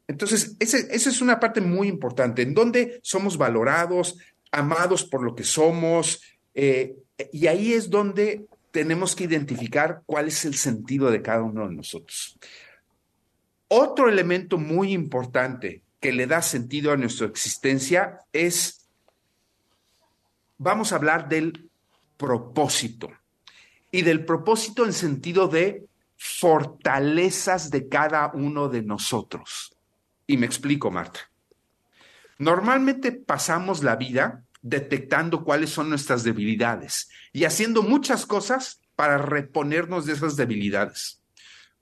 Entonces, 0.07 0.57
esa 0.59 0.79
es 0.91 1.21
una 1.21 1.39
parte 1.39 1.61
muy 1.61 1.89
importante, 1.89 2.43
en 2.43 2.53
donde 2.53 2.99
somos 3.03 3.39
valorados, 3.39 4.19
amados 4.51 5.05
por 5.05 5.23
lo 5.23 5.35
que 5.35 5.45
somos, 5.45 6.21
eh, 6.55 6.97
y 7.33 7.47
ahí 7.47 7.73
es 7.73 7.91
donde 7.91 8.47
tenemos 8.71 9.15
que 9.15 9.25
identificar 9.25 10.03
cuál 10.07 10.29
es 10.29 10.45
el 10.45 10.55
sentido 10.55 11.11
de 11.11 11.23
cada 11.23 11.43
uno 11.43 11.69
de 11.69 11.75
nosotros. 11.75 12.39
Otro 13.69 14.09
elemento 14.09 14.59
muy 14.59 14.93
importante 14.93 15.83
que 16.01 16.13
le 16.13 16.27
da 16.27 16.43
sentido 16.43 16.93
a 16.93 16.97
nuestra 16.97 17.27
existencia 17.27 18.21
es 18.33 18.80
vamos 20.61 20.93
a 20.93 20.97
hablar 20.97 21.29
del 21.29 21.71
propósito 22.19 23.11
y 23.91 24.03
del 24.03 24.27
propósito 24.27 24.85
en 24.85 24.93
sentido 24.93 25.49
de 25.49 25.87
fortalezas 26.19 27.71
de 27.71 27.89
cada 27.89 28.31
uno 28.35 28.69
de 28.69 28.83
nosotros. 28.83 29.75
Y 30.27 30.37
me 30.37 30.45
explico, 30.45 30.91
Marta. 30.91 31.21
Normalmente 32.39 33.11
pasamos 33.11 33.83
la 33.83 33.97
vida 33.97 34.45
detectando 34.61 35.45
cuáles 35.45 35.71
son 35.71 35.89
nuestras 35.89 36.25
debilidades 36.25 37.09
y 37.33 37.45
haciendo 37.45 37.83
muchas 37.83 38.27
cosas 38.27 38.83
para 38.97 39.17
reponernos 39.17 40.05
de 40.05 40.13
esas 40.13 40.37
debilidades. 40.37 41.23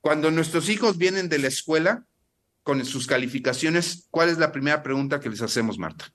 Cuando 0.01 0.31
nuestros 0.31 0.69
hijos 0.69 0.99
vienen 0.99 1.29
de 1.29 1.39
la 1.39 1.49
escuela 1.49 2.05
con 2.63 2.85
sus 2.85 3.09
calificaciones, 3.09 4.07
¿cuál 4.13 4.29
es 4.29 4.39
la 4.39 4.53
primera 4.53 4.85
pregunta 4.85 5.19
que 5.19 5.31
les 5.31 5.43
hacemos, 5.43 5.79
Marta? 5.79 6.13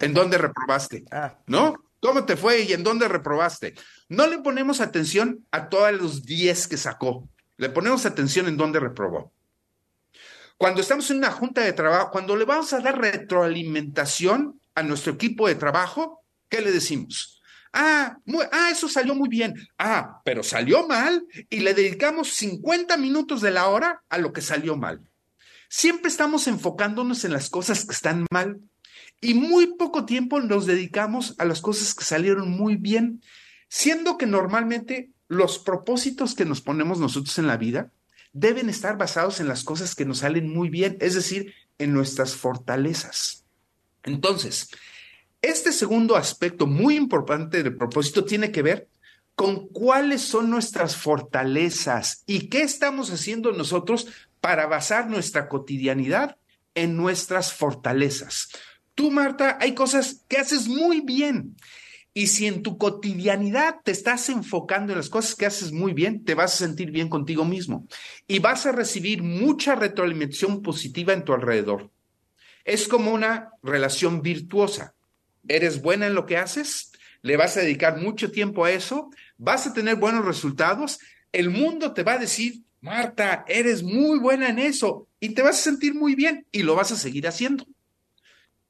¿En 0.00 0.14
dónde 0.14 0.38
reprobaste? 0.38 1.04
Ah. 1.10 1.38
¿No? 1.46 1.74
¿Cómo 2.00 2.24
te 2.24 2.36
fue 2.36 2.62
y 2.62 2.72
en 2.72 2.82
dónde 2.82 3.08
reprobaste? 3.08 3.74
No 4.08 4.26
le 4.26 4.38
ponemos 4.38 4.80
atención 4.80 5.44
a 5.50 5.68
todos 5.68 5.92
los 5.92 6.24
10 6.24 6.68
que 6.68 6.76
sacó. 6.76 7.28
Le 7.56 7.70
ponemos 7.70 8.06
atención 8.06 8.46
en 8.48 8.56
dónde 8.56 8.80
reprobó. 8.80 9.32
Cuando 10.58 10.80
estamos 10.80 11.10
en 11.10 11.18
una 11.18 11.30
junta 11.30 11.62
de 11.62 11.72
trabajo, 11.72 12.10
cuando 12.10 12.36
le 12.36 12.44
vamos 12.44 12.72
a 12.72 12.80
dar 12.80 12.98
retroalimentación 12.98 14.60
a 14.74 14.82
nuestro 14.82 15.12
equipo 15.14 15.48
de 15.48 15.54
trabajo, 15.54 16.22
¿qué 16.48 16.60
le 16.60 16.72
decimos? 16.72 17.42
Ah, 17.72 18.16
ah, 18.52 18.70
eso 18.70 18.88
salió 18.88 19.14
muy 19.14 19.28
bien. 19.28 19.54
Ah, 19.78 20.22
pero 20.24 20.42
salió 20.42 20.86
mal 20.86 21.26
y 21.50 21.60
le 21.60 21.74
dedicamos 21.74 22.32
50 22.32 22.96
minutos 22.96 23.42
de 23.42 23.50
la 23.50 23.68
hora 23.68 24.02
a 24.08 24.16
lo 24.16 24.32
que 24.32 24.40
salió 24.40 24.76
mal. 24.76 25.00
Siempre 25.68 26.08
estamos 26.08 26.46
enfocándonos 26.46 27.24
en 27.24 27.32
las 27.32 27.50
cosas 27.50 27.84
que 27.84 27.92
están 27.92 28.26
mal 28.30 28.60
y 29.20 29.34
muy 29.34 29.74
poco 29.74 30.04
tiempo 30.04 30.40
nos 30.40 30.66
dedicamos 30.66 31.34
a 31.38 31.44
las 31.44 31.60
cosas 31.60 31.94
que 31.94 32.04
salieron 32.04 32.50
muy 32.50 32.76
bien, 32.76 33.22
siendo 33.68 34.18
que 34.18 34.26
normalmente 34.26 35.10
los 35.28 35.58
propósitos 35.58 36.34
que 36.34 36.44
nos 36.44 36.60
ponemos 36.60 36.98
nosotros 36.98 37.38
en 37.38 37.46
la 37.46 37.56
vida 37.56 37.90
deben 38.32 38.68
estar 38.68 38.98
basados 38.98 39.40
en 39.40 39.48
las 39.48 39.64
cosas 39.64 39.94
que 39.94 40.04
nos 40.04 40.18
salen 40.18 40.52
muy 40.52 40.68
bien, 40.68 40.98
es 41.00 41.14
decir, 41.14 41.54
en 41.78 41.92
nuestras 41.92 42.34
fortalezas. 42.34 43.44
Entonces, 44.02 44.68
este 45.42 45.72
segundo 45.72 46.16
aspecto 46.16 46.66
muy 46.66 46.96
importante 46.96 47.62
del 47.62 47.76
propósito 47.76 48.24
tiene 48.24 48.52
que 48.52 48.62
ver 48.62 48.88
con 49.34 49.68
cuáles 49.68 50.22
son 50.22 50.50
nuestras 50.50 50.96
fortalezas 50.96 52.22
y 52.26 52.48
qué 52.48 52.62
estamos 52.62 53.10
haciendo 53.10 53.52
nosotros 53.52 54.08
para 54.40 54.66
basar 54.66 55.08
nuestra 55.08 55.48
cotidianidad 55.48 56.36
en 56.74 56.96
nuestras 56.96 57.52
fortalezas. 57.52 58.50
Tú, 58.96 59.10
Marta, 59.10 59.58
hay 59.60 59.74
cosas 59.74 60.24
que 60.26 60.38
haces 60.38 60.68
muy 60.68 61.02
bien. 61.02 61.54
Y 62.14 62.28
si 62.28 62.46
en 62.46 62.62
tu 62.62 62.78
cotidianidad 62.78 63.76
te 63.84 63.90
estás 63.90 64.30
enfocando 64.30 64.92
en 64.92 64.98
las 64.98 65.10
cosas 65.10 65.34
que 65.34 65.44
haces 65.44 65.70
muy 65.70 65.92
bien, 65.92 66.24
te 66.24 66.34
vas 66.34 66.54
a 66.54 66.64
sentir 66.64 66.90
bien 66.90 67.10
contigo 67.10 67.44
mismo 67.44 67.86
y 68.26 68.38
vas 68.38 68.64
a 68.64 68.72
recibir 68.72 69.22
mucha 69.22 69.74
retroalimentación 69.74 70.62
positiva 70.62 71.12
en 71.12 71.24
tu 71.24 71.34
alrededor. 71.34 71.90
Es 72.64 72.88
como 72.88 73.12
una 73.12 73.50
relación 73.62 74.22
virtuosa. 74.22 74.94
Eres 75.46 75.82
buena 75.82 76.06
en 76.06 76.14
lo 76.14 76.24
que 76.24 76.38
haces, 76.38 76.90
le 77.20 77.36
vas 77.36 77.58
a 77.58 77.60
dedicar 77.60 77.98
mucho 77.98 78.30
tiempo 78.30 78.64
a 78.64 78.72
eso, 78.72 79.10
vas 79.36 79.66
a 79.66 79.74
tener 79.74 79.96
buenos 79.96 80.24
resultados, 80.24 81.00
el 81.32 81.50
mundo 81.50 81.92
te 81.92 82.02
va 82.02 82.14
a 82.14 82.18
decir, 82.18 82.62
Marta, 82.80 83.44
eres 83.46 83.82
muy 83.82 84.18
buena 84.18 84.48
en 84.48 84.58
eso 84.58 85.06
y 85.20 85.34
te 85.34 85.42
vas 85.42 85.58
a 85.58 85.64
sentir 85.64 85.94
muy 85.94 86.14
bien 86.14 86.46
y 86.50 86.62
lo 86.62 86.76
vas 86.76 86.92
a 86.92 86.96
seguir 86.96 87.28
haciendo. 87.28 87.66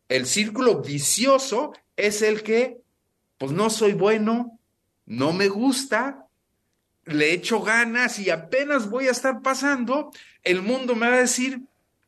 El 0.08 0.26
círculo 0.26 0.82
vicioso 0.82 1.72
es 1.96 2.22
el 2.22 2.42
que, 2.42 2.78
pues 3.38 3.52
no 3.52 3.70
soy 3.70 3.92
bueno, 3.92 4.58
no 5.04 5.32
me 5.32 5.48
gusta, 5.48 6.26
le 7.04 7.32
echo 7.32 7.60
ganas 7.60 8.18
y 8.18 8.30
apenas 8.30 8.90
voy 8.90 9.08
a 9.08 9.12
estar 9.12 9.42
pasando, 9.42 10.10
el 10.42 10.62
mundo 10.62 10.94
me 10.94 11.08
va 11.08 11.14
a 11.14 11.20
decir, 11.20 11.62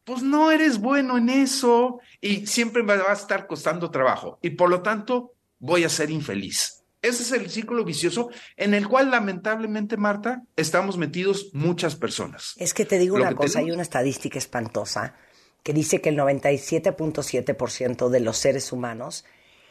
pues 0.04 0.22
no 0.22 0.50
eres 0.50 0.78
bueno 0.78 1.18
en 1.18 1.28
eso 1.28 2.00
y 2.20 2.46
siempre 2.46 2.82
me 2.82 2.96
va 2.96 3.10
a 3.10 3.14
estar 3.14 3.46
costando 3.46 3.90
trabajo 3.90 4.38
y 4.42 4.50
por 4.50 4.70
lo 4.70 4.82
tanto 4.82 5.34
voy 5.58 5.84
a 5.84 5.88
ser 5.88 6.10
infeliz. 6.10 6.82
Ese 7.00 7.22
es 7.22 7.32
el 7.32 7.48
círculo 7.48 7.84
vicioso 7.84 8.30
en 8.56 8.74
el 8.74 8.88
cual 8.88 9.10
lamentablemente, 9.10 9.96
Marta, 9.96 10.42
estamos 10.56 10.98
metidos 10.98 11.50
muchas 11.52 11.94
personas. 11.94 12.54
Es 12.56 12.74
que 12.74 12.84
te 12.84 12.98
digo 12.98 13.16
una 13.16 13.34
cosa, 13.34 13.60
hay 13.60 13.70
una 13.70 13.82
estadística 13.82 14.38
espantosa 14.38 15.14
que 15.62 15.72
dice 15.72 16.00
que 16.00 16.08
el 16.10 16.18
97.7% 16.18 18.08
de 18.08 18.20
los 18.20 18.38
seres 18.38 18.72
humanos 18.72 19.24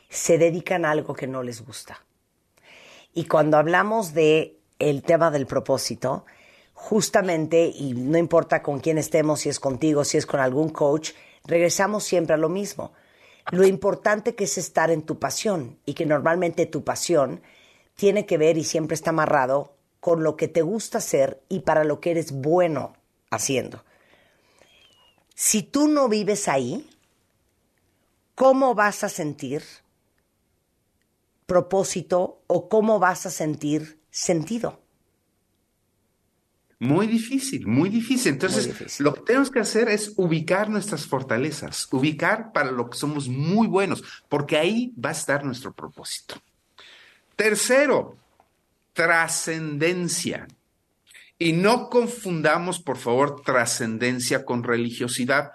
se 0.10 0.38
dedican 0.38 0.86
a 0.86 0.92
algo 0.92 1.14
que 1.14 1.28
no 1.28 1.44
les 1.44 1.66
gusta. 1.66 2.04
Y 3.14 3.26
cuando 3.26 3.58
hablamos 3.58 4.14
de 4.14 4.60
el 4.80 5.02
tema 5.02 5.32
del 5.32 5.48
propósito, 5.48 6.26
justamente, 6.74 7.72
y 7.74 7.94
no 7.94 8.18
importa 8.18 8.62
con 8.62 8.80
quién 8.80 8.98
estemos, 8.98 9.42
si 9.42 9.50
es 9.50 9.60
contigo, 9.60 10.04
si 10.04 10.18
es 10.18 10.26
con 10.26 10.40
algún 10.40 10.70
coach, 10.70 11.12
regresamos 11.44 12.04
siempre 12.04 12.36
a 12.36 12.38
lo 12.38 12.50
mismo. 12.50 12.94
Lo 13.52 13.66
importante 13.66 14.36
que 14.36 14.44
es 14.44 14.58
estar 14.58 14.92
en 14.92 15.02
tu 15.02 15.18
pasión 15.18 15.80
y 15.86 15.94
que 15.94 16.06
normalmente 16.06 16.66
tu 16.66 16.84
pasión 16.84 17.42
tiene 17.96 18.26
que 18.26 18.38
ver 18.38 18.58
y 18.58 18.64
siempre 18.64 18.96
está 18.96 19.10
amarrado 19.10 19.74
con 20.00 20.24
lo 20.24 20.36
que 20.36 20.48
te 20.48 20.62
gusta 20.62 21.00
hacer 21.00 21.42
y 21.50 21.62
para 21.62 21.84
lo 21.84 22.00
que 22.00 22.12
eres 22.12 22.32
bueno 22.32 22.94
haciendo. 23.32 23.84
Si 25.40 25.62
tú 25.62 25.88
no 25.88 26.10
vives 26.10 26.48
ahí, 26.48 26.90
¿cómo 28.34 28.74
vas 28.74 29.04
a 29.04 29.10
sentir 29.10 29.62
propósito 31.46 32.42
o 32.48 32.68
cómo 32.68 32.98
vas 32.98 33.28
a 33.28 33.30
sentir 33.30 34.00
sentido? 34.10 34.82
Muy 36.80 37.06
difícil, 37.06 37.68
muy 37.68 37.90
difícil. 37.90 38.32
Entonces, 38.34 39.00
lo 39.00 39.14
que 39.14 39.22
tenemos 39.22 39.52
que 39.52 39.60
hacer 39.60 39.90
es 39.90 40.12
ubicar 40.16 40.72
nuestras 40.72 41.06
fortalezas, 41.06 41.88
ubicar 41.92 42.52
para 42.52 42.72
lo 42.72 42.90
que 42.90 42.98
somos 42.98 43.30
muy 43.30 43.68
buenos, 43.68 44.04
porque 44.28 44.58
ahí 44.58 44.92
va 45.00 45.10
a 45.10 45.14
estar 45.14 45.46
nuestro 45.46 45.72
propósito. 45.72 46.42
Tercero, 47.36 48.18
trascendencia. 48.94 50.48
Y 51.40 51.54
no 51.54 51.90
confundamos, 51.90 52.80
por 52.80 52.98
favor, 52.98 53.42
trascendencia 53.42 54.44
con 54.44 54.64
religiosidad. 54.64 55.52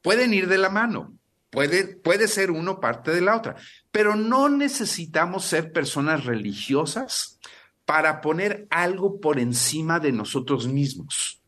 Pueden 0.00 0.32
ir 0.32 0.48
de 0.48 0.58
la 0.58 0.70
mano, 0.70 1.12
puede, 1.50 1.96
puede 1.96 2.28
ser 2.28 2.50
uno 2.50 2.80
parte 2.80 3.10
de 3.10 3.20
la 3.20 3.36
otra, 3.36 3.56
pero 3.90 4.16
no 4.16 4.48
necesitamos 4.48 5.44
ser 5.44 5.72
personas 5.72 6.24
religiosas 6.24 7.38
para 7.84 8.20
poner 8.20 8.66
algo 8.70 9.20
por 9.20 9.38
encima 9.38 10.00
de 10.00 10.12
nosotros 10.12 10.66
mismos. 10.66 11.42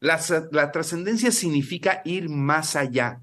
La, 0.00 0.20
la 0.52 0.70
trascendencia 0.70 1.32
significa 1.32 2.02
ir 2.04 2.28
más 2.28 2.76
allá. 2.76 3.20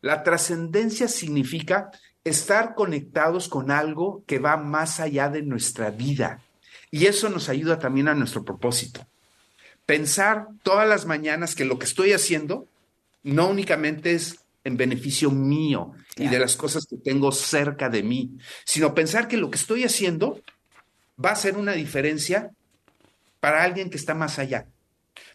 La 0.00 0.22
trascendencia 0.22 1.08
significa 1.08 1.90
estar 2.24 2.74
conectados 2.74 3.48
con 3.48 3.70
algo 3.70 4.24
que 4.26 4.38
va 4.38 4.56
más 4.56 5.00
allá 5.00 5.28
de 5.28 5.42
nuestra 5.42 5.90
vida. 5.90 6.42
Y 6.90 7.06
eso 7.06 7.28
nos 7.28 7.48
ayuda 7.48 7.78
también 7.78 8.08
a 8.08 8.14
nuestro 8.14 8.44
propósito. 8.44 9.06
Pensar 9.86 10.48
todas 10.62 10.88
las 10.88 11.06
mañanas 11.06 11.54
que 11.54 11.64
lo 11.64 11.78
que 11.78 11.86
estoy 11.86 12.12
haciendo 12.12 12.68
no 13.22 13.48
únicamente 13.48 14.12
es 14.12 14.38
en 14.64 14.76
beneficio 14.76 15.30
mío 15.30 15.92
y 16.16 16.28
de 16.28 16.38
las 16.38 16.56
cosas 16.56 16.86
que 16.86 16.96
tengo 16.96 17.32
cerca 17.32 17.88
de 17.88 18.02
mí, 18.02 18.36
sino 18.64 18.94
pensar 18.94 19.28
que 19.28 19.36
lo 19.36 19.50
que 19.50 19.56
estoy 19.56 19.84
haciendo 19.84 20.42
va 21.22 21.30
a 21.30 21.36
ser 21.36 21.56
una 21.56 21.72
diferencia 21.72 22.50
para 23.40 23.62
alguien 23.62 23.90
que 23.90 23.96
está 23.96 24.14
más 24.14 24.38
allá. 24.38 24.66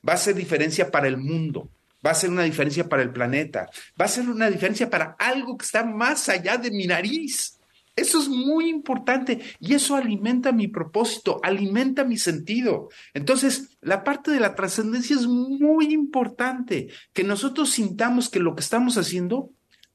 Va 0.08 0.14
a 0.14 0.18
ser 0.18 0.36
diferencia 0.36 0.92
para 0.92 1.08
el 1.08 1.18
mundo. 1.18 1.70
Va 2.06 2.12
a 2.12 2.16
ser 2.16 2.30
una 2.30 2.44
diferencia 2.44 2.90
para 2.90 3.02
el 3.02 3.12
planeta. 3.12 3.70
Va 4.00 4.06
a 4.06 4.10
ser 4.10 4.28
una 4.28 4.50
diferencia 4.50 4.90
para 4.90 5.16
algo 5.18 5.58
que 5.58 5.66
está 5.66 5.86
más 5.86 6.28
allá 6.28 6.58
de 6.58 6.72
mi 6.72 6.86
nariz. 6.86 7.58
Eso 7.96 8.20
es 8.20 8.28
muy 8.28 8.70
importante 8.70 9.40
y 9.60 9.76
eso 9.76 9.96
alimenta 9.96 10.52
mi 10.52 10.68
propósito, 10.68 11.40
alimenta 11.44 12.04
mi 12.04 12.18
sentido. 12.18 12.90
Entonces, 13.14 13.78
la 13.82 14.04
parte 14.04 14.32
de 14.32 14.40
la 14.40 14.56
trascendencia 14.56 15.16
es 15.16 15.28
muy 15.28 15.94
importante, 15.94 16.90
que 17.14 17.24
nosotros 17.24 17.70
sintamos 17.72 18.30
que 18.30 18.40
lo 18.40 18.56
que 18.56 18.62
estamos 18.62 18.98
haciendo 18.98 19.52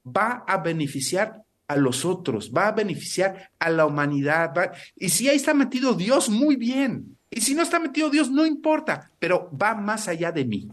va 0.07 0.45
a 0.47 0.59
beneficiar 0.59 1.43
a 1.67 1.77
los 1.77 2.05
otros, 2.05 2.53
va 2.57 2.69
a 2.69 2.73
beneficiar 2.73 3.51
a 3.59 3.69
la 3.69 3.85
humanidad. 3.85 4.53
Y 4.97 5.09
si 5.09 5.29
ahí 5.29 5.37
está 5.37 5.53
metido 5.53 5.95
Dios, 5.95 6.31
muy 6.31 6.57
bien. 6.57 7.19
Y 7.31 7.41
si 7.41 7.55
no 7.55 7.63
está 7.63 7.79
metido 7.79 8.11
Dios, 8.11 8.31
no 8.31 8.47
importa, 8.47 9.11
pero 9.19 9.51
va 9.55 9.75
más 9.75 10.09
allá 10.09 10.33
de 10.33 10.45
mí. 10.45 10.69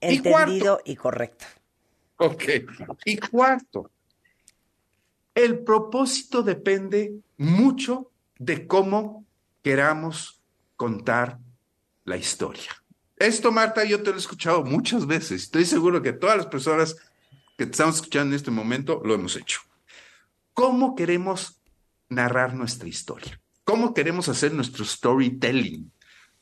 Entendido 0.00 0.80
y, 0.84 0.96
correcto. 0.96 1.44
Ok. 2.16 2.44
Y 3.04 3.18
cuarto, 3.18 3.90
el 5.34 5.60
propósito 5.60 6.42
depende 6.42 7.14
mucho 7.36 8.10
de 8.38 8.66
cómo 8.66 9.24
queramos 9.62 10.40
contar 10.76 11.38
la 12.04 12.16
historia. 12.16 12.70
Esto, 13.16 13.52
Marta, 13.52 13.84
yo 13.84 14.02
te 14.02 14.10
lo 14.10 14.16
he 14.16 14.18
escuchado 14.18 14.64
muchas 14.64 15.06
veces. 15.06 15.42
Estoy 15.42 15.66
seguro 15.66 16.00
que 16.00 16.12
todas 16.12 16.36
las 16.36 16.46
personas 16.46 16.96
que 17.58 17.64
estamos 17.64 17.96
escuchando 17.96 18.32
en 18.32 18.36
este 18.36 18.50
momento 18.50 19.02
lo 19.04 19.14
hemos 19.14 19.36
hecho. 19.36 19.60
¿Cómo 20.54 20.94
queremos 20.94 21.60
narrar 22.08 22.54
nuestra 22.54 22.88
historia? 22.88 23.40
¿Cómo 23.64 23.92
queremos 23.92 24.28
hacer 24.28 24.54
nuestro 24.54 24.84
storytelling? 24.84 25.92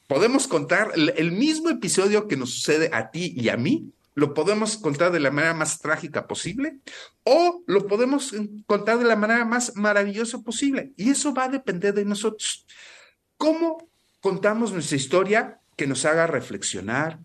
Podemos 0.06 0.46
contar 0.46 0.92
el 0.94 1.32
mismo 1.32 1.68
episodio 1.68 2.28
que 2.28 2.36
nos 2.36 2.54
sucede 2.54 2.90
a 2.92 3.10
ti 3.10 3.34
y 3.36 3.48
a 3.48 3.56
mí, 3.56 3.92
lo 4.18 4.34
podemos 4.34 4.76
contar 4.78 5.12
de 5.12 5.20
la 5.20 5.30
manera 5.30 5.54
más 5.54 5.78
trágica 5.78 6.26
posible 6.26 6.80
o 7.22 7.62
lo 7.68 7.86
podemos 7.86 8.34
contar 8.66 8.98
de 8.98 9.04
la 9.04 9.14
manera 9.14 9.44
más 9.44 9.76
maravillosa 9.76 10.40
posible. 10.40 10.92
Y 10.96 11.10
eso 11.10 11.32
va 11.32 11.44
a 11.44 11.48
depender 11.48 11.94
de 11.94 12.04
nosotros. 12.04 12.66
¿Cómo 13.36 13.88
contamos 14.20 14.72
nuestra 14.72 14.96
historia 14.96 15.60
que 15.76 15.86
nos 15.86 16.04
haga 16.04 16.26
reflexionar, 16.26 17.20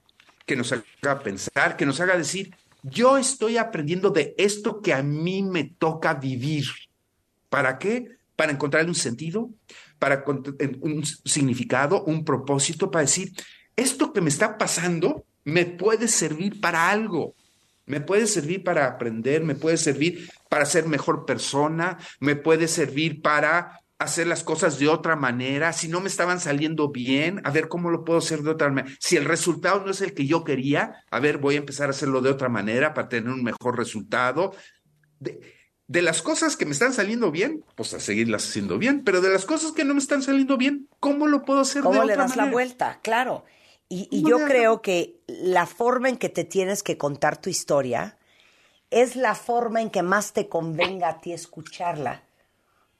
que 0.46 0.56
nos 0.56 0.72
haga 0.72 1.24
pensar, 1.24 1.78
que 1.78 1.88
nos 1.88 2.00
haga 2.00 2.16
decir, 2.16 2.56
yo 2.84 3.18
estoy 3.18 3.58
aprendiendo 3.58 4.12
de 4.12 4.36
esto 4.38 4.80
que 4.80 4.94
a 4.94 5.02
mí 5.02 5.42
me 5.42 5.64
toca 5.64 6.14
vivir. 6.14 6.66
¿Para 7.50 7.80
qué? 7.80 8.18
Para 8.36 8.52
encontrarle 8.52 8.90
un 8.90 8.96
sentido, 8.96 9.50
para 9.98 10.24
un 10.82 11.04
significado, 11.04 12.04
un 12.04 12.24
propósito, 12.24 12.92
para 12.92 13.02
decir, 13.02 13.32
esto 13.76 14.14
que 14.14 14.22
me 14.22 14.30
está 14.30 14.60
pasando 14.60 15.26
me 15.44 15.66
puede 15.66 16.08
servir 16.08 16.60
para 16.62 16.90
algo. 16.90 17.36
Me 17.86 18.00
puede 18.00 18.28
servir 18.28 18.64
para 18.64 18.88
aprender, 18.88 19.44
me 19.44 19.56
puede 19.56 19.76
servir 19.78 20.30
para 20.50 20.66
ser 20.66 20.88
mejor 20.88 21.26
persona, 21.26 21.98
me 22.20 22.36
puede 22.38 22.70
servir 22.70 23.22
para 23.22 23.82
hacer 24.00 24.28
las 24.28 24.44
cosas 24.44 24.80
de 24.80 24.88
otra 24.88 25.16
manera, 25.16 25.74
si 25.74 25.88
no 25.88 26.02
me 26.02 26.08
estaban 26.08 26.40
saliendo 26.40 26.90
bien, 26.90 27.42
a 27.44 27.52
ver 27.52 27.68
cómo 27.68 27.90
lo 27.90 28.04
puedo 28.04 28.20
hacer 28.20 28.42
de 28.42 28.52
otra 28.52 28.70
manera. 28.70 28.96
Si 29.00 29.18
el 29.18 29.26
resultado 29.26 29.84
no 29.84 29.92
es 29.92 30.02
el 30.02 30.14
que 30.14 30.26
yo 30.26 30.44
quería, 30.44 31.04
a 31.10 31.20
ver, 31.20 31.38
voy 31.38 31.56
a 31.56 31.60
empezar 31.60 31.88
a 31.88 31.92
hacerlo 31.92 32.22
de 32.22 32.30
otra 32.30 32.50
manera 32.50 32.94
para 32.94 33.10
tener 33.10 33.30
un 33.30 33.44
mejor 33.44 33.78
resultado. 33.78 34.54
De, 35.20 35.40
de 35.88 36.02
las 36.02 36.22
cosas 36.22 36.56
que 36.58 36.66
me 36.66 36.72
están 36.72 36.94
saliendo 36.94 37.32
bien, 37.32 37.64
pues 37.76 37.94
a 37.94 38.00
seguirlas 38.00 38.48
haciendo 38.48 38.78
bien, 38.78 39.04
pero 39.04 39.22
de 39.22 39.30
las 39.30 39.46
cosas 39.46 39.74
que 39.74 39.86
no 39.86 39.94
me 39.94 40.00
están 40.00 40.22
saliendo 40.22 40.58
bien, 40.58 40.88
¿cómo 41.00 41.28
lo 41.28 41.44
puedo 41.44 41.60
hacer 41.60 41.82
¿Cómo 41.84 42.02
de 42.02 42.08
le 42.08 42.14
otra 42.14 42.24
das 42.24 42.32
manera? 42.32 42.46
la 42.46 42.52
vuelta? 42.52 43.00
Claro. 43.04 43.46
Y, 43.90 44.08
y 44.12 44.24
¿Cómo 44.24 44.40
yo 44.40 44.46
creo 44.46 44.82
que 44.82 45.22
la 45.28 45.66
forma 45.66 46.10
en 46.10 46.18
que 46.18 46.30
te 46.30 46.44
tienes 46.44 46.84
que 46.84 46.98
contar 46.98 47.38
tu 47.38 47.50
historia 47.50 48.18
es 48.90 49.16
la 49.16 49.36
forma 49.36 49.82
en 49.82 49.90
que 49.90 50.04
más 50.04 50.34
te 50.34 50.48
convenga 50.48 51.10
a 51.10 51.22
ti 51.22 51.34
escucharla 51.34 52.24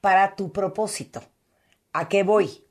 para 0.00 0.34
tu 0.34 0.52
propósito. 0.52 1.22
¿A 1.92 2.08
qué 2.08 2.24
voy? 2.24 2.64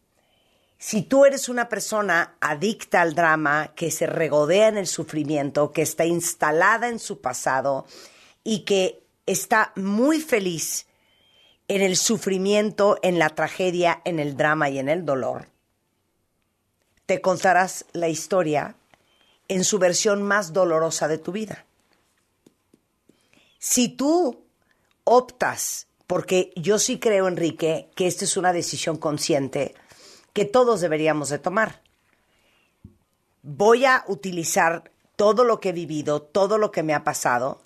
Si 0.78 1.02
tú 1.02 1.24
eres 1.24 1.48
una 1.48 1.70
persona 1.70 2.36
adicta 2.42 3.02
al 3.02 3.16
drama, 3.16 3.72
que 3.74 3.90
se 3.90 4.06
regodea 4.06 4.68
en 4.68 4.78
el 4.78 4.86
sufrimiento, 4.86 5.72
que 5.72 5.82
está 5.82 6.06
instalada 6.06 6.90
en 6.90 7.00
su 7.00 7.22
pasado 7.22 7.86
y 8.44 8.66
que 8.66 9.08
está 9.26 9.72
muy 9.78 10.20
feliz 10.20 10.88
en 11.70 11.82
el 11.82 11.96
sufrimiento, 11.96 13.00
en 13.02 13.18
la 13.18 13.30
tragedia, 13.30 14.02
en 14.04 14.20
el 14.20 14.36
drama 14.36 14.70
y 14.70 14.80
en 14.80 14.90
el 14.90 15.06
dolor, 15.06 15.48
te 17.06 17.22
contarás 17.22 17.86
la 17.94 18.08
historia 18.08 18.76
en 19.48 19.64
su 19.64 19.80
versión 19.80 20.24
más 20.24 20.54
dolorosa 20.54 21.08
de 21.08 21.18
tu 21.18 21.32
vida. 21.32 21.66
Si 23.60 23.90
tú 23.90 24.44
optas, 25.04 25.88
porque 26.08 26.52
yo 26.56 26.80
sí 26.80 27.00
creo, 27.00 27.28
Enrique, 27.28 27.90
que 27.96 28.08
esta 28.08 28.26
es 28.26 28.38
una 28.38 28.54
decisión 28.54 28.98
consciente 28.98 29.76
que 30.34 30.46
todos 30.46 30.82
deberíamos 30.82 31.30
de 31.30 31.40
tomar. 31.40 31.82
Voy 33.42 33.86
a 33.86 34.04
utilizar 34.08 34.92
todo 35.16 35.44
lo 35.44 35.60
que 35.60 35.70
he 35.70 35.74
vivido, 35.74 36.22
todo 36.22 36.58
lo 36.58 36.72
que 36.72 36.84
me 36.84 36.94
ha 36.94 37.04
pasado, 37.04 37.62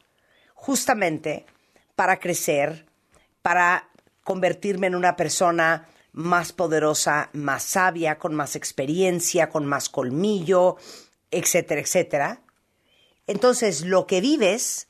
justamente 0.53 1.45
para 1.95 2.19
crecer, 2.19 2.85
para 3.41 3.89
convertirme 4.23 4.87
en 4.87 4.95
una 4.95 5.15
persona 5.15 5.87
más 6.17 6.51
poderosa, 6.51 7.29
más 7.33 7.61
sabia, 7.61 8.17
con 8.17 8.33
más 8.33 8.55
experiencia, 8.55 9.49
con 9.49 9.67
más 9.67 9.87
colmillo, 9.87 10.77
etcétera, 11.29 11.79
etcétera. 11.79 12.41
Entonces, 13.27 13.85
lo 13.85 14.07
que 14.07 14.19
vives, 14.19 14.87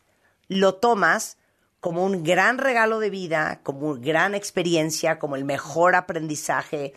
lo 0.47 0.75
tomas 0.75 1.37
como 1.81 2.05
un 2.05 2.23
gran 2.23 2.57
regalo 2.57 2.99
de 2.99 3.09
vida, 3.09 3.59
como 3.63 3.95
gran 3.95 4.35
experiencia, 4.35 5.19
como 5.19 5.35
el 5.35 5.43
mejor 5.43 5.95
aprendizaje, 5.95 6.93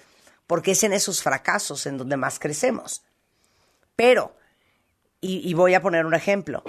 porque 0.47 0.73
es 0.73 0.85
en 0.85 0.93
esos 0.93 1.25
fracasos 1.25 1.87
en 1.87 1.99
donde 1.99 2.17
más 2.17 2.39
crecemos. 2.39 3.03
Pero, 3.97 4.37
y 5.21 5.53
voy 5.55 5.75
a 5.75 5.83
poner 5.83 6.07
un 6.07 6.15
ejemplo, 6.15 6.63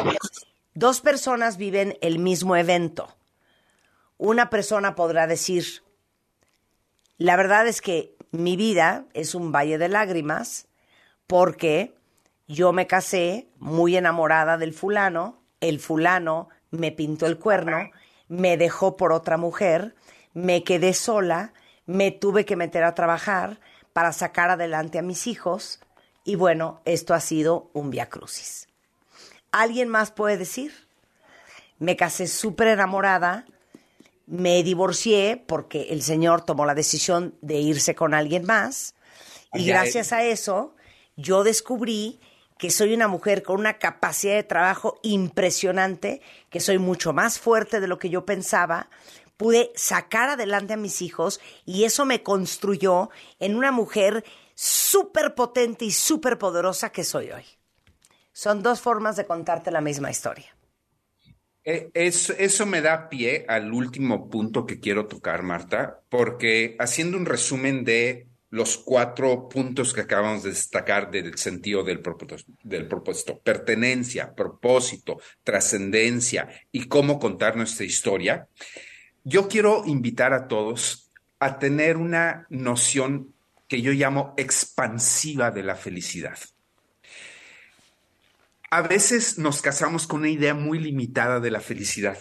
dos 0.73 0.99
personas 0.99 1.57
viven 1.57 1.95
el 2.01 2.17
mismo 2.17 2.55
evento. 2.55 3.15
Una 4.17 4.49
persona 4.49 4.95
podrá 4.95 5.27
decir, 5.27 5.83
la 7.21 7.35
verdad 7.35 7.67
es 7.67 7.81
que 7.81 8.15
mi 8.31 8.55
vida 8.55 9.05
es 9.13 9.35
un 9.35 9.51
valle 9.51 9.77
de 9.77 9.89
lágrimas 9.89 10.67
porque 11.27 11.93
yo 12.47 12.73
me 12.73 12.87
casé 12.87 13.47
muy 13.59 13.95
enamorada 13.95 14.57
del 14.57 14.73
fulano, 14.73 15.39
el 15.59 15.79
fulano 15.79 16.49
me 16.71 16.91
pintó 16.91 17.27
el 17.27 17.37
cuerno, 17.37 17.91
me 18.27 18.57
dejó 18.57 18.97
por 18.97 19.11
otra 19.11 19.37
mujer, 19.37 19.93
me 20.33 20.63
quedé 20.63 20.95
sola, 20.95 21.53
me 21.85 22.09
tuve 22.09 22.43
que 22.43 22.55
meter 22.55 22.83
a 22.83 22.95
trabajar 22.95 23.59
para 23.93 24.13
sacar 24.13 24.49
adelante 24.49 24.97
a 24.97 25.03
mis 25.03 25.27
hijos 25.27 25.79
y 26.23 26.33
bueno, 26.33 26.81
esto 26.85 27.13
ha 27.13 27.19
sido 27.19 27.69
un 27.73 27.91
viacrucis. 27.91 28.67
¿Alguien 29.51 29.89
más 29.89 30.09
puede 30.09 30.37
decir? 30.37 30.73
Me 31.77 31.95
casé 31.95 32.25
súper 32.25 32.69
enamorada, 32.69 33.45
me 34.31 34.63
divorcié 34.63 35.43
porque 35.45 35.87
el 35.89 36.01
señor 36.01 36.45
tomó 36.45 36.65
la 36.65 36.73
decisión 36.73 37.35
de 37.41 37.59
irse 37.59 37.95
con 37.95 38.13
alguien 38.13 38.45
más 38.45 38.95
y 39.53 39.65
Ya, 39.65 39.73
gracias 39.73 40.13
a 40.13 40.23
eso 40.23 40.73
yo 41.17 41.43
descubrí 41.43 42.21
que 42.57 42.71
soy 42.71 42.93
una 42.93 43.09
mujer 43.09 43.43
con 43.43 43.59
una 43.59 43.77
capacidad 43.77 44.35
de 44.35 44.43
trabajo 44.43 44.99
impresionante, 45.01 46.21
que 46.49 46.61
soy 46.61 46.77
mucho 46.77 47.11
más 47.11 47.39
fuerte 47.39 47.81
de 47.81 47.87
lo 47.87 47.99
que 47.99 48.09
yo 48.09 48.25
pensaba, 48.25 48.89
pude 49.35 49.73
sacar 49.75 50.29
adelante 50.29 50.73
a 50.73 50.77
mis 50.77 51.01
hijos 51.01 51.41
y 51.65 51.83
eso 51.83 52.05
me 52.05 52.23
construyó 52.23 53.09
en 53.39 53.55
una 53.55 53.71
mujer 53.71 54.23
súper 54.55 55.35
potente 55.35 55.83
y 55.83 55.91
súper 55.91 56.37
poderosa 56.37 56.91
que 56.91 57.03
soy 57.03 57.31
hoy. 57.31 57.43
Son 58.31 58.63
dos 58.63 58.79
formas 58.79 59.17
de 59.17 59.25
contarte 59.25 59.71
la 59.71 59.81
misma 59.81 60.09
historia. 60.09 60.55
Eh, 61.63 61.89
Eso, 61.93 62.65
me 62.65 62.81
da 62.81 63.07
pie 63.09 63.45
al 63.47 63.71
último 63.71 64.29
punto 64.29 64.65
que 64.65 64.79
quiero 64.79 65.05
tocar, 65.07 65.43
Marta, 65.43 66.01
porque 66.09 66.75
haciendo 66.79 67.17
un 67.17 67.25
resumen 67.25 67.83
de 67.83 68.27
los 68.49 68.77
cuatro 68.77 69.47
puntos 69.47 69.93
que 69.93 70.01
acabamos 70.01 70.43
de 70.43 70.49
destacar 70.49 71.09
del 71.09 71.37
sentido 71.37 71.83
del 71.83 72.01
propósito, 72.01 72.51
del 72.63 72.87
propósito, 72.87 73.39
pertenencia, 73.39 74.33
propósito, 74.33 75.21
trascendencia 75.43 76.49
y 76.71 76.87
cómo 76.87 77.17
contar 77.17 77.55
nuestra 77.55 77.85
historia, 77.85 78.47
yo 79.23 79.47
quiero 79.47 79.83
invitar 79.85 80.33
a 80.33 80.47
todos 80.47 81.11
a 81.39 81.59
tener 81.59 81.95
una 81.95 82.45
noción 82.49 83.33
que 83.67 83.81
yo 83.81 83.93
llamo 83.93 84.33
expansiva 84.35 85.49
de 85.51 85.63
la 85.63 85.75
felicidad. 85.75 86.37
A 88.71 88.81
veces 88.81 89.37
nos 89.37 89.61
casamos 89.61 90.07
con 90.07 90.21
una 90.21 90.29
idea 90.29 90.53
muy 90.53 90.79
limitada 90.79 91.39
de 91.39 91.51
la 91.51 91.59
felicidad. 91.59 92.17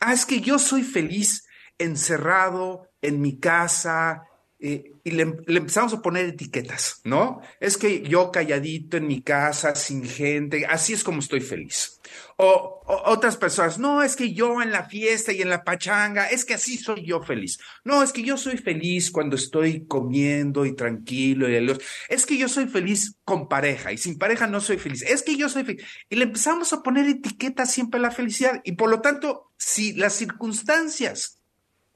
Ah, 0.00 0.12
es 0.12 0.26
que 0.26 0.40
yo 0.40 0.58
soy 0.58 0.82
feliz 0.82 1.46
encerrado 1.78 2.90
en 3.00 3.20
mi 3.20 3.38
casa 3.38 4.24
eh, 4.58 4.92
y 5.04 5.12
le, 5.12 5.36
le 5.46 5.58
empezamos 5.58 5.94
a 5.94 6.02
poner 6.02 6.26
etiquetas, 6.26 7.00
¿no? 7.04 7.40
Es 7.60 7.76
que 7.76 8.02
yo 8.02 8.32
calladito 8.32 8.96
en 8.96 9.06
mi 9.06 9.22
casa, 9.22 9.74
sin 9.76 10.04
gente, 10.04 10.66
así 10.66 10.92
es 10.94 11.04
como 11.04 11.20
estoy 11.20 11.40
feliz. 11.40 12.00
O, 12.36 12.82
otras 13.06 13.36
personas, 13.36 13.78
no, 13.78 14.02
es 14.02 14.16
que 14.16 14.32
yo 14.32 14.60
en 14.60 14.72
la 14.72 14.84
fiesta 14.84 15.32
y 15.32 15.42
en 15.42 15.48
la 15.48 15.64
pachanga, 15.64 16.26
es 16.26 16.44
que 16.44 16.54
así 16.54 16.76
soy 16.76 17.06
yo 17.06 17.22
feliz. 17.22 17.58
No, 17.84 18.02
es 18.02 18.12
que 18.12 18.22
yo 18.22 18.36
soy 18.36 18.56
feliz 18.56 19.10
cuando 19.10 19.36
estoy 19.36 19.86
comiendo 19.86 20.66
y 20.66 20.74
tranquilo. 20.74 21.48
Y 21.48 21.78
es 22.08 22.26
que 22.26 22.36
yo 22.36 22.48
soy 22.48 22.66
feliz 22.66 23.16
con 23.24 23.48
pareja 23.48 23.92
y 23.92 23.98
sin 23.98 24.18
pareja 24.18 24.46
no 24.46 24.60
soy 24.60 24.78
feliz. 24.78 25.02
Es 25.02 25.22
que 25.22 25.36
yo 25.36 25.48
soy 25.48 25.64
feliz. 25.64 25.84
Y 26.10 26.16
le 26.16 26.24
empezamos 26.24 26.72
a 26.72 26.82
poner 26.82 27.06
etiquetas 27.06 27.72
siempre 27.72 27.98
a 27.98 28.02
la 28.02 28.10
felicidad. 28.10 28.60
Y 28.64 28.72
por 28.72 28.90
lo 28.90 29.00
tanto, 29.00 29.52
si 29.56 29.92
las 29.94 30.14
circunstancias 30.14 31.38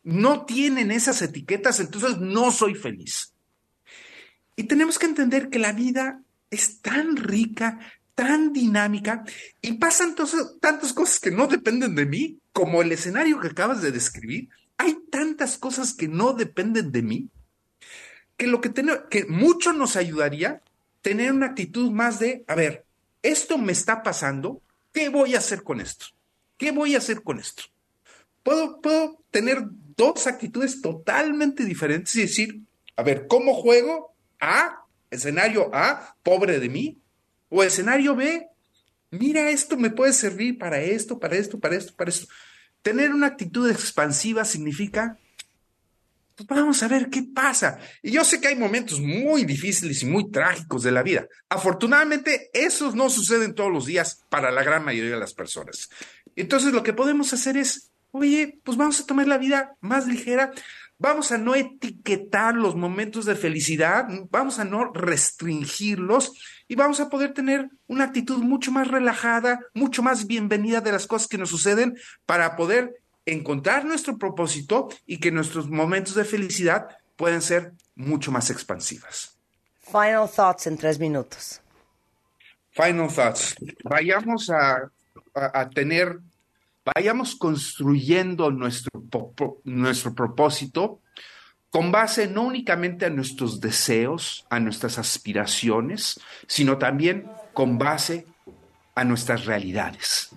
no 0.02 0.46
tienen 0.46 0.90
esas 0.90 1.20
etiquetas, 1.22 1.80
entonces 1.80 2.18
no 2.18 2.50
soy 2.50 2.74
feliz. 2.74 3.34
Y 4.56 4.64
tenemos 4.64 4.98
que 4.98 5.06
entender 5.06 5.50
que 5.50 5.58
la 5.58 5.72
vida 5.72 6.22
es 6.50 6.80
tan 6.80 7.16
rica, 7.16 7.78
tan 8.18 8.52
dinámica, 8.52 9.22
y 9.62 9.74
pasan 9.74 10.16
tantas 10.60 10.92
cosas 10.92 11.20
que 11.20 11.30
no 11.30 11.46
dependen 11.46 11.94
de 11.94 12.04
mí, 12.04 12.40
como 12.52 12.82
el 12.82 12.90
escenario 12.90 13.38
que 13.38 13.46
acabas 13.46 13.80
de 13.80 13.92
describir. 13.92 14.48
Hay 14.76 14.98
tantas 15.08 15.56
cosas 15.56 15.94
que 15.94 16.08
no 16.08 16.32
dependen 16.32 16.90
de 16.90 17.02
mí, 17.02 17.28
que 18.36 18.48
lo 18.48 18.60
que, 18.60 18.70
ten- 18.70 19.04
que 19.08 19.24
mucho 19.26 19.72
nos 19.72 19.94
ayudaría 19.94 20.62
tener 21.00 21.30
una 21.30 21.46
actitud 21.46 21.92
más 21.92 22.18
de, 22.18 22.42
a 22.48 22.56
ver, 22.56 22.84
esto 23.22 23.56
me 23.56 23.70
está 23.70 24.02
pasando, 24.02 24.62
¿qué 24.92 25.10
voy 25.10 25.36
a 25.36 25.38
hacer 25.38 25.62
con 25.62 25.80
esto? 25.80 26.06
¿Qué 26.56 26.72
voy 26.72 26.96
a 26.96 26.98
hacer 26.98 27.22
con 27.22 27.38
esto? 27.38 27.62
Puedo, 28.42 28.80
puedo 28.80 29.22
tener 29.30 29.62
dos 29.96 30.26
actitudes 30.26 30.82
totalmente 30.82 31.64
diferentes 31.64 32.16
y 32.16 32.22
decir, 32.22 32.62
a 32.96 33.04
ver, 33.04 33.28
¿cómo 33.28 33.54
juego? 33.54 34.12
A, 34.40 34.82
escenario 35.08 35.70
A, 35.72 36.16
pobre 36.24 36.58
de 36.58 36.68
mí. 36.68 36.98
O 37.48 37.62
escenario 37.62 38.14
B, 38.14 38.46
mira, 39.10 39.50
esto 39.50 39.76
me 39.76 39.90
puede 39.90 40.12
servir 40.12 40.58
para 40.58 40.80
esto, 40.80 41.18
para 41.18 41.36
esto, 41.36 41.58
para 41.58 41.76
esto, 41.76 41.94
para 41.94 42.10
esto. 42.10 42.26
Tener 42.82 43.12
una 43.12 43.26
actitud 43.26 43.70
expansiva 43.70 44.44
significa, 44.44 45.18
pues 46.36 46.46
vamos 46.48 46.82
a 46.82 46.88
ver 46.88 47.10
qué 47.10 47.22
pasa. 47.22 47.78
Y 48.02 48.12
yo 48.12 48.24
sé 48.24 48.40
que 48.40 48.48
hay 48.48 48.56
momentos 48.56 49.00
muy 49.00 49.44
difíciles 49.44 50.02
y 50.02 50.06
muy 50.06 50.30
trágicos 50.30 50.82
de 50.82 50.92
la 50.92 51.02
vida. 51.02 51.26
Afortunadamente, 51.48 52.50
esos 52.52 52.94
no 52.94 53.10
suceden 53.10 53.54
todos 53.54 53.72
los 53.72 53.86
días 53.86 54.24
para 54.28 54.50
la 54.50 54.62
gran 54.62 54.84
mayoría 54.84 55.12
de 55.12 55.20
las 55.20 55.34
personas. 55.34 55.88
Entonces, 56.36 56.72
lo 56.72 56.82
que 56.82 56.92
podemos 56.92 57.32
hacer 57.32 57.56
es, 57.56 57.90
oye, 58.12 58.60
pues 58.62 58.76
vamos 58.76 59.00
a 59.00 59.06
tomar 59.06 59.26
la 59.26 59.38
vida 59.38 59.76
más 59.80 60.06
ligera, 60.06 60.52
Vamos 61.00 61.30
a 61.30 61.38
no 61.38 61.54
etiquetar 61.54 62.56
los 62.56 62.74
momentos 62.74 63.24
de 63.24 63.36
felicidad, 63.36 64.08
vamos 64.30 64.58
a 64.58 64.64
no 64.64 64.92
restringirlos 64.92 66.32
y 66.68 66.74
vamos 66.74 67.00
a 67.00 67.08
poder 67.08 67.32
tener 67.32 67.70
una 67.86 68.04
actitud 68.04 68.38
mucho 68.38 68.70
más 68.70 68.88
relajada, 68.88 69.60
mucho 69.74 70.02
más 70.02 70.26
bienvenida 70.26 70.82
de 70.82 70.92
las 70.92 71.06
cosas 71.06 71.26
que 71.26 71.38
nos 71.38 71.48
suceden 71.48 71.98
para 72.26 72.56
poder 72.56 73.00
encontrar 73.24 73.84
nuestro 73.84 74.18
propósito 74.18 74.88
y 75.06 75.18
que 75.18 75.32
nuestros 75.32 75.68
momentos 75.68 76.14
de 76.14 76.24
felicidad 76.24 76.88
pueden 77.16 77.42
ser 77.42 77.72
mucho 77.94 78.30
más 78.30 78.50
expansivas. 78.50 79.36
Final 79.80 80.28
thoughts 80.28 80.66
en 80.66 80.76
tres 80.76 80.98
minutos. 80.98 81.60
Final 82.72 83.08
thoughts. 83.12 83.56
Vayamos 83.84 84.50
a, 84.50 84.90
a, 85.34 85.60
a 85.60 85.70
tener, 85.70 86.20
vayamos 86.94 87.34
construyendo 87.34 88.50
nuestro, 88.50 88.90
nuestro 89.64 90.14
propósito 90.14 91.00
con 91.70 91.92
base 91.92 92.28
no 92.28 92.42
únicamente 92.42 93.06
a 93.06 93.10
nuestros 93.10 93.60
deseos, 93.60 94.46
a 94.50 94.60
nuestras 94.60 94.98
aspiraciones, 94.98 96.20
sino 96.46 96.78
también 96.78 97.30
con 97.52 97.78
base 97.78 98.26
a 98.94 99.04
nuestras 99.04 99.44
realidades. 99.44 100.30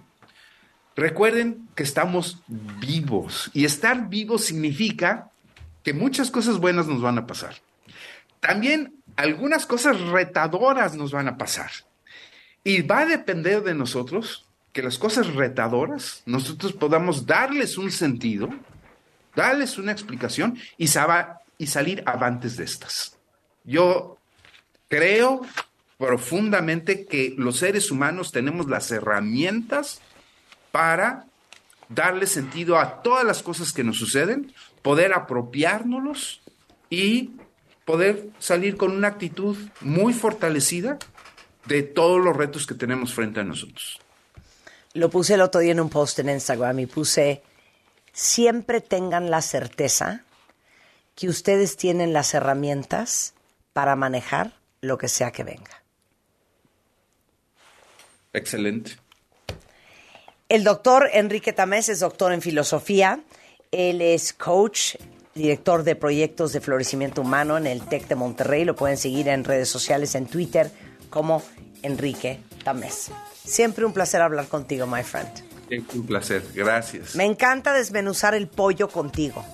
Recuerden 0.96 1.68
que 1.76 1.84
estamos 1.84 2.44
vivos 2.48 3.50
y 3.54 3.66
estar 3.66 4.10
vivos 4.10 4.46
significa 4.46 5.32
que 5.84 5.94
muchas 5.94 6.30
cosas 6.30 6.60
buenas 6.60 6.88
nos 6.88 7.02
van 7.02 7.18
a 7.18 7.26
pasar. 7.26 7.56
También 8.40 8.96
algunas 9.16 9.66
cosas 9.66 10.00
retadoras 10.00 10.96
nos 10.96 11.12
van 11.12 11.28
a 11.28 11.38
pasar. 11.38 11.72
Y 12.64 12.82
va 12.82 13.00
a 13.00 13.06
depender 13.06 13.64
de 13.64 13.74
nosotros 13.74 14.46
que 14.74 14.84
las 14.84 14.98
cosas 14.98 15.34
retadoras 15.34 16.22
nosotros 16.26 16.74
podamos 16.74 17.26
darles 17.26 17.78
un 17.78 17.92
sentido, 17.92 18.50
darles 19.36 19.78
una 19.78 19.92
explicación 19.92 20.58
y, 20.78 20.86
y 21.58 21.68
salir 21.68 22.04
avantes 22.06 22.58
de 22.58 22.64
estas. 22.64 23.18
Yo 23.64 24.18
creo 24.88 25.42
profundamente 25.98 27.06
que 27.06 27.36
los 27.38 27.58
seres 27.58 27.92
humanos 27.92 28.32
tenemos 28.32 28.68
las 28.68 28.92
herramientas 28.92 30.02
para 30.72 31.26
darle 31.90 32.26
sentido 32.26 32.80
a 32.80 33.02
todas 33.02 33.26
las 33.26 33.44
cosas 33.44 33.74
que 33.74 33.84
nos 33.84 33.98
suceden, 33.98 34.54
poder 34.82 35.14
apropiárnoslos 35.14 36.42
y 36.90 37.32
poder 37.86 38.30
salir 38.40 38.78
con 38.78 38.92
una 38.92 39.10
actitud 39.10 39.58
muy 39.82 40.14
fortalecida 40.14 40.98
de 41.66 41.84
todos 41.84 42.24
los 42.24 42.36
retos 42.36 42.66
que 42.66 42.74
tenemos 42.74 43.14
frente 43.14 43.42
a 43.42 43.44
nosotros. 43.44 44.00
Lo 44.94 45.10
puse 45.10 45.36
el 45.36 45.42
otro 45.42 45.62
día 45.62 45.72
en 45.72 45.80
un 45.80 45.90
post 45.90 46.20
en 46.20 46.30
Instagram 46.30 46.80
y 46.80 46.86
puse, 46.86 47.44
siempre 48.14 48.82
tengan 48.82 49.30
la 49.30 49.41
certeza 49.41 50.24
que 51.16 51.30
ustedes 51.30 51.78
tienen 51.78 52.14
las 52.14 52.34
herramientas 52.34 53.34
para 53.74 53.95
manejar 53.95 54.53
lo 54.82 54.97
que 54.97 55.07
sea 55.07 55.32
que 55.32 55.43
venga. 55.43 55.84
Excelente. 58.34 58.97
El 60.49 60.64
doctor 60.64 61.09
Enrique 61.14 61.53
Tamés 61.53 61.89
es 61.89 61.99
doctor 61.99 62.34
en 62.34 62.41
filosofía. 62.41 63.22
Él 63.72 64.01
es 64.01 64.34
coach, 64.34 64.95
director 65.34 65.84
de 65.84 65.95
proyectos 65.95 66.51
de 66.51 66.59
florecimiento 66.59 67.22
humano 67.22 67.57
en 67.57 67.68
el 67.68 67.86
TEC 67.86 68.07
de 68.07 68.16
Monterrey. 68.16 68.66
Lo 68.66 68.76
pueden 68.76 68.97
seguir 68.97 69.30
en 69.30 69.43
redes 69.43 69.70
sociales, 69.70 70.16
en 70.16 70.28
Twitter, 70.28 70.72
como 71.09 71.41
Enrique 71.84 72.41
Tamés. 72.64 73.12
Siempre 73.45 73.86
un 73.86 73.93
placer 73.93 74.22
hablar 74.22 74.47
contigo, 74.47 74.86
my 74.88 75.03
friend. 75.03 75.51
Es 75.72 75.84
un 75.95 76.05
placer, 76.05 76.43
gracias. 76.53 77.15
Me 77.15 77.24
encanta 77.24 77.72
desmenuzar 77.72 78.36
el 78.36 78.49
pollo 78.49 78.89
contigo. 78.89 79.45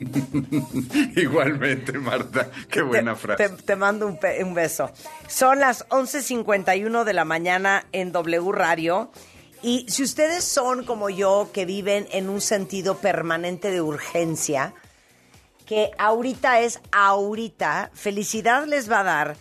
Igualmente, 1.16 1.92
Marta. 1.98 2.50
Qué 2.70 2.80
buena 2.80 3.12
te, 3.12 3.20
frase. 3.20 3.48
Te, 3.50 3.62
te 3.62 3.76
mando 3.76 4.06
un, 4.06 4.18
un, 4.40 4.54
beso. 4.54 4.90
Son 5.28 5.60
las 5.60 5.86
11.51 5.90 7.04
de 7.04 7.12
la 7.12 7.26
mañana 7.26 7.84
en 7.92 8.10
W 8.10 8.52
Radio. 8.52 9.10
Y 9.62 9.84
si 9.90 10.02
ustedes 10.02 10.44
son 10.44 10.84
como 10.84 11.10
yo, 11.10 11.50
que 11.52 11.66
viven 11.66 12.08
en 12.10 12.30
un 12.30 12.40
sentido 12.40 12.96
permanente 12.96 13.70
de 13.70 13.82
urgencia, 13.82 14.72
que 15.66 15.90
ahorita 15.98 16.60
es 16.60 16.80
ahorita, 16.90 17.90
felicidad 17.92 18.66
les 18.66 18.90
va 18.90 19.00
a 19.00 19.04
dar 19.04 19.36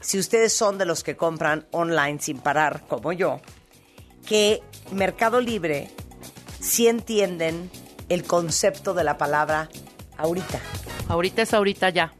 si 0.00 0.18
ustedes 0.18 0.52
son 0.52 0.76
de 0.76 0.84
los 0.84 1.02
que 1.02 1.16
compran 1.16 1.66
online 1.70 2.18
sin 2.20 2.40
parar, 2.40 2.82
como 2.88 3.12
yo, 3.12 3.40
que 4.26 4.62
Mercado 4.92 5.40
Libre 5.40 5.90
sí 6.60 6.88
entienden 6.88 7.70
el 8.08 8.24
concepto 8.24 8.92
de 8.94 9.04
la 9.04 9.16
palabra 9.18 9.68
ahorita. 10.18 10.60
Ahorita 11.08 11.42
es 11.42 11.54
ahorita 11.54 11.90
ya. 11.90 12.12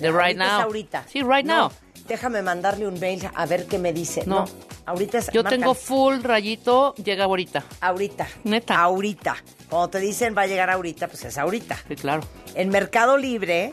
De 0.00 0.10
right 0.10 0.38
ahorita 0.38 0.44
now. 0.46 0.58
Es 0.58 0.64
ahorita. 0.64 1.04
Sí, 1.08 1.22
right 1.22 1.46
No, 1.46 1.56
now. 1.56 1.70
Déjame 2.08 2.42
mandarle 2.42 2.86
un 2.86 2.98
mail 3.00 3.28
a 3.34 3.46
ver 3.46 3.66
qué 3.66 3.78
me 3.78 3.92
dice. 3.92 4.24
No. 4.26 4.40
No, 4.40 4.48
ahorita 4.84 5.18
es. 5.18 5.30
Yo 5.32 5.42
marca- 5.42 5.56
tengo 5.58 5.74
full 5.74 6.20
rayito, 6.22 6.94
llega 6.96 7.24
ahorita. 7.24 7.64
Ahorita. 7.80 8.28
Neta. 8.44 8.78
Ahorita. 8.80 9.36
Cuando 9.68 9.88
te 9.88 9.98
dicen 10.00 10.34
va 10.36 10.42
a 10.42 10.46
llegar 10.46 10.70
ahorita, 10.70 11.08
pues 11.08 11.24
es 11.24 11.38
ahorita. 11.38 11.76
Sí, 11.88 11.96
claro. 11.96 12.22
En 12.54 12.68
Mercado 12.68 13.16
Libre, 13.16 13.72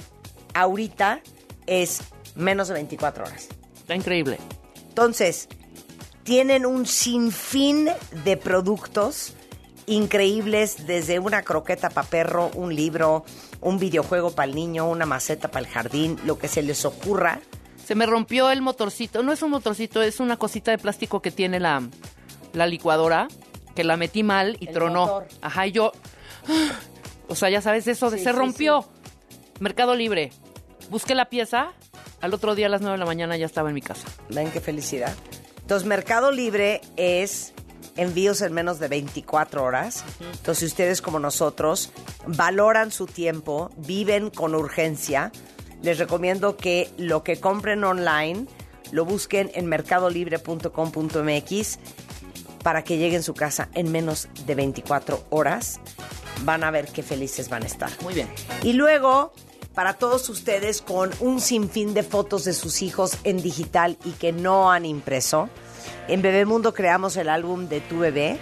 ahorita 0.53 1.21
es 1.67 2.01
menos 2.35 2.67
de 2.69 2.73
24 2.75 3.25
horas. 3.25 3.47
Está 3.75 3.95
increíble. 3.95 4.39
Entonces, 4.89 5.47
tienen 6.23 6.65
un 6.65 6.85
sinfín 6.85 7.89
de 8.23 8.37
productos 8.37 9.33
increíbles, 9.85 10.87
desde 10.87 11.19
una 11.19 11.41
croqueta 11.43 11.89
para 11.89 12.07
perro, 12.07 12.49
un 12.55 12.73
libro, 12.75 13.25
un 13.61 13.79
videojuego 13.79 14.31
para 14.31 14.47
el 14.49 14.55
niño, 14.55 14.89
una 14.89 15.05
maceta 15.05 15.49
para 15.49 15.65
el 15.65 15.71
jardín, 15.71 16.17
lo 16.25 16.37
que 16.37 16.47
se 16.47 16.61
les 16.61 16.85
ocurra. 16.85 17.41
Se 17.85 17.95
me 17.95 18.05
rompió 18.05 18.49
el 18.49 18.61
motorcito. 18.61 19.23
No 19.23 19.33
es 19.33 19.41
un 19.41 19.51
motorcito, 19.51 20.01
es 20.01 20.21
una 20.21 20.37
cosita 20.37 20.71
de 20.71 20.77
plástico 20.77 21.21
que 21.21 21.31
tiene 21.31 21.59
la, 21.59 21.83
la 22.53 22.65
licuadora, 22.65 23.27
que 23.75 23.83
la 23.83 23.97
metí 23.97 24.23
mal 24.23 24.55
y 24.61 24.67
El 24.67 24.73
tronó. 24.73 25.01
motor. 25.01 25.27
Ajá, 25.41 25.67
y 25.67 25.71
yo. 25.71 25.91
O 27.29 27.35
sea, 27.35 27.49
ya 27.49 27.61
sabes 27.61 27.87
eso 27.87 28.11
de 28.11 28.17
Sí, 28.17 28.25
se 28.25 28.31
sí, 28.31 28.35
rompió. 28.37 28.85
Mercado 29.61 29.95
Libre. 29.95 30.31
Busqué 30.89 31.15
la 31.15 31.29
pieza. 31.29 31.71
Al 32.19 32.33
otro 32.33 32.53
día 32.53 32.65
a 32.67 32.69
las 32.69 32.81
9 32.81 32.93
de 32.95 32.99
la 32.99 33.05
mañana 33.05 33.37
ya 33.37 33.45
estaba 33.45 33.69
en 33.69 33.75
mi 33.75 33.81
casa. 33.81 34.07
Ven 34.29 34.51
qué 34.51 34.59
felicidad. 34.59 35.13
Entonces, 35.63 35.87
Mercado 35.87 36.31
Libre 36.31 36.81
es 36.97 37.53
envíos 37.95 38.41
en 38.41 38.51
menos 38.53 38.79
de 38.79 38.89
24 38.89 39.63
horas. 39.63 40.03
Entonces, 40.19 40.59
si 40.59 40.65
ustedes 40.65 41.01
como 41.01 41.19
nosotros 41.19 41.91
valoran 42.27 42.91
su 42.91 43.07
tiempo, 43.07 43.71
viven 43.77 44.29
con 44.29 44.53
urgencia, 44.55 45.31
les 45.81 45.99
recomiendo 45.99 46.57
que 46.57 46.89
lo 46.97 47.23
que 47.23 47.39
compren 47.39 47.81
online 47.83 48.45
lo 48.91 49.05
busquen 49.05 49.51
en 49.55 49.67
mercadolibre.com.mx 49.67 51.79
para 52.61 52.83
que 52.83 52.97
llegue 52.97 53.15
en 53.15 53.23
su 53.23 53.33
casa 53.33 53.69
en 53.73 53.89
menos 53.91 54.27
de 54.45 54.53
24 54.55 55.25
horas. 55.29 55.79
Van 56.43 56.63
a 56.63 56.71
ver 56.71 56.87
qué 56.87 57.03
felices 57.03 57.49
van 57.49 57.63
a 57.63 57.67
estar. 57.67 57.89
Muy 58.01 58.13
bien. 58.13 58.29
Y 58.63 58.71
luego, 58.73 59.33
para 59.73 59.93
todos 59.93 60.29
ustedes 60.29 60.81
con 60.81 61.11
un 61.19 61.41
sinfín 61.41 61.93
de 61.93 62.03
fotos 62.03 62.45
de 62.45 62.53
sus 62.53 62.81
hijos 62.81 63.17
en 63.23 63.41
digital 63.41 63.97
y 64.05 64.11
que 64.11 64.31
no 64.31 64.71
han 64.71 64.85
impreso, 64.85 65.49
en 66.07 66.21
Bebemundo 66.21 66.73
creamos 66.73 67.17
el 67.17 67.29
álbum 67.29 67.67
de 67.67 67.81
tu 67.81 67.99
bebé, 67.99 68.39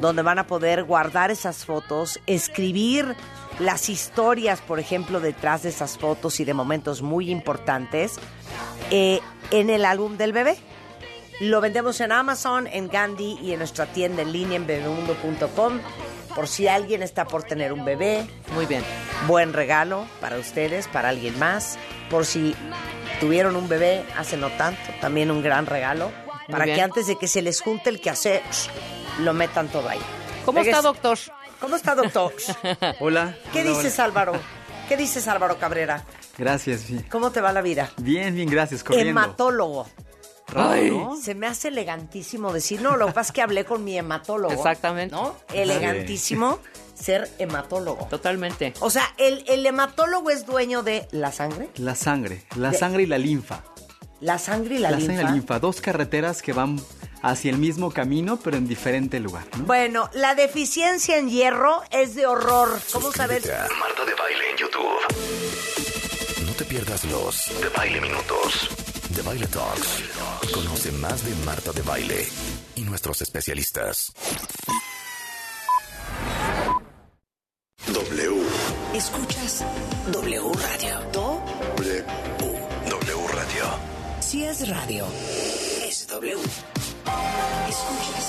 donde 0.00 0.22
van 0.22 0.38
a 0.38 0.46
poder 0.46 0.84
guardar 0.84 1.30
esas 1.30 1.64
fotos, 1.64 2.20
escribir 2.26 3.16
las 3.58 3.88
historias, 3.88 4.60
por 4.60 4.80
ejemplo, 4.80 5.20
detrás 5.20 5.62
de 5.62 5.68
esas 5.68 5.96
fotos 5.96 6.40
y 6.40 6.44
de 6.44 6.54
momentos 6.54 7.02
muy 7.02 7.30
importantes 7.30 8.16
eh, 8.90 9.20
en 9.50 9.70
el 9.70 9.84
álbum 9.84 10.16
del 10.16 10.32
bebé. 10.32 10.56
Lo 11.40 11.60
vendemos 11.60 12.00
en 12.00 12.12
Amazon, 12.12 12.66
en 12.66 12.88
Gandhi 12.88 13.38
y 13.42 13.52
en 13.52 13.58
nuestra 13.58 13.86
tienda 13.86 14.22
en 14.22 14.32
línea 14.32 14.56
en 14.56 14.66
bebemundo.com. 14.66 15.80
Por 16.34 16.48
si 16.48 16.66
alguien 16.68 17.02
está 17.02 17.26
por 17.26 17.44
tener 17.44 17.72
un 17.72 17.84
bebé. 17.84 18.26
Muy 18.54 18.66
bien. 18.66 18.82
Buen 19.26 19.52
regalo 19.52 20.06
para 20.20 20.36
ustedes, 20.38 20.88
para 20.88 21.10
alguien 21.10 21.38
más. 21.38 21.78
Por 22.10 22.26
si 22.26 22.54
tuvieron 23.20 23.56
un 23.56 23.68
bebé 23.68 24.04
hace 24.18 24.36
no 24.36 24.50
tanto, 24.50 24.80
también 25.00 25.30
un 25.30 25.42
gran 25.42 25.66
regalo. 25.66 26.10
Muy 26.26 26.52
Para 26.52 26.64
bien. 26.64 26.76
que 26.76 26.82
antes 26.82 27.06
de 27.06 27.16
que 27.16 27.28
se 27.28 27.40
les 27.40 27.60
junte 27.60 27.88
el 27.88 28.00
quehacer, 28.00 28.42
lo 29.20 29.32
metan 29.32 29.68
todo 29.68 29.88
ahí. 29.88 30.00
¿Cómo 30.44 30.60
está, 30.60 30.82
doctor? 30.82 31.18
¿Cómo 31.60 31.76
está, 31.76 31.94
doctor? 31.94 32.32
Hola. 33.00 33.34
¿Qué 33.52 33.62
Hola, 33.62 33.70
dices, 33.70 33.98
Álvaro? 33.98 34.32
¿Qué 34.88 34.96
dices, 34.96 35.26
Álvaro 35.28 35.58
Cabrera? 35.58 36.04
Gracias, 36.36 36.80
sí. 36.82 37.00
¿Cómo 37.10 37.30
te 37.30 37.40
va 37.40 37.52
la 37.52 37.62
vida? 37.62 37.90
Bien, 37.96 38.34
bien, 38.34 38.50
gracias. 38.50 38.82
Corriendo. 38.84 39.10
Hematólogo. 39.10 39.86
Raro, 40.54 40.98
¿no? 41.10 41.16
Se 41.16 41.34
me 41.34 41.46
hace 41.46 41.68
elegantísimo 41.68 42.52
decir, 42.52 42.80
no, 42.80 42.96
lo 42.96 43.06
que 43.06 43.12
pasa 43.12 43.28
es 43.30 43.32
que 43.32 43.42
hablé 43.42 43.64
con 43.64 43.84
mi 43.84 43.98
hematólogo. 43.98 44.54
Exactamente. 44.54 45.14
¿No? 45.14 45.36
Elegantísimo 45.52 46.58
ser 46.94 47.30
hematólogo. 47.38 48.06
Totalmente. 48.06 48.72
O 48.80 48.90
sea, 48.90 49.04
el, 49.18 49.44
el 49.48 49.66
hematólogo 49.66 50.30
es 50.30 50.46
dueño 50.46 50.82
de 50.82 51.08
la 51.10 51.32
sangre, 51.32 51.68
La 51.76 51.94
sangre, 51.94 52.44
la 52.56 52.70
De- 52.70 52.78
sangre 52.78 53.02
y 53.02 53.06
la 53.06 53.18
linfa. 53.18 53.62
la 54.20 54.38
sangre 54.38 54.76
y 54.76 54.78
la, 54.78 54.90
linfa. 54.92 55.06
sangre 55.06 55.22
y 55.22 55.26
la 55.26 55.32
linfa, 55.32 55.58
dos 55.58 55.80
carreteras 55.80 56.40
que 56.40 56.52
van 56.52 56.80
hacia 57.22 57.50
el 57.50 57.58
mismo 57.58 57.90
camino, 57.90 58.38
pero 58.42 58.56
en 58.58 58.68
diferente 58.68 59.18
lugar. 59.18 59.44
¿no? 59.58 59.64
Bueno, 59.64 60.08
la 60.12 60.34
deficiencia 60.34 61.18
en 61.18 61.28
hierro 61.30 61.82
es 61.90 62.14
de 62.14 62.26
horror. 62.26 62.68
¿Cómo? 62.92 63.06
Suscríbete 63.06 63.52
a 63.54 63.66
Marta 63.80 64.04
de 64.04 64.14
Baile 64.14 64.50
en 64.50 64.56
YouTube. 64.58 66.44
No 66.46 66.52
te 66.52 66.64
pierdas 66.66 67.04
los 67.06 67.50
de 67.60 67.68
Baile 67.70 68.00
Minutos, 68.00 68.68
de 69.14 69.22
Baile 69.22 69.46
Talks. 69.46 70.02
Conoce 70.52 70.90
más 70.92 71.24
de 71.24 71.34
Marta 71.44 71.72
de 71.72 71.82
Baile 71.82 72.26
y 72.74 72.82
nuestros 72.82 73.22
especialistas. 73.22 74.12
W. 77.86 78.42
Escuchas 78.94 79.64
W 80.12 80.52
Radio. 80.54 81.00
Do 81.12 81.40
W. 81.76 82.04
W 82.90 83.28
Radio. 83.28 83.64
si 84.20 84.44
es 84.44 84.68
radio, 84.68 85.06
es 85.86 86.06
W. 86.08 86.34
Escuchas 87.68 88.26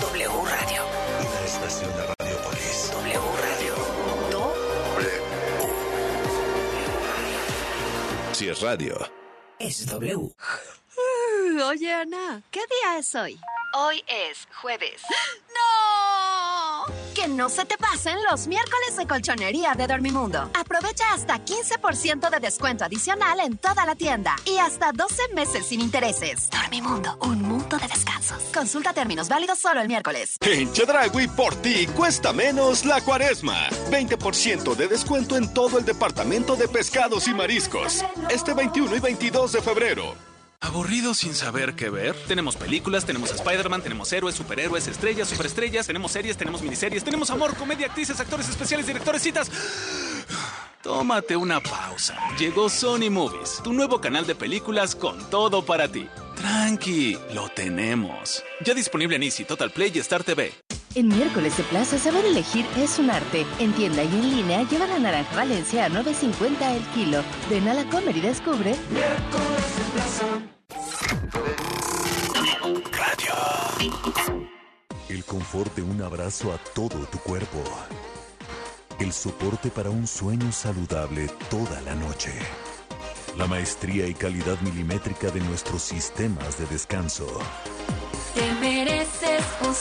W 0.00 0.28
Radio. 0.28 0.82
Una 1.20 1.46
estación 1.46 1.90
de 1.96 2.14
Radiopolis. 2.18 2.90
W 2.92 3.20
Radio. 3.42 3.74
Do 4.30 4.54
Si 8.32 8.48
es 8.48 8.60
radio. 8.60 9.19
Es 9.60 9.86
W. 9.86 10.34
Oye, 11.66 11.92
Ana, 11.92 12.42
¿qué 12.50 12.60
día 12.60 12.98
es 12.98 13.14
hoy? 13.14 13.38
Hoy 13.74 14.02
es 14.08 14.48
jueves. 14.60 15.02
¡No! 15.54 15.79
Que 17.20 17.28
no 17.28 17.50
se 17.50 17.66
te 17.66 17.76
pasen 17.76 18.16
los 18.30 18.46
miércoles 18.46 18.96
de 18.96 19.06
colchonería 19.06 19.74
de 19.74 19.86
Dormimundo. 19.86 20.50
Aprovecha 20.58 21.04
hasta 21.12 21.44
15% 21.44 22.30
de 22.30 22.40
descuento 22.40 22.86
adicional 22.86 23.40
en 23.40 23.58
toda 23.58 23.84
la 23.84 23.94
tienda 23.94 24.36
y 24.46 24.56
hasta 24.56 24.90
12 24.90 25.34
meses 25.34 25.66
sin 25.66 25.82
intereses. 25.82 26.48
Dormimundo, 26.48 27.18
un 27.20 27.42
mundo 27.42 27.76
de 27.76 27.88
descansos. 27.88 28.38
Consulta 28.54 28.94
términos 28.94 29.28
válidos 29.28 29.58
solo 29.58 29.82
el 29.82 29.88
miércoles. 29.88 30.38
En 30.40 30.72
Chedragui 30.72 31.28
por 31.28 31.54
ti 31.56 31.86
cuesta 31.88 32.32
menos 32.32 32.86
la 32.86 33.02
cuaresma. 33.02 33.68
20% 33.90 34.74
de 34.74 34.88
descuento 34.88 35.36
en 35.36 35.52
todo 35.52 35.78
el 35.78 35.84
departamento 35.84 36.56
de 36.56 36.68
pescados 36.68 37.28
y 37.28 37.34
mariscos. 37.34 38.02
Este 38.30 38.54
21 38.54 38.96
y 38.96 39.00
22 39.00 39.52
de 39.52 39.60
febrero. 39.60 40.29
¿Aburrido 40.62 41.14
sin 41.14 41.34
saber 41.34 41.74
qué 41.74 41.88
ver? 41.88 42.14
Tenemos 42.28 42.54
películas, 42.54 43.06
tenemos 43.06 43.30
Spider-Man, 43.30 43.80
tenemos 43.80 44.12
héroes, 44.12 44.34
superhéroes, 44.34 44.88
estrellas, 44.88 45.28
superestrellas, 45.28 45.86
tenemos 45.86 46.12
series, 46.12 46.36
tenemos 46.36 46.60
miniseries, 46.60 47.02
tenemos 47.02 47.30
amor, 47.30 47.56
comedia, 47.56 47.86
actrices, 47.86 48.20
actores 48.20 48.46
especiales, 48.46 48.86
directores, 48.86 49.22
citas. 49.22 49.50
Tómate 50.82 51.34
una 51.34 51.60
pausa. 51.60 52.18
Llegó 52.38 52.68
Sony 52.68 53.10
Movies, 53.10 53.60
tu 53.64 53.72
nuevo 53.72 54.02
canal 54.02 54.26
de 54.26 54.34
películas 54.34 54.94
con 54.94 55.18
todo 55.30 55.64
para 55.64 55.90
ti. 55.90 56.06
Tranqui, 56.36 57.18
lo 57.32 57.48
tenemos. 57.48 58.44
Ya 58.62 58.74
disponible 58.74 59.16
en 59.16 59.22
Easy, 59.22 59.44
Total 59.44 59.70
Play 59.70 59.92
y 59.94 59.98
Star 60.00 60.24
TV. 60.24 60.52
En 60.96 61.06
miércoles 61.06 61.56
de 61.56 61.62
plaza, 61.62 61.98
saber 61.98 62.24
elegir 62.24 62.66
es 62.76 62.98
un 62.98 63.10
arte. 63.10 63.46
En 63.60 63.72
tienda 63.72 64.02
y 64.02 64.08
en 64.08 64.28
línea, 64.28 64.68
lleva 64.68 64.88
la 64.88 64.98
naranja 64.98 65.36
Valencia 65.36 65.84
a 65.84 65.88
9.50 65.88 66.76
el 66.76 66.82
kilo. 66.88 67.22
Ven 67.48 67.68
a 67.68 67.74
la 67.74 67.84
Comer 67.84 68.16
y 68.16 68.20
descubre. 68.20 68.74
El 75.08 75.24
confort 75.24 75.76
de 75.76 75.82
un 75.82 76.02
abrazo 76.02 76.52
a 76.52 76.58
todo 76.74 77.06
tu 77.06 77.18
cuerpo. 77.18 77.62
El 78.98 79.12
soporte 79.12 79.70
para 79.70 79.90
un 79.90 80.08
sueño 80.08 80.50
saludable 80.50 81.28
toda 81.48 81.80
la 81.82 81.94
noche. 81.94 82.32
La 83.38 83.46
maestría 83.46 84.08
y 84.08 84.14
calidad 84.14 84.60
milimétrica 84.60 85.30
de 85.30 85.40
nuestros 85.40 85.82
sistemas 85.82 86.58
de 86.58 86.66
descanso. 86.66 87.28
Te 88.34 88.52
mereces 88.60 89.44
un 89.66 89.74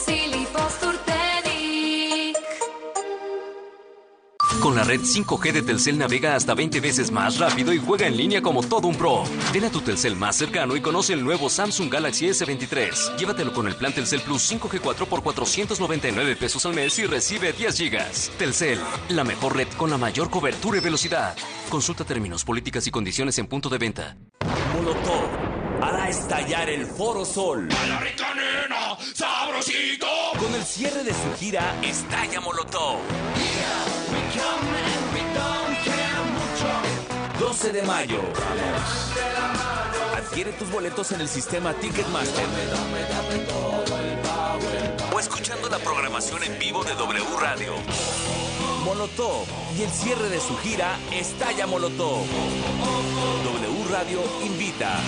Con 4.62 4.76
la 4.76 4.84
red 4.84 5.00
5G 5.00 5.54
de 5.54 5.62
Telcel 5.62 5.98
navega 5.98 6.36
hasta 6.36 6.54
20 6.54 6.82
veces 6.82 7.12
más 7.12 7.40
rápido 7.40 7.72
y 7.72 7.78
juega 7.78 8.08
en 8.08 8.18
línea 8.18 8.42
como 8.42 8.62
todo 8.62 8.90
un 8.90 8.96
pro. 8.96 9.24
Ven 9.54 9.64
a 9.64 9.70
tu 9.70 9.80
Telcel 9.80 10.18
más 10.18 10.36
cercano 10.36 10.76
y 10.76 10.82
conoce 10.82 11.14
el 11.14 11.24
nuevo 11.24 11.50
Samsung 11.50 11.92
Galaxy 11.92 12.28
S23. 12.28 13.16
Llévatelo 13.16 13.54
con 13.54 13.68
el 13.68 13.76
plan 13.76 13.94
Telcel 13.94 14.20
Plus 14.20 14.52
5G4 14.52 15.06
por 15.06 15.24
499 15.24 16.36
pesos 16.36 16.66
al 16.66 16.74
mes 16.74 17.00
y 17.00 17.06
recibe 17.06 17.54
10 17.54 17.78
gigas. 17.78 18.32
Telcel, 18.38 18.80
la 19.08 19.24
mejor 19.24 19.56
red 19.56 19.68
con 19.78 19.90
la 19.90 19.98
mayor 19.98 20.30
cobertura 20.30 20.78
y 20.78 20.82
velocidad. 20.82 21.38
Consulta 21.70 22.04
términos, 22.04 22.44
políticas 22.44 22.86
y 22.86 22.92
condiciones 22.92 23.38
en 23.40 23.48
punto 23.48 23.70
de 23.70 23.78
venta. 23.78 24.18
Molotov 24.74 25.49
hará 25.82 26.10
estallar 26.10 26.70
el 26.70 26.86
Foro 26.86 27.26
Sol. 27.26 27.68
la 27.68 28.00
rica 28.00 28.34
nena, 28.34 28.98
sabrosito. 29.14 30.08
Con 30.40 30.54
el 30.56 30.64
cierre 30.64 31.04
de 31.04 31.12
su 31.14 31.34
gira 31.38 31.76
Estalla 31.82 32.40
Molotov. 32.42 33.00
12 37.40 37.72
de 37.72 37.82
mayo. 37.84 38.22
Adquiere 40.18 40.52
tus 40.54 40.70
boletos 40.72 41.12
en 41.12 41.22
el 41.22 41.28
sistema 41.28 41.74
Ticketmaster. 41.74 42.46
O 45.14 45.20
escuchando 45.20 45.70
la 45.70 45.80
programación 45.80 46.44
en 46.44 46.60
vivo 46.60 46.84
de 46.84 46.94
W 46.96 47.26
Radio. 47.42 47.74
Molotov 48.84 49.46
y 49.78 49.84
el 49.84 49.90
cierre 49.90 50.30
de 50.30 50.40
su 50.40 50.58
gira 50.58 50.98
Estalla 51.12 51.66
Molotov. 51.68 52.26
W 53.44 53.86
Radio 53.92 54.22
invita. 54.46 55.00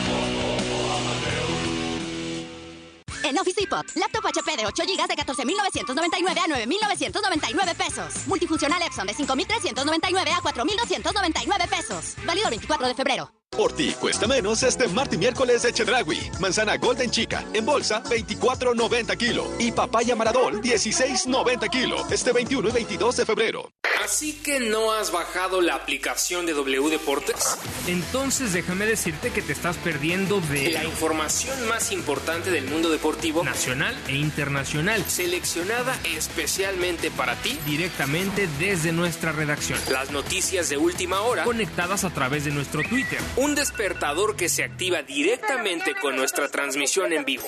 En 3.24 3.38
Office 3.38 3.60
Depot, 3.62 3.86
laptop 3.96 4.26
HP 4.26 4.58
de 4.58 4.66
8 4.66 4.84
GB 4.84 5.08
de 5.08 5.16
14.999 5.16 6.38
a 6.38 6.48
9.999 6.48 7.76
pesos. 7.76 8.28
Multifuncional 8.28 8.82
Epson 8.82 9.08
de 9.08 9.14
5.399 9.14 10.30
a 10.32 10.42
4.299 10.42 11.70
pesos. 11.70 12.16
Válido 12.26 12.48
el 12.48 12.52
24 12.52 12.88
de 12.88 12.96
febrero. 12.96 13.41
Por 13.58 13.74
ti 13.74 13.94
cuesta 14.00 14.28
menos 14.28 14.64
este 14.64 14.88
martes 14.88 15.16
y 15.16 15.18
miércoles 15.18 15.64
de 15.64 15.74
Chedragui. 15.74 16.32
Manzana 16.40 16.78
Golden 16.78 17.12
Chica 17.12 17.44
en 17.54 17.66
bolsa 17.66 18.02
24.90 18.04 19.18
kilo 19.18 19.46
y 19.60 19.74
papaya 19.74 20.16
Maradol 20.16 20.62
16.90 20.62 21.70
kilo. 21.70 21.98
Este 22.10 22.32
21 22.32 22.70
y 22.70 22.72
22 22.72 23.18
de 23.18 23.26
febrero. 23.26 23.70
Así 24.04 24.34
que 24.34 24.60
no 24.60 24.94
has 24.94 25.12
bajado 25.12 25.62
la 25.62 25.76
aplicación 25.76 26.48
de 26.48 26.54
W 26.54 26.90
Deportes. 26.90 27.58
Entonces 27.86 28.52
déjame 28.52 28.88
decirte 28.88 29.30
que 29.30 29.44
te 29.44 29.54
estás 29.54 29.78
perdiendo 29.78 30.42
de 30.42 30.72
La 30.72 30.84
información 30.84 31.68
más 31.68 31.92
importante 31.92 32.50
del 32.50 32.66
mundo 32.66 32.90
deportivo 32.90 33.44
nacional 33.44 33.96
e 34.08 34.16
internacional, 34.16 35.04
seleccionada 35.06 35.96
especialmente 36.16 37.12
para 37.12 37.36
ti 37.36 37.60
directamente 37.68 38.50
desde 38.58 38.92
nuestra 38.92 39.34
redacción, 39.34 39.78
las 39.92 40.10
noticias 40.10 40.70
de 40.70 40.78
última 40.78 41.22
hora, 41.22 41.44
conectadas 41.44 42.04
a 42.04 42.10
través 42.10 42.44
de 42.44 42.52
nuestro 42.52 42.82
Twitter, 42.82 43.20
un 43.42 43.56
despertador 43.56 44.36
que 44.36 44.50
se 44.50 44.64
activa 44.64 45.02
directamente 45.02 45.96
con 46.00 46.16
nuestra 46.16 46.48
transmisión 46.50 47.12
en 47.12 47.26
vivo, 47.26 47.48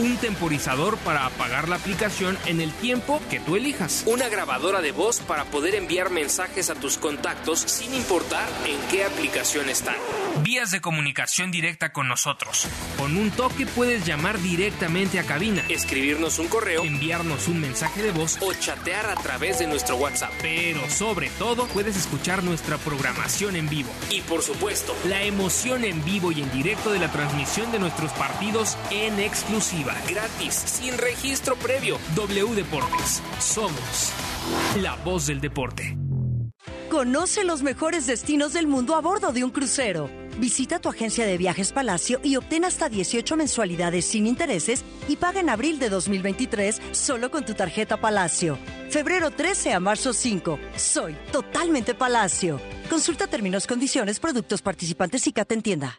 un 0.00 0.16
temporizador 0.16 0.98
para 0.98 1.26
apagar 1.26 1.68
la 1.68 1.76
aplicación 1.76 2.36
en 2.46 2.60
el 2.60 2.72
tiempo 2.72 3.22
que 3.30 3.38
tú 3.38 3.54
elijas, 3.54 4.02
una 4.06 4.28
grabadora 4.28 4.80
de 4.80 4.90
voz 4.90 5.20
para 5.20 5.44
poder 5.44 5.76
enviar 5.76 6.10
mensajes 6.10 6.70
a 6.70 6.74
tus 6.74 6.98
contactos 6.98 7.60
sin 7.60 7.94
importar 7.94 8.48
en 8.66 8.80
qué 8.90 9.04
aplicación 9.04 9.68
están. 9.68 9.94
vías 10.42 10.72
de 10.72 10.80
comunicación 10.80 11.52
directa 11.52 11.92
con 11.92 12.08
nosotros. 12.08 12.66
Con 12.98 13.16
un 13.16 13.30
toque 13.30 13.64
puedes 13.64 14.04
llamar 14.04 14.40
directamente 14.40 15.20
a 15.20 15.22
cabina, 15.22 15.64
Escribirnos 15.68 16.40
un 16.40 16.48
correo 16.48 16.82
enviarnos 16.82 17.46
un 17.46 17.60
mensaje 17.60 18.02
de 18.02 18.10
voz 18.10 18.38
o 18.40 18.52
chatear 18.54 19.06
a 19.06 19.14
través 19.14 19.60
de 19.60 19.68
nuestro 19.68 19.96
WhatsApp. 19.96 20.32
pero 20.42 20.90
sobre 20.90 21.30
todo 21.38 21.66
puedes 21.68 21.96
escuchar 21.96 22.42
nuestra 22.42 22.76
programación 22.78 23.54
en 23.54 23.68
vivo. 23.68 23.90
Y 24.10 24.20
por 24.22 24.42
supuesto, 24.42 24.95
La 25.04 25.22
emoción 25.22 25.84
en 25.84 26.04
vivo 26.04 26.32
y 26.32 26.42
en 26.42 26.50
directo 26.50 26.90
de 26.90 26.98
la 26.98 27.10
transmisión 27.12 27.70
de 27.70 27.78
nuestros 27.78 28.10
partidos 28.12 28.76
en 28.90 29.20
exclusiva. 29.20 29.94
gratis, 30.08 30.54
sin 30.54 30.96
registro 30.98 31.54
previo. 31.56 31.98
W 32.14 32.54
Deportes. 32.54 33.22
Somos 33.38 34.12
la 34.80 34.96
voz 35.04 35.26
del 35.26 35.40
deporte. 35.40 35.96
Conoce 36.90 37.44
los 37.44 37.62
mejores 37.62 38.06
destinos 38.06 38.52
del 38.52 38.66
mundo 38.66 38.94
a 38.94 39.00
bordo 39.00 39.32
de 39.32 39.44
un 39.44 39.50
crucero. 39.50 40.08
Visita 40.38 40.78
tu 40.78 40.88
agencia 40.88 41.26
de 41.26 41.38
viajes 41.38 41.72
Palacio 41.72 42.20
y 42.22 42.36
obtén 42.36 42.64
hasta 42.64 42.88
18 42.88 43.36
mensualidades 43.36 44.04
sin 44.04 44.26
intereses 44.26 44.84
y 45.08 45.16
paga 45.16 45.40
en 45.40 45.48
abril 45.48 45.78
de 45.78 45.88
2023 45.88 46.80
solo 46.92 47.30
con 47.30 47.44
tu 47.44 47.54
tarjeta 47.54 47.96
Palacio. 47.96 48.58
Febrero 48.90 49.30
13 49.30 49.72
a 49.72 49.80
marzo 49.80 50.12
5. 50.12 50.58
Soy 50.76 51.16
totalmente 51.32 51.94
Palacio. 51.94 52.60
Consulta 52.90 53.26
términos, 53.26 53.66
condiciones, 53.66 54.20
productos 54.20 54.62
participantes 54.62 55.26
y 55.26 55.32
Cata 55.32 55.54
en 55.54 55.62
tienda. 55.62 55.98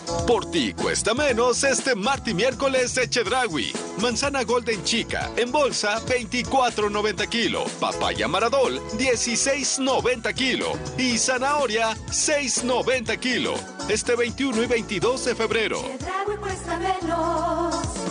Por 0.27 0.49
ti 0.49 0.73
cuesta 0.73 1.13
menos 1.13 1.63
este 1.63 1.95
martes 1.95 2.31
y 2.31 2.35
miércoles 2.35 2.95
de 2.95 3.09
Chedragui. 3.09 3.73
Manzana 4.01 4.43
Golden 4.43 4.83
Chica 4.83 5.31
en 5.35 5.51
bolsa 5.51 5.99
24.90 6.05 7.27
kilo. 7.27 7.65
Papaya 7.79 8.27
Maradol 8.27 8.79
16.90 8.97 10.33
kilo. 10.33 10.73
Y 10.97 11.17
zanahoria 11.17 11.95
6.90 12.07 13.19
kilo. 13.19 13.53
Este 13.89 14.15
21 14.15 14.63
y 14.63 14.67
22 14.67 15.25
de 15.25 15.35
febrero. 15.35 15.81
Chedraui 15.81 16.37
cuesta 16.37 16.77
menos. 16.77 18.10